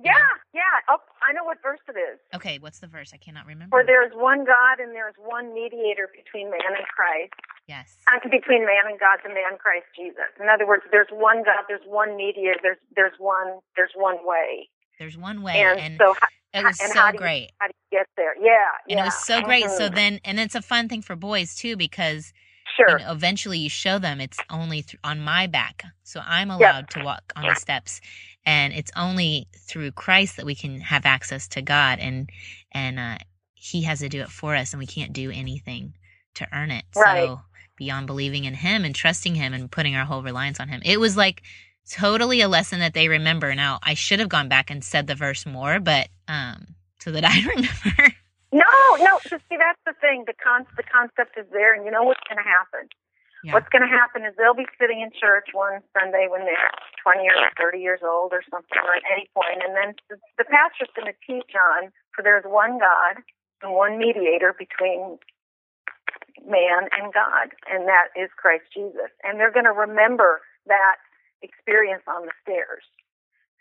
Yeah, 0.03 0.13
yeah. 0.53 0.63
Oh, 0.89 0.99
I 1.27 1.33
know 1.33 1.45
what 1.45 1.59
verse 1.63 1.81
it 1.89 1.99
is. 1.99 2.19
Okay, 2.35 2.59
what's 2.59 2.81
the 2.81 2.87
verse? 2.87 3.13
I 3.15 3.17
cannot 3.19 3.47
remember. 3.47 3.77
For 3.77 3.85
there 3.85 4.05
is 4.07 4.13
one 4.15 4.45
God 4.45 4.79
and 4.81 4.95
there 4.95 5.09
is 5.09 5.15
one 5.19 5.55
mediator 5.55 6.09
between 6.15 6.51
man 6.51 6.61
and 6.77 6.87
Christ, 6.89 7.33
yes. 7.67 7.97
uh, 8.09 8.19
between 8.29 8.67
man 8.67 8.87
and 8.91 9.01
God, 9.01 9.19
the 9.23 9.31
man 9.31 9.59
Christ 9.59 9.87
Jesus. 9.97 10.31
In 10.41 10.49
other 10.49 10.67
words, 10.67 10.85
there's 10.91 11.09
one 11.11 11.43
God, 11.45 11.65
there's 11.69 11.85
one 11.87 12.17
mediator, 12.17 12.59
there's 12.63 12.79
there's 12.95 13.15
one 13.19 13.61
there's 13.77 13.93
one 13.97 14.19
way. 14.25 14.69
There's 14.99 15.17
one 15.17 15.43
way, 15.43 15.61
And, 15.61 15.79
and, 15.81 15.95
so 15.99 16.15
how, 16.19 16.29
it 16.61 16.65
was 16.65 16.81
and 16.81 16.91
so 16.93 17.01
do 17.09 17.13
you- 17.15 17.19
great. 17.19 17.51
how 17.59 17.67
do 17.67 17.73
you 17.91 17.99
get 17.99 18.07
there? 18.17 18.35
Yeah, 18.41 18.53
And 18.89 18.97
yeah. 18.99 19.03
it 19.03 19.05
was 19.05 19.15
so 19.25 19.43
great. 19.43 19.65
So 19.65 19.89
Mhm. 19.91 19.95
then, 19.95 20.21
and 20.25 20.41
it's 20.41 20.55
a 20.55 20.63
fun 20.63 20.89
thing 20.89 21.03
for 21.03 21.15
boys 21.17 21.55
too, 21.55 21.77
because 21.77 22.33
sure, 22.77 22.99
you 22.99 23.05
know, 23.05 23.13
eventually 23.13 23.59
you 23.59 23.69
show 23.69 23.99
them 23.99 24.21
it's 24.23 24.39
only 24.49 24.81
th- 24.83 24.99
on 25.05 25.21
my 25.21 25.47
back 25.47 25.85
so 26.03 26.21
i'm 26.27 26.51
allowed 26.51 26.91
to 26.91 27.03
walk 27.05 27.33
on 27.37 27.47
the 27.47 27.55
steps 27.55 28.01
and 28.47 28.73
it's 28.73 28.91
only 28.97 29.49
through 29.57 29.91
christ 29.93 30.37
that 30.37 30.47
we 30.47 30.55
can 30.55 30.81
have 30.81 31.05
access 31.05 31.49
to 31.49 31.61
god 31.63 31.99
and 31.99 32.31
and 32.73 32.99
uh 32.99 33.19
he 33.55 33.83
has 33.83 33.99
to 34.01 34.09
do 34.09 34.23
it 34.23 34.31
for 34.31 34.55
us 34.55 34.73
and 34.73 34.81
we 34.81 34.87
can't 34.87 35.13
do 35.13 35.31
anything 35.31 35.93
to 36.35 36.47
earn 36.55 36.71
it 36.71 36.85
Right. 36.97 37.27
so 37.27 37.41
beyond 37.77 38.07
believing 38.07 38.45
in 38.45 38.55
him 38.55 38.85
and 38.85 38.95
trusting 38.95 39.35
him 39.35 39.53
and 39.53 39.71
putting 39.71 39.95
our 39.97 40.05
whole 40.05 40.23
reliance 40.23 40.61
on 40.61 40.69
him 40.69 40.81
it 40.85 40.99
was 41.01 41.17
like 41.17 41.43
totally 41.91 42.41
a 42.41 42.49
lesson 42.49 42.81
that 42.81 42.95
they 42.95 43.09
remember 43.09 43.55
now 43.55 43.79
i 43.83 43.95
should 43.95 44.21
have 44.21 44.29
gone 44.29 44.49
back 44.49 44.71
and 44.71 44.83
said 44.85 45.07
the 45.07 45.15
verse 45.15 45.45
more 45.47 45.81
but 45.81 46.09
um 46.29 46.69
so 47.01 47.11
that 47.13 47.25
i 47.27 47.39
remember 47.41 48.15
No, 48.53 48.63
no. 48.99 49.19
See, 49.29 49.57
that's 49.59 49.81
the 49.85 49.93
thing. 50.01 50.25
The 50.27 50.33
con 50.43 50.67
the 50.77 50.83
concept 50.85 51.37
is 51.37 51.47
there, 51.53 51.75
and 51.75 51.85
you 51.85 51.91
know 51.91 52.05
what's 52.05 52.21
going 52.29 52.39
to 52.39 52.49
happen. 52.49 52.89
Yeah. 53.47 53.55
What's 53.55 53.71
going 53.71 53.87
to 53.87 53.95
happen 53.95 54.27
is 54.27 54.35
they'll 54.35 54.59
be 54.59 54.67
sitting 54.75 54.99
in 54.99 55.15
church 55.15 55.55
one 55.55 55.79
Sunday 55.95 56.27
when 56.27 56.43
they're 56.43 56.75
20 57.07 57.23
or 57.31 57.47
30 57.55 57.79
years 57.79 58.03
old 58.03 58.35
or 58.35 58.43
something, 58.51 58.75
or 58.83 58.99
at 58.99 59.07
any 59.07 59.31
point, 59.31 59.63
and 59.63 59.71
then 59.79 59.95
the, 60.11 60.19
the 60.35 60.47
pastor's 60.51 60.91
going 60.99 61.07
to 61.07 61.15
teach 61.23 61.55
on, 61.55 61.95
for 62.11 62.27
there's 62.27 62.43
one 62.43 62.83
God 62.83 63.23
and 63.63 63.71
one 63.71 64.03
mediator 64.03 64.51
between 64.51 65.23
man 66.43 66.91
and 66.99 67.15
God, 67.15 67.55
and 67.71 67.87
that 67.87 68.11
is 68.19 68.35
Christ 68.35 68.67
Jesus. 68.75 69.15
And 69.23 69.39
they're 69.39 69.55
going 69.55 69.71
to 69.71 69.75
remember 69.75 70.43
that 70.67 70.99
experience 71.39 72.03
on 72.11 72.27
the 72.27 72.35
stairs. 72.43 72.83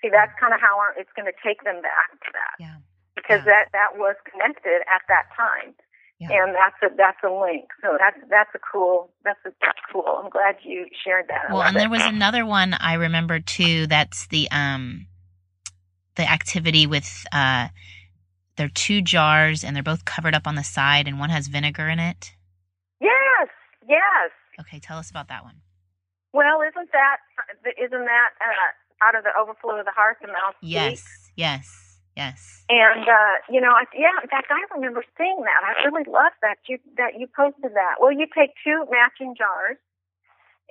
See, 0.01 0.09
that's 0.09 0.33
kind 0.41 0.53
of 0.53 0.59
how 0.59 0.81
our, 0.81 0.97
it's 0.97 1.13
going 1.13 1.29
to 1.29 1.37
take 1.45 1.61
them 1.61 1.85
back 1.85 2.09
to 2.25 2.29
that 2.33 2.57
yeah 2.57 2.81
because 3.15 3.41
Yeah. 3.47 3.63
that 3.63 3.65
that 3.71 3.91
was 3.97 4.15
connected 4.27 4.83
at 4.91 5.01
that 5.07 5.31
time, 5.35 5.73
Yeah. 6.19 6.29
and 6.31 6.55
that's 6.55 6.75
a 6.81 6.95
that's 6.95 7.17
a 7.25 7.29
link. 7.29 7.65
So 7.81 7.97
that's 7.99 8.17
that's 8.29 8.49
a 8.55 8.59
cool 8.59 9.11
that's 9.23 9.39
a, 9.45 9.49
that's 9.61 9.79
cool. 9.91 10.05
I'm 10.07 10.29
glad 10.29 10.55
you 10.63 10.85
shared 11.03 11.25
that. 11.27 11.51
Well, 11.51 11.61
and 11.61 11.75
it. 11.75 11.79
there 11.79 11.89
was 11.89 12.03
another 12.03 12.45
one 12.45 12.73
I 12.73 12.93
remember 12.93 13.41
too. 13.41 13.87
That's 13.87 14.27
the 14.27 14.49
um 14.51 15.07
the 16.15 16.29
activity 16.29 16.87
with 16.87 17.25
uh 17.33 17.67
they're 18.55 18.69
two 18.69 19.01
jars 19.01 19.65
and 19.65 19.75
they're 19.75 19.83
both 19.83 20.05
covered 20.05 20.33
up 20.33 20.47
on 20.47 20.55
the 20.55 20.63
side 20.63 21.07
and 21.07 21.19
one 21.19 21.29
has 21.29 21.47
vinegar 21.47 21.89
in 21.89 21.99
it. 21.99 22.31
yes, 23.01 23.49
yes. 23.85 24.31
Okay, 24.61 24.79
tell 24.79 24.97
us 24.97 25.09
about 25.09 25.27
that 25.27 25.43
one. 25.43 25.55
Well, 26.31 26.61
isn't 26.61 26.91
that 26.93 27.17
isn't 27.77 28.05
that 28.05 28.29
uh, 28.39 29.05
out 29.05 29.15
of 29.15 29.23
the 29.25 29.31
overflow 29.37 29.79
of 29.79 29.85
the 29.85 29.91
heart 29.91 30.17
the 30.21 30.27
mouth 30.27 30.55
speaks? 30.59 31.31
Yes, 31.35 31.84
yes. 32.15 32.63
And 32.69 33.07
uh, 33.07 33.35
you 33.49 33.61
know, 33.61 33.71
I, 33.71 33.85
yeah, 33.93 34.17
in 34.23 34.29
fact, 34.29 34.47
I 34.49 34.61
remember 34.73 35.03
seeing 35.17 35.41
that. 35.45 35.61
I 35.63 35.85
really 35.85 36.09
loved 36.09 36.35
that 36.41 36.57
you 36.67 36.79
that 36.97 37.19
you 37.19 37.27
posted 37.35 37.73
that. 37.73 37.95
Well, 37.99 38.11
you 38.11 38.25
take 38.33 38.51
two 38.63 38.85
matching 38.89 39.35
jars 39.37 39.77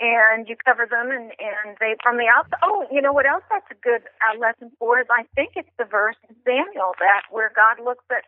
and 0.01 0.49
you 0.49 0.57
cover 0.65 0.87
them, 0.91 1.11
and 1.11 1.31
and 1.39 1.77
they 1.79 1.95
from 2.03 2.17
the 2.17 2.27
outside. 2.27 2.59
Oh, 2.63 2.87
you 2.91 3.01
know 3.01 3.13
what 3.13 3.27
else? 3.27 3.45
That's 3.51 3.71
a 3.71 3.79
good 3.79 4.03
uh, 4.27 4.39
lesson 4.39 4.73
for 4.79 4.99
is 4.99 5.07
I 5.11 5.23
think 5.35 5.53
it's 5.55 5.71
the 5.79 5.85
verse 5.85 6.17
in 6.29 6.35
Samuel 6.45 6.99
that 6.99 7.23
where 7.31 7.53
God 7.55 7.83
looks 7.83 8.05
at. 8.11 8.25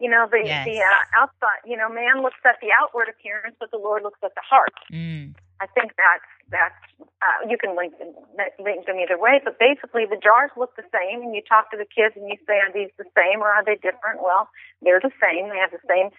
You 0.00 0.08
know 0.08 0.26
the 0.30 0.40
Yes. 0.42 0.64
the 0.64 0.80
uh, 0.80 1.20
outside. 1.20 1.60
You 1.66 1.76
know, 1.76 1.90
man 1.90 2.22
looks 2.22 2.40
at 2.46 2.56
the 2.62 2.68
outward 2.72 3.08
appearance, 3.12 3.56
but 3.60 3.70
the 3.70 3.76
Lord 3.76 4.02
looks 4.02 4.18
at 4.24 4.34
the 4.34 4.40
heart. 4.40 4.72
Mm, 4.90 5.34
I 5.60 5.66
think 5.76 5.92
that's 6.00 6.30
that's 6.50 6.82
uh, 7.22 7.46
you 7.46 7.56
can 7.60 7.76
link 7.76 7.94
them 8.00 8.16
link 8.58 8.86
them 8.86 8.98
either 8.98 9.20
way, 9.20 9.40
but 9.44 9.60
basically 9.60 10.08
the 10.08 10.16
jars 10.16 10.50
look 10.56 10.74
the 10.74 10.88
same, 10.88 11.22
and 11.22 11.36
you 11.36 11.42
talk 11.44 11.70
to 11.70 11.76
the 11.76 11.86
kids 11.86 12.16
and 12.16 12.26
you 12.26 12.40
say, 12.48 12.58
"Are 12.58 12.72
these 12.72 12.90
the 12.96 13.08
same 13.12 13.44
or 13.44 13.52
are 13.52 13.64
they 13.64 13.76
different?" 13.76 14.24
Well, 14.24 14.48
they're 14.82 15.04
the 15.04 15.14
same. 15.20 15.52
They 15.52 15.60
have 15.60 15.70
the 15.70 15.84
same 15.84 16.10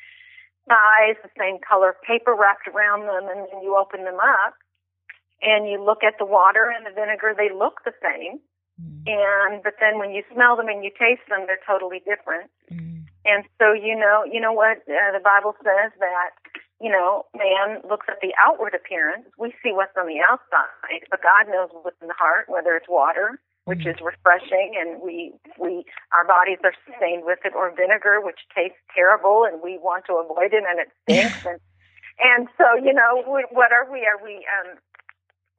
size, 0.69 1.17
the 1.25 1.33
same 1.37 1.57
color 1.59 1.97
paper 2.05 2.37
wrapped 2.37 2.69
around 2.69 3.09
them, 3.09 3.27
and 3.27 3.49
then 3.49 3.59
you 3.65 3.75
open 3.75 4.05
them 4.05 4.21
up 4.21 4.53
and 5.41 5.67
you 5.67 5.81
look 5.81 6.05
at 6.05 6.21
the 6.21 6.25
water 6.25 6.69
and 6.69 6.85
the 6.85 6.93
vinegar. 6.93 7.33
They 7.33 7.49
look 7.49 7.81
the 7.83 7.97
same, 7.97 8.39
mm, 8.77 9.01
and 9.09 9.63
but 9.65 9.81
then 9.81 9.97
when 9.97 10.11
you 10.13 10.21
smell 10.31 10.55
them 10.55 10.69
and 10.69 10.85
you 10.85 10.93
taste 10.93 11.25
them, 11.29 11.49
they're 11.49 11.65
totally 11.65 11.99
different. 12.05 12.49
mm. 12.69 13.09
And 13.25 13.45
so 13.57 13.73
you 13.73 13.97
know, 13.97 14.23
you 14.25 14.39
know 14.39 14.53
what 14.53 14.85
uh, 14.85 15.11
the 15.13 15.23
Bible 15.23 15.57
says 15.65 15.91
that 15.99 16.37
you 16.81 16.89
know, 16.91 17.25
man 17.37 17.81
looks 17.87 18.07
at 18.09 18.17
the 18.21 18.33
outward 18.41 18.73
appearance. 18.73 19.25
We 19.37 19.53
see 19.63 19.71
what's 19.71 19.95
on 19.97 20.07
the 20.07 20.19
outside, 20.25 21.05
but 21.09 21.21
God 21.21 21.47
knows 21.51 21.69
what's 21.83 22.01
in 22.01 22.07
the 22.07 22.17
heart, 22.17 22.49
whether 22.49 22.75
it's 22.75 22.89
water, 22.89 23.39
which 23.65 23.85
Mhm. 23.85 23.91
is 23.95 24.01
refreshing, 24.01 24.75
and 24.79 25.01
we 25.01 25.33
we 25.57 25.85
our 26.11 26.25
bodies 26.25 26.59
are 26.63 26.73
sustained 26.85 27.23
with 27.23 27.39
it, 27.45 27.53
or 27.53 27.69
vinegar, 27.71 28.19
which 28.21 28.41
tastes 28.55 28.79
terrible, 28.95 29.45
and 29.45 29.61
we 29.61 29.77
want 29.77 30.05
to 30.05 30.15
avoid 30.17 30.53
it, 30.53 30.63
and 30.67 30.79
it 30.79 30.89
stinks. 31.03 31.39
and 31.45 31.59
and 32.19 32.49
so 32.57 32.73
you 32.75 32.93
know, 32.93 33.23
we, 33.27 33.45
what 33.51 33.71
are 33.71 33.85
we? 33.91 34.05
Are 34.07 34.17
we 34.23 34.45
um, 34.59 34.77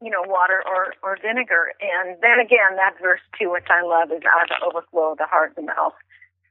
you 0.01 0.11
know, 0.11 0.23
water 0.27 0.63
or 0.67 0.95
or 1.03 1.17
vinegar? 1.23 1.73
And 1.81 2.21
then 2.21 2.41
again, 2.41 2.75
that 2.77 2.99
verse 3.01 3.23
two, 3.39 3.51
which 3.51 3.71
I 3.71 3.83
love, 3.83 4.11
is 4.11 4.23
out 4.27 4.51
of 4.51 4.59
the 4.59 4.67
overflow 4.67 5.13
of 5.13 5.19
the 5.19 5.27
heart 5.27 5.55
the 5.55 5.63
mouth 5.63 5.95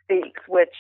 speaks, 0.03 0.41
which 0.47 0.75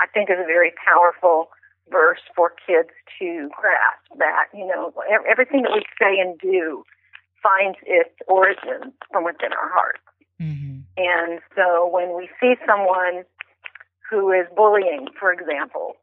I 0.00 0.06
think 0.06 0.30
is 0.30 0.38
a 0.38 0.44
very 0.46 0.72
powerful 0.84 1.50
verse 1.90 2.20
for 2.34 2.52
kids 2.66 2.90
to 3.18 3.48
grasp 3.54 4.18
that, 4.18 4.46
you 4.52 4.66
know, 4.66 4.92
everything 5.28 5.62
that 5.62 5.72
we 5.72 5.84
say 6.00 6.18
and 6.20 6.38
do 6.38 6.84
finds 7.42 7.78
its 7.86 8.10
origins 8.26 8.92
from 9.10 9.24
within 9.24 9.52
our 9.52 9.70
hearts. 9.70 10.02
hmm 10.38 10.80
And 10.96 11.40
so 11.54 11.88
when 11.88 12.16
we 12.16 12.28
see 12.40 12.54
someone 12.66 13.24
who 14.08 14.32
is 14.32 14.46
bullying, 14.54 15.08
for 15.18 15.32
example, 15.32 15.96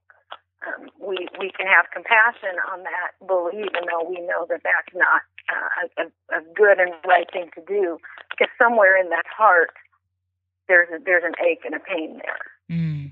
um, 0.68 0.88
we 1.00 1.28
we 1.40 1.52
can 1.52 1.68
have 1.68 1.92
compassion 1.92 2.56
on 2.72 2.84
that 2.84 3.12
bully, 3.28 3.60
even 3.60 3.84
though 3.92 4.08
we 4.08 4.20
know 4.22 4.46
that 4.48 4.62
that's 4.64 4.96
not 4.96 5.22
uh, 5.52 6.04
a, 6.04 6.38
a 6.38 6.42
good 6.56 6.80
and 6.80 6.94
right 7.06 7.28
thing 7.32 7.50
to 7.56 7.62
do, 7.68 7.98
because 8.32 8.52
somewhere 8.58 8.96
in 9.00 9.10
that 9.10 9.26
heart 9.28 9.72
there's 10.68 10.88
a, 10.96 11.04
there's 11.04 11.24
an 11.26 11.36
ache 11.46 11.64
and 11.66 11.76
a 11.76 11.80
pain 11.80 12.22
there. 12.24 12.78
Mm. 12.78 13.12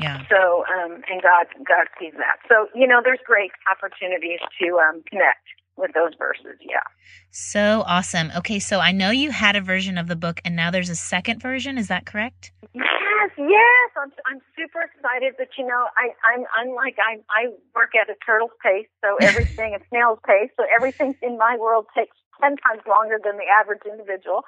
Yeah. 0.00 0.22
So, 0.28 0.64
um, 0.66 1.02
and 1.08 1.22
God, 1.22 1.46
God 1.66 1.86
sees 1.98 2.12
that. 2.14 2.38
So, 2.48 2.68
you 2.74 2.86
know, 2.86 3.00
there's 3.02 3.20
great 3.24 3.52
opportunities 3.70 4.40
to 4.60 4.78
um, 4.78 5.02
connect 5.08 5.46
with 5.76 5.92
those 5.94 6.12
verses. 6.18 6.58
Yeah. 6.60 6.86
So 7.30 7.82
awesome. 7.86 8.30
Okay, 8.36 8.58
so 8.58 8.80
I 8.80 8.92
know 8.92 9.10
you 9.10 9.30
had 9.30 9.56
a 9.56 9.60
version 9.60 9.98
of 9.98 10.06
the 10.06 10.16
book 10.16 10.40
and 10.44 10.54
now 10.54 10.70
there's 10.70 10.90
a 10.90 10.96
second 10.96 11.42
version. 11.42 11.78
Is 11.78 11.88
that 11.88 12.06
correct? 12.06 12.52
Yes, 12.74 13.30
yes. 13.36 13.90
I'm, 13.96 14.12
I'm 14.26 14.40
super 14.56 14.82
excited, 14.82 15.34
but 15.38 15.48
you 15.58 15.66
know, 15.66 15.86
I, 15.96 16.14
I'm, 16.30 16.44
I'm 16.56 16.74
like, 16.74 16.96
I, 16.98 17.18
I 17.30 17.50
work 17.74 17.90
at 18.00 18.08
a 18.08 18.14
turtle's 18.24 18.54
pace, 18.62 18.86
so 19.02 19.16
everything, 19.20 19.74
a 19.74 19.82
snail's 19.88 20.18
pace, 20.26 20.50
so 20.56 20.64
everything 20.74 21.14
in 21.22 21.38
my 21.38 21.56
world 21.58 21.86
takes 21.96 22.16
10 22.40 22.56
times 22.58 22.82
longer 22.86 23.18
than 23.22 23.36
the 23.36 23.46
average 23.50 23.82
individual. 23.86 24.42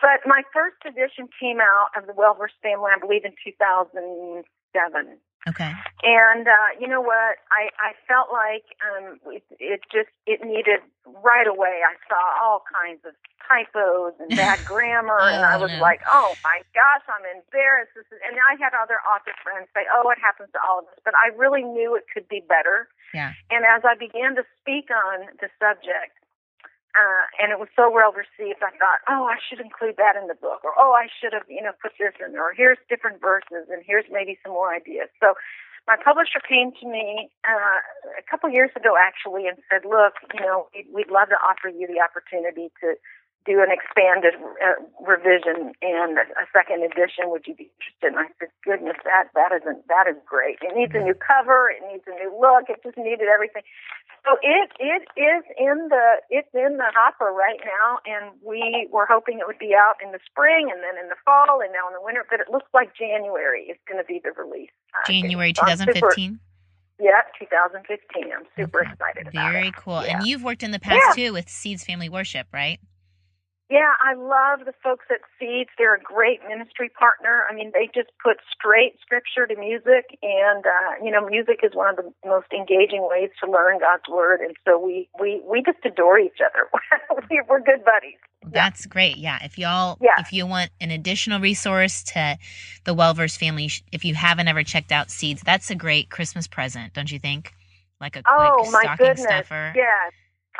But 0.00 0.28
my 0.28 0.42
first 0.52 0.76
edition 0.84 1.28
came 1.40 1.58
out 1.60 1.88
of 1.96 2.06
the 2.06 2.12
Well 2.12 2.34
Versed 2.34 2.60
Family, 2.62 2.90
I 2.92 3.00
believe, 3.00 3.24
in 3.24 3.32
2007. 4.76 5.18
Okay. 5.48 5.70
And 6.02 6.42
uh, 6.48 6.74
you 6.80 6.88
know 6.90 7.00
what? 7.00 7.38
I 7.54 7.70
I 7.78 7.94
felt 8.10 8.34
like 8.34 8.66
um, 8.82 9.22
it, 9.30 9.46
it 9.62 9.80
just 9.94 10.10
it 10.26 10.42
needed 10.42 10.82
right 11.22 11.46
away. 11.46 11.86
I 11.86 11.94
saw 12.10 12.18
all 12.42 12.66
kinds 12.66 12.98
of 13.06 13.14
typos 13.46 14.18
and 14.18 14.26
bad 14.34 14.58
grammar, 14.70 15.14
and 15.22 15.46
Oh, 15.46 15.54
I 15.54 15.56
was 15.56 15.70
no. 15.70 15.78
like, 15.78 16.02
oh 16.10 16.34
my 16.42 16.66
gosh, 16.74 17.06
I'm 17.06 17.22
embarrassed. 17.30 17.94
This 17.94 18.10
is, 18.10 18.18
and 18.26 18.34
I 18.42 18.58
had 18.58 18.74
other 18.74 18.98
author 19.06 19.30
friends 19.46 19.70
say, 19.70 19.86
oh, 19.94 20.10
it 20.10 20.18
happens 20.18 20.50
to 20.50 20.58
all 20.66 20.82
of 20.82 20.90
us, 20.90 20.98
but 21.06 21.14
I 21.14 21.30
really 21.38 21.62
knew 21.62 21.94
it 21.94 22.10
could 22.10 22.26
be 22.26 22.42
better. 22.42 22.90
Yeah. 23.14 23.30
And 23.54 23.62
as 23.62 23.86
I 23.86 23.94
began 23.94 24.34
to 24.34 24.42
speak 24.58 24.90
on 24.90 25.30
the 25.38 25.46
subject, 25.62 26.18
uh, 26.96 27.24
and 27.38 27.52
it 27.52 27.60
was 27.60 27.68
so 27.76 27.92
well 27.92 28.16
received, 28.16 28.64
I 28.64 28.72
thought, 28.80 29.04
oh, 29.06 29.28
I 29.28 29.36
should 29.36 29.60
include 29.60 30.00
that 30.00 30.16
in 30.16 30.26
the 30.32 30.38
book, 30.38 30.64
or 30.64 30.72
oh, 30.80 30.96
I 30.96 31.12
should 31.12 31.36
have, 31.36 31.44
you 31.48 31.60
know, 31.60 31.76
put 31.76 31.92
this 32.00 32.16
in, 32.16 32.36
or 32.36 32.56
here's 32.56 32.80
different 32.88 33.20
verses, 33.20 33.68
and 33.68 33.84
here's 33.84 34.08
maybe 34.08 34.40
some 34.40 34.56
more 34.56 34.72
ideas. 34.72 35.12
So 35.20 35.36
my 35.86 35.94
publisher 35.94 36.42
came 36.42 36.72
to 36.82 36.86
me 36.88 37.30
uh, 37.46 37.78
a 38.18 38.24
couple 38.24 38.50
years 38.50 38.72
ago, 38.74 38.96
actually, 38.98 39.46
and 39.46 39.60
said, 39.70 39.86
look, 39.86 40.18
you 40.34 40.40
know, 40.40 40.66
we'd, 40.74 40.88
we'd 40.90 41.12
love 41.12 41.28
to 41.30 41.38
offer 41.38 41.68
you 41.68 41.86
the 41.86 42.02
opportunity 42.02 42.72
to 42.82 42.98
do 43.46 43.62
an 43.62 43.70
expanded 43.70 44.34
uh, 44.58 44.76
revision 45.06 45.72
and 45.80 46.18
a, 46.18 46.26
a 46.36 46.44
second 46.52 46.82
edition. 46.82 47.30
Would 47.30 47.46
you 47.46 47.54
be 47.54 47.70
interested? 47.78 48.10
And 48.12 48.18
I 48.18 48.26
said, 48.42 48.50
goodness, 48.66 48.98
that 49.06 49.30
that 49.38 49.54
isn't 49.54 49.86
that 49.88 50.10
is 50.10 50.18
great. 50.26 50.58
It 50.60 50.74
needs 50.74 50.92
a 50.94 51.00
new 51.00 51.14
cover. 51.14 51.70
It 51.70 51.80
needs 51.86 52.04
a 52.10 52.14
new 52.18 52.34
look. 52.34 52.66
It 52.68 52.82
just 52.82 52.98
needed 52.98 53.30
everything. 53.30 53.62
So 54.26 54.34
it 54.42 54.74
it 54.82 55.06
is 55.14 55.46
in 55.56 55.88
the 55.88 56.06
it's 56.28 56.50
in 56.52 56.76
the 56.82 56.90
hopper 56.92 57.30
right 57.30 57.62
now, 57.62 58.02
and 58.04 58.34
we 58.42 58.90
were 58.90 59.06
hoping 59.06 59.38
it 59.38 59.46
would 59.46 59.62
be 59.62 59.72
out 59.78 59.94
in 60.02 60.10
the 60.10 60.18
spring 60.26 60.66
and 60.74 60.82
then 60.82 60.98
in 60.98 61.08
the 61.08 61.16
fall 61.24 61.62
and 61.62 61.70
now 61.70 61.86
in 61.86 61.94
the 61.94 62.02
winter. 62.02 62.26
But 62.28 62.40
it 62.42 62.50
looks 62.50 62.66
like 62.74 62.90
January 62.98 63.70
is 63.70 63.78
going 63.86 64.02
to 64.02 64.06
be 64.06 64.20
the 64.22 64.34
release. 64.34 64.74
uh. 64.92 65.06
January 65.06 65.54
So 65.54 65.62
I'm 65.62 65.78
super- 65.78 65.94
2015. 66.10 66.40
Yeah, 66.98 67.20
2015. 67.38 68.32
I'm 68.32 68.46
super 68.56 68.80
excited 68.80 69.28
about 69.28 69.52
Very 69.52 69.68
it. 69.68 69.76
cool. 69.76 70.02
Yeah. 70.02 70.16
And 70.18 70.26
you've 70.26 70.42
worked 70.42 70.62
in 70.62 70.70
the 70.70 70.80
past 70.80 71.16
Yeah. 71.16 71.26
too 71.28 71.32
with 71.34 71.48
Seeds 71.48 71.84
Family 71.84 72.08
Worship, 72.08 72.46
right? 72.54 72.80
Yeah, 73.68 73.90
I 74.04 74.14
love 74.14 74.64
the 74.64 74.72
folks 74.80 75.06
at 75.10 75.18
Seeds. 75.40 75.70
They're 75.76 75.96
a 75.96 76.00
great 76.00 76.38
ministry 76.48 76.88
partner. 76.88 77.42
I 77.50 77.54
mean, 77.54 77.72
they 77.74 77.86
just 77.92 78.10
put 78.22 78.36
straight 78.52 78.94
scripture 79.02 79.44
to 79.46 79.56
music, 79.58 80.16
and 80.22 80.64
uh, 80.64 81.04
you 81.04 81.10
know, 81.10 81.26
music 81.28 81.60
is 81.64 81.72
one 81.74 81.90
of 81.90 81.96
the 81.96 82.12
most 82.24 82.46
engaging 82.52 83.08
ways 83.10 83.30
to 83.42 83.50
learn 83.50 83.80
God's 83.80 84.08
word. 84.08 84.40
And 84.40 84.54
so 84.64 84.78
we 84.78 85.08
we 85.20 85.42
we 85.44 85.62
just 85.66 85.78
adore 85.84 86.18
each 86.18 86.38
other. 86.44 86.68
We- 87.30 87.42
We're 87.48 87.60
good 87.60 87.84
buddies. 87.84 88.18
That's 88.46 88.86
great. 88.86 89.16
Yeah. 89.16 89.38
If 89.42 89.58
y'all, 89.58 89.98
Yeah. 90.00 90.14
if 90.18 90.32
you 90.32 90.46
want 90.46 90.70
an 90.80 90.92
additional 90.92 91.40
resource 91.40 92.04
to 92.14 92.38
the 92.84 92.94
Well 92.94 93.14
Versed 93.14 93.40
family, 93.40 93.68
if 93.90 94.04
you 94.04 94.14
haven't 94.14 94.46
ever 94.46 94.62
checked 94.62 94.92
out 94.92 95.10
Seeds, 95.10 95.42
that's 95.44 95.70
a 95.70 95.74
great 95.74 96.08
Christmas 96.08 96.46
present, 96.46 96.92
don't 96.94 97.10
you 97.10 97.18
think? 97.18 97.52
Like 98.00 98.14
a 98.14 98.22
quick 98.22 98.26
oh 98.28 98.70
my 98.70 98.82
stocking 98.82 99.06
goodness! 99.06 99.24
stuffer. 99.24 99.72
Yes. 99.74 100.12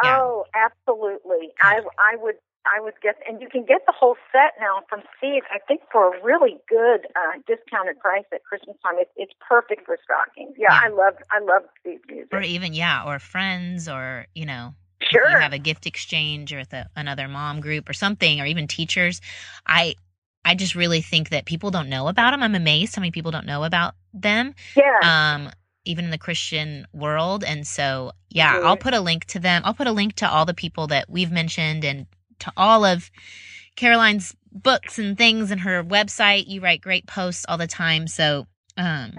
Yeah. 0.02 0.18
Oh, 0.20 0.44
absolutely. 0.54 1.52
I 1.62 1.80
I 1.98 2.16
would 2.16 2.34
I 2.74 2.80
would 2.80 2.94
get, 3.02 3.16
and 3.28 3.40
you 3.40 3.48
can 3.48 3.64
get 3.64 3.82
the 3.86 3.92
whole 3.96 4.16
set 4.32 4.52
now 4.60 4.80
from 4.88 5.00
Seeds. 5.20 5.46
I 5.52 5.58
think 5.66 5.82
for 5.92 6.14
a 6.14 6.22
really 6.24 6.56
good 6.68 7.06
uh, 7.14 7.38
discounted 7.46 7.98
price 8.00 8.24
at 8.32 8.44
Christmas 8.44 8.76
time. 8.84 8.94
It's 8.98 9.10
it's 9.16 9.32
perfect 9.46 9.86
for 9.86 9.98
stockings. 10.04 10.54
Yeah, 10.58 10.68
Yeah. 10.70 10.80
I 10.84 10.88
love 10.88 11.14
I 11.30 11.38
love 11.40 11.62
Seeds 11.84 12.02
music. 12.08 12.32
Or 12.32 12.42
even, 12.42 12.74
yeah, 12.74 13.04
or 13.06 13.18
friends, 13.18 13.88
or, 13.88 14.26
you 14.34 14.46
know, 14.46 14.74
if 15.00 15.08
Sure. 15.10 15.30
you 15.30 15.36
have 15.38 15.52
a 15.52 15.58
gift 15.58 15.86
exchange 15.86 16.52
or 16.52 16.58
with 16.58 16.72
a, 16.72 16.88
another 16.96 17.28
mom 17.28 17.60
group 17.60 17.88
or 17.88 17.92
something, 17.92 18.40
or 18.40 18.46
even 18.46 18.66
teachers. 18.66 19.20
I, 19.66 19.94
I 20.44 20.54
just 20.54 20.74
really 20.74 21.02
think 21.02 21.30
that 21.30 21.44
people 21.44 21.70
don't 21.70 21.88
know 21.88 22.08
about 22.08 22.30
them. 22.32 22.42
I'm 22.42 22.54
amazed 22.54 22.94
how 22.96 23.00
many 23.00 23.10
people 23.10 23.30
don't 23.30 23.46
know 23.46 23.64
about 23.64 23.94
them. 24.14 24.54
yeah. 24.76 25.00
um 25.36 25.50
even 25.88 26.06
in 26.06 26.10
the 26.10 26.18
christian 26.18 26.84
world 26.92 27.44
and 27.44 27.64
so 27.64 28.10
yeah 28.28 28.54
Mhm. 28.54 28.64
i'll 28.64 28.76
put 28.76 28.92
a 28.92 28.98
link 29.00 29.24
to 29.26 29.38
them 29.38 29.62
i'll 29.64 29.72
put 29.74 29.86
a 29.86 29.92
link 29.92 30.14
to 30.16 30.28
all 30.28 30.44
the 30.44 30.52
people 30.54 30.88
that 30.88 31.08
we've 31.08 31.30
mentioned 31.30 31.84
and 31.84 32.06
to 32.40 32.52
all 32.56 32.84
of 32.84 33.10
caroline's 33.76 34.36
books 34.52 34.98
and 34.98 35.18
things 35.18 35.50
and 35.50 35.60
her 35.62 35.84
website 35.84 36.46
you 36.46 36.60
write 36.60 36.80
great 36.80 37.06
posts 37.06 37.44
all 37.48 37.58
the 37.58 37.66
time 37.66 38.06
so 38.06 38.46
um 38.76 39.12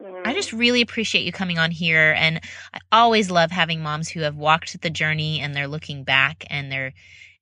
Mhm. 0.00 0.24
I 0.24 0.34
just 0.34 0.52
really 0.52 0.82
appreciate 0.82 1.24
you 1.24 1.32
coming 1.32 1.58
on 1.58 1.72
here. 1.72 2.14
And 2.18 2.40
I 2.74 2.80
always 2.92 3.30
love 3.30 3.50
having 3.50 3.82
moms 3.82 4.08
who 4.10 4.20
have 4.20 4.36
walked 4.36 4.80
the 4.82 4.90
journey 4.90 5.40
and 5.40 5.54
they're 5.54 5.68
looking 5.68 6.04
back 6.04 6.44
and 6.50 6.70
they're 6.70 6.92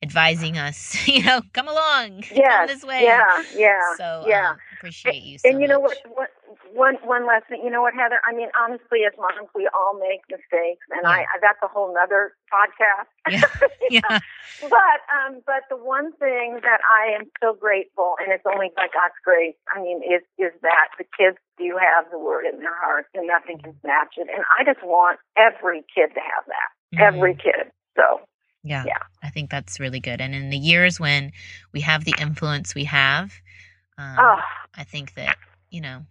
advising 0.03 0.59
us, 0.59 0.97
you 1.09 1.25
know, 1.25 1.43
come 1.53 1.69
along, 1.69 2.25
Yes, 2.31 2.69
this 2.69 2.85
way. 2.85 3.05
Yeah, 3.05 3.43
yeah, 3.55 3.81
So, 3.81 4.05
yeah. 4.23 4.53
um, 4.53 4.61
appreciate 4.73 5.23
you 5.25 5.39
so 5.39 5.49
and 5.51 5.61
you 5.63 5.69
know 5.69 5.81
much. 5.81 5.81
what, 5.81 5.99
what? 6.15 6.31
One 6.73 6.97
one 7.05 7.27
last 7.27 7.47
thing. 7.49 7.61
You 7.63 7.71
know 7.71 7.83
what, 7.83 7.95
Heather? 7.95 8.21
I 8.27 8.35
mean, 8.35 8.49
honestly, 8.59 9.05
as 9.07 9.13
moms, 9.19 9.49
we 9.55 9.69
all 9.73 9.99
make 9.99 10.21
mistakes, 10.31 10.85
and 10.91 11.07
I, 11.07 11.23
I 11.29 11.37
that's 11.41 11.59
a 11.63 11.69
whole 11.69 11.93
nother 11.93 12.33
podcast. 12.49 13.09
Yeah, 13.29 13.43
yeah. 13.91 14.19
But 14.63 14.99
um, 15.13 15.41
but 15.47 15.65
the 15.69 15.77
one 15.77 16.13
thing 16.17 16.61
that 16.63 16.81
I 16.87 17.15
am 17.15 17.31
so 17.43 17.55
grateful, 17.55 18.17
and 18.21 18.33
it's 18.33 18.45
only 18.47 18.71
by 18.77 18.89
God's 18.93 19.19
grace. 19.25 19.57
I 19.75 19.81
mean, 19.81 20.03
is 20.03 20.23
is 20.39 20.53
that 20.63 20.89
the 20.99 21.05
kids 21.17 21.37
do 21.59 21.77
have 21.79 22.11
the 22.11 22.19
word 22.19 22.45
in 22.47 22.61
their 22.61 22.75
hearts, 22.77 23.09
and 23.15 23.27
nothing 23.27 23.59
can 23.59 23.75
snatch 23.81 24.15
it. 24.17 24.29
And 24.33 24.45
I 24.59 24.65
just 24.65 24.85
want 24.85 25.19
every 25.37 25.85
kid 25.95 26.15
to 26.15 26.21
have 26.21 26.45
that. 26.47 26.71
Every 27.03 27.35
Mhm. 27.35 27.43
kid. 27.43 27.73
So 27.97 28.21
Yeah. 28.63 28.85
Yeah. 28.87 28.99
I 29.23 29.31
think 29.31 29.51
that's 29.51 29.79
really 29.81 30.01
good. 30.01 30.21
And 30.21 30.35
in 30.35 30.51
the 30.51 30.57
years 30.59 30.99
when 30.99 31.33
we 31.73 31.81
have 31.83 32.05
the 32.05 32.15
influence 32.19 32.75
we 32.75 32.85
have, 32.85 33.33
um, 33.99 34.17
oh, 34.19 34.41
I 34.77 34.85
think 34.85 35.15
that, 35.15 35.37
you 35.71 35.81
know, 35.81 36.05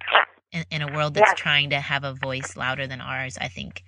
in, 0.51 0.66
in 0.72 0.82
a 0.82 0.93
world 0.93 1.14
that's 1.14 1.34
trying 1.34 1.72
to 1.72 1.80
have 1.80 2.03
a 2.03 2.14
voice 2.14 2.55
louder 2.55 2.88
than 2.88 3.01
ours, 3.01 3.38
I 3.39 3.47
think, 3.47 3.84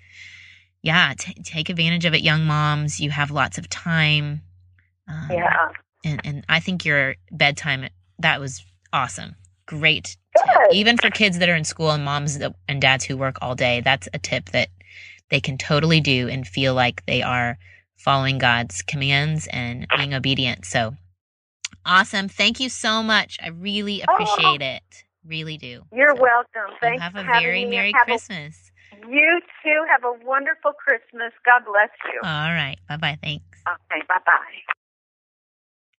yeah, 0.81 1.13
t- 1.17 1.33
take 1.43 1.69
advantage 1.69 2.05
of 2.05 2.13
it, 2.13 2.21
young 2.21 2.45
moms. 2.45 2.99
You 2.99 3.11
have 3.11 3.31
lots 3.31 3.57
of 3.57 3.69
time. 3.69 4.41
Um, 5.07 5.27
yeah. 5.31 5.69
And, 6.05 6.21
and 6.23 6.45
I 6.47 6.59
think 6.59 6.85
your 6.85 7.15
bedtime, 7.31 7.89
that 8.19 8.39
was 8.39 8.63
awesome. 8.93 9.35
Great. 9.65 10.17
Even 10.71 10.97
for 10.97 11.09
kids 11.09 11.39
that 11.39 11.49
are 11.49 11.55
in 11.55 11.65
school 11.65 11.91
and 11.91 12.03
moms 12.03 12.39
and 12.67 12.81
dads 12.81 13.05
who 13.05 13.17
work 13.17 13.37
all 13.41 13.55
day, 13.55 13.81
that's 13.81 14.07
a 14.13 14.19
tip 14.19 14.49
that 14.49 14.69
they 15.29 15.39
can 15.39 15.57
totally 15.57 15.99
do 15.99 16.27
and 16.27 16.47
feel 16.47 16.73
like 16.73 17.05
they 17.05 17.21
are 17.21 17.57
following 17.97 18.37
God's 18.37 18.81
commands 18.81 19.47
and 19.51 19.85
being 19.95 20.13
obedient. 20.13 20.65
So 20.65 20.95
awesome. 21.85 22.29
Thank 22.29 22.59
you 22.59 22.69
so 22.69 23.03
much. 23.03 23.37
I 23.43 23.49
really 23.49 24.01
appreciate 24.01 24.61
it. 24.61 25.03
Really 25.29 25.57
do. 25.57 25.83
You're 25.93 26.15
So, 26.15 26.21
welcome. 26.21 26.71
you 26.71 26.77
Thanks 26.81 27.03
have 27.03 27.15
a 27.15 27.23
having 27.23 27.43
very 27.43 27.63
me. 27.65 27.71
Merry 27.71 27.91
Have 27.93 28.07
a- 28.07 28.11
Christmas. 28.11 28.71
you 29.07 29.41
too. 29.63 29.85
Have 29.89 30.03
a 30.03 30.25
wonderful 30.25 30.73
Christmas. 30.73 31.31
God 31.45 31.61
bless 31.65 31.89
you. 32.11 32.19
All 32.23 32.51
right. 32.51 32.77
Bye 32.89 32.97
bye. 32.97 33.17
Thanks. 33.21 33.43
okay. 33.67 34.01
Bye 34.09 34.17
bye. 34.25 34.73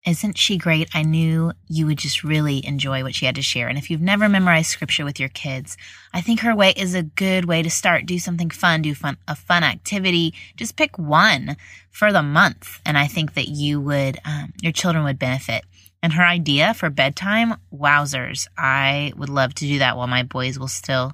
Isn't 0.05 0.37
she 0.37 0.57
great? 0.57 0.89
I 0.93 1.03
knew 1.03 1.51
you 1.67 1.85
would 1.85 1.97
just 1.97 2.23
really 2.23 2.65
enjoy 2.65 3.03
what 3.03 3.13
she 3.13 3.25
had 3.25 3.35
to 3.35 3.41
share. 3.41 3.67
And 3.67 3.77
if 3.77 3.91
you've 3.91 4.01
never 4.01 4.29
memorized 4.29 4.69
scripture 4.71 5.03
with 5.03 5.19
your 5.19 5.29
kids, 5.29 5.75
I 6.13 6.21
think 6.21 6.39
her 6.39 6.55
way 6.55 6.71
is 6.75 6.95
a 6.95 7.03
good 7.03 7.45
way 7.45 7.61
to 7.61 7.69
start. 7.69 8.05
Do 8.05 8.17
something 8.17 8.49
fun, 8.49 8.81
do 8.81 8.95
fun, 8.95 9.17
a 9.27 9.35
fun 9.35 9.61
activity. 9.63 10.33
Just 10.55 10.77
pick 10.77 10.97
one 10.97 11.57
for 11.91 12.13
the 12.13 12.23
month. 12.23 12.79
And 12.85 12.97
I 12.97 13.07
think 13.07 13.33
that 13.33 13.49
you 13.49 13.81
would, 13.81 14.17
um, 14.23 14.53
your 14.61 14.71
children 14.71 15.03
would 15.03 15.19
benefit. 15.19 15.65
And 16.01 16.13
her 16.13 16.23
idea 16.23 16.73
for 16.73 16.89
bedtime, 16.89 17.55
wowzers. 17.73 18.47
I 18.57 19.11
would 19.17 19.29
love 19.29 19.53
to 19.55 19.65
do 19.65 19.79
that 19.79 19.97
while 19.97 20.07
my 20.07 20.23
boys 20.23 20.57
will 20.57 20.69
still 20.69 21.13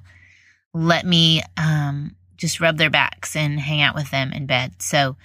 let 0.72 1.04
me, 1.04 1.42
um, 1.56 2.14
just 2.36 2.60
rub 2.60 2.76
their 2.76 2.90
backs 2.90 3.34
and 3.34 3.58
hang 3.58 3.80
out 3.80 3.94
with 3.94 4.10
them 4.10 4.32
in 4.32 4.46
bed. 4.46 4.80
So, 4.80 5.16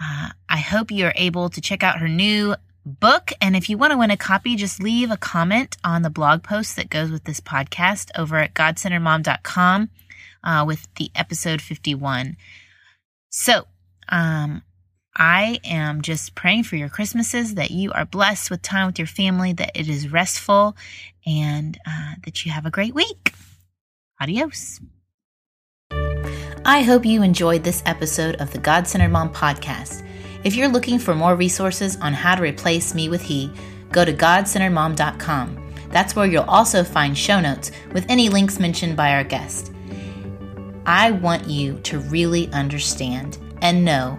uh, 0.00 0.30
I 0.48 0.58
hope 0.58 0.90
you're 0.90 1.12
able 1.16 1.50
to 1.50 1.60
check 1.60 1.82
out 1.82 1.98
her 1.98 2.08
new 2.08 2.54
book. 2.86 3.32
And 3.40 3.56
if 3.56 3.68
you 3.68 3.76
want 3.76 3.92
to 3.92 3.98
win 3.98 4.10
a 4.10 4.16
copy, 4.16 4.56
just 4.56 4.82
leave 4.82 5.10
a 5.10 5.16
comment 5.16 5.76
on 5.84 6.02
the 6.02 6.10
blog 6.10 6.42
post 6.42 6.76
that 6.76 6.90
goes 6.90 7.10
with 7.10 7.24
this 7.24 7.40
podcast 7.40 8.10
over 8.16 8.36
at 8.36 8.54
godcenteredmom.com 8.54 9.90
uh, 10.44 10.64
with 10.66 10.86
the 10.96 11.10
episode 11.14 11.60
51. 11.60 12.36
So, 13.30 13.66
um, 14.08 14.62
I 15.16 15.58
am 15.64 16.02
just 16.02 16.34
praying 16.34 16.64
for 16.64 16.76
your 16.76 16.88
Christmases 16.88 17.54
that 17.54 17.70
you 17.70 17.92
are 17.92 18.04
blessed 18.04 18.50
with 18.50 18.62
time 18.62 18.86
with 18.86 18.98
your 18.98 19.06
family, 19.08 19.52
that 19.54 19.72
it 19.74 19.88
is 19.88 20.10
restful, 20.10 20.76
and 21.26 21.78
uh, 21.86 22.14
that 22.24 22.44
you 22.44 22.52
have 22.52 22.66
a 22.66 22.70
great 22.70 22.94
week. 22.94 23.34
Adios. 24.20 24.80
I 26.64 26.82
hope 26.82 27.04
you 27.06 27.22
enjoyed 27.22 27.64
this 27.64 27.82
episode 27.86 28.36
of 28.36 28.52
the 28.52 28.58
God 28.58 28.86
Centered 28.86 29.10
Mom 29.10 29.32
podcast. 29.32 30.06
If 30.44 30.54
you're 30.54 30.68
looking 30.68 30.98
for 30.98 31.14
more 31.14 31.34
resources 31.34 31.96
on 31.96 32.12
how 32.12 32.34
to 32.34 32.42
replace 32.42 32.94
me 32.94 33.08
with 33.08 33.22
he, 33.22 33.50
go 33.90 34.04
to 34.04 34.12
godcenteredmom.com. 34.12 35.72
That's 35.90 36.14
where 36.14 36.26
you'll 36.26 36.44
also 36.44 36.84
find 36.84 37.16
show 37.18 37.40
notes 37.40 37.72
with 37.92 38.06
any 38.08 38.28
links 38.28 38.60
mentioned 38.60 38.96
by 38.96 39.14
our 39.14 39.24
guest. 39.24 39.72
I 40.86 41.10
want 41.10 41.48
you 41.48 41.78
to 41.80 41.98
really 41.98 42.50
understand 42.52 43.38
and 43.60 43.84
know 43.84 44.18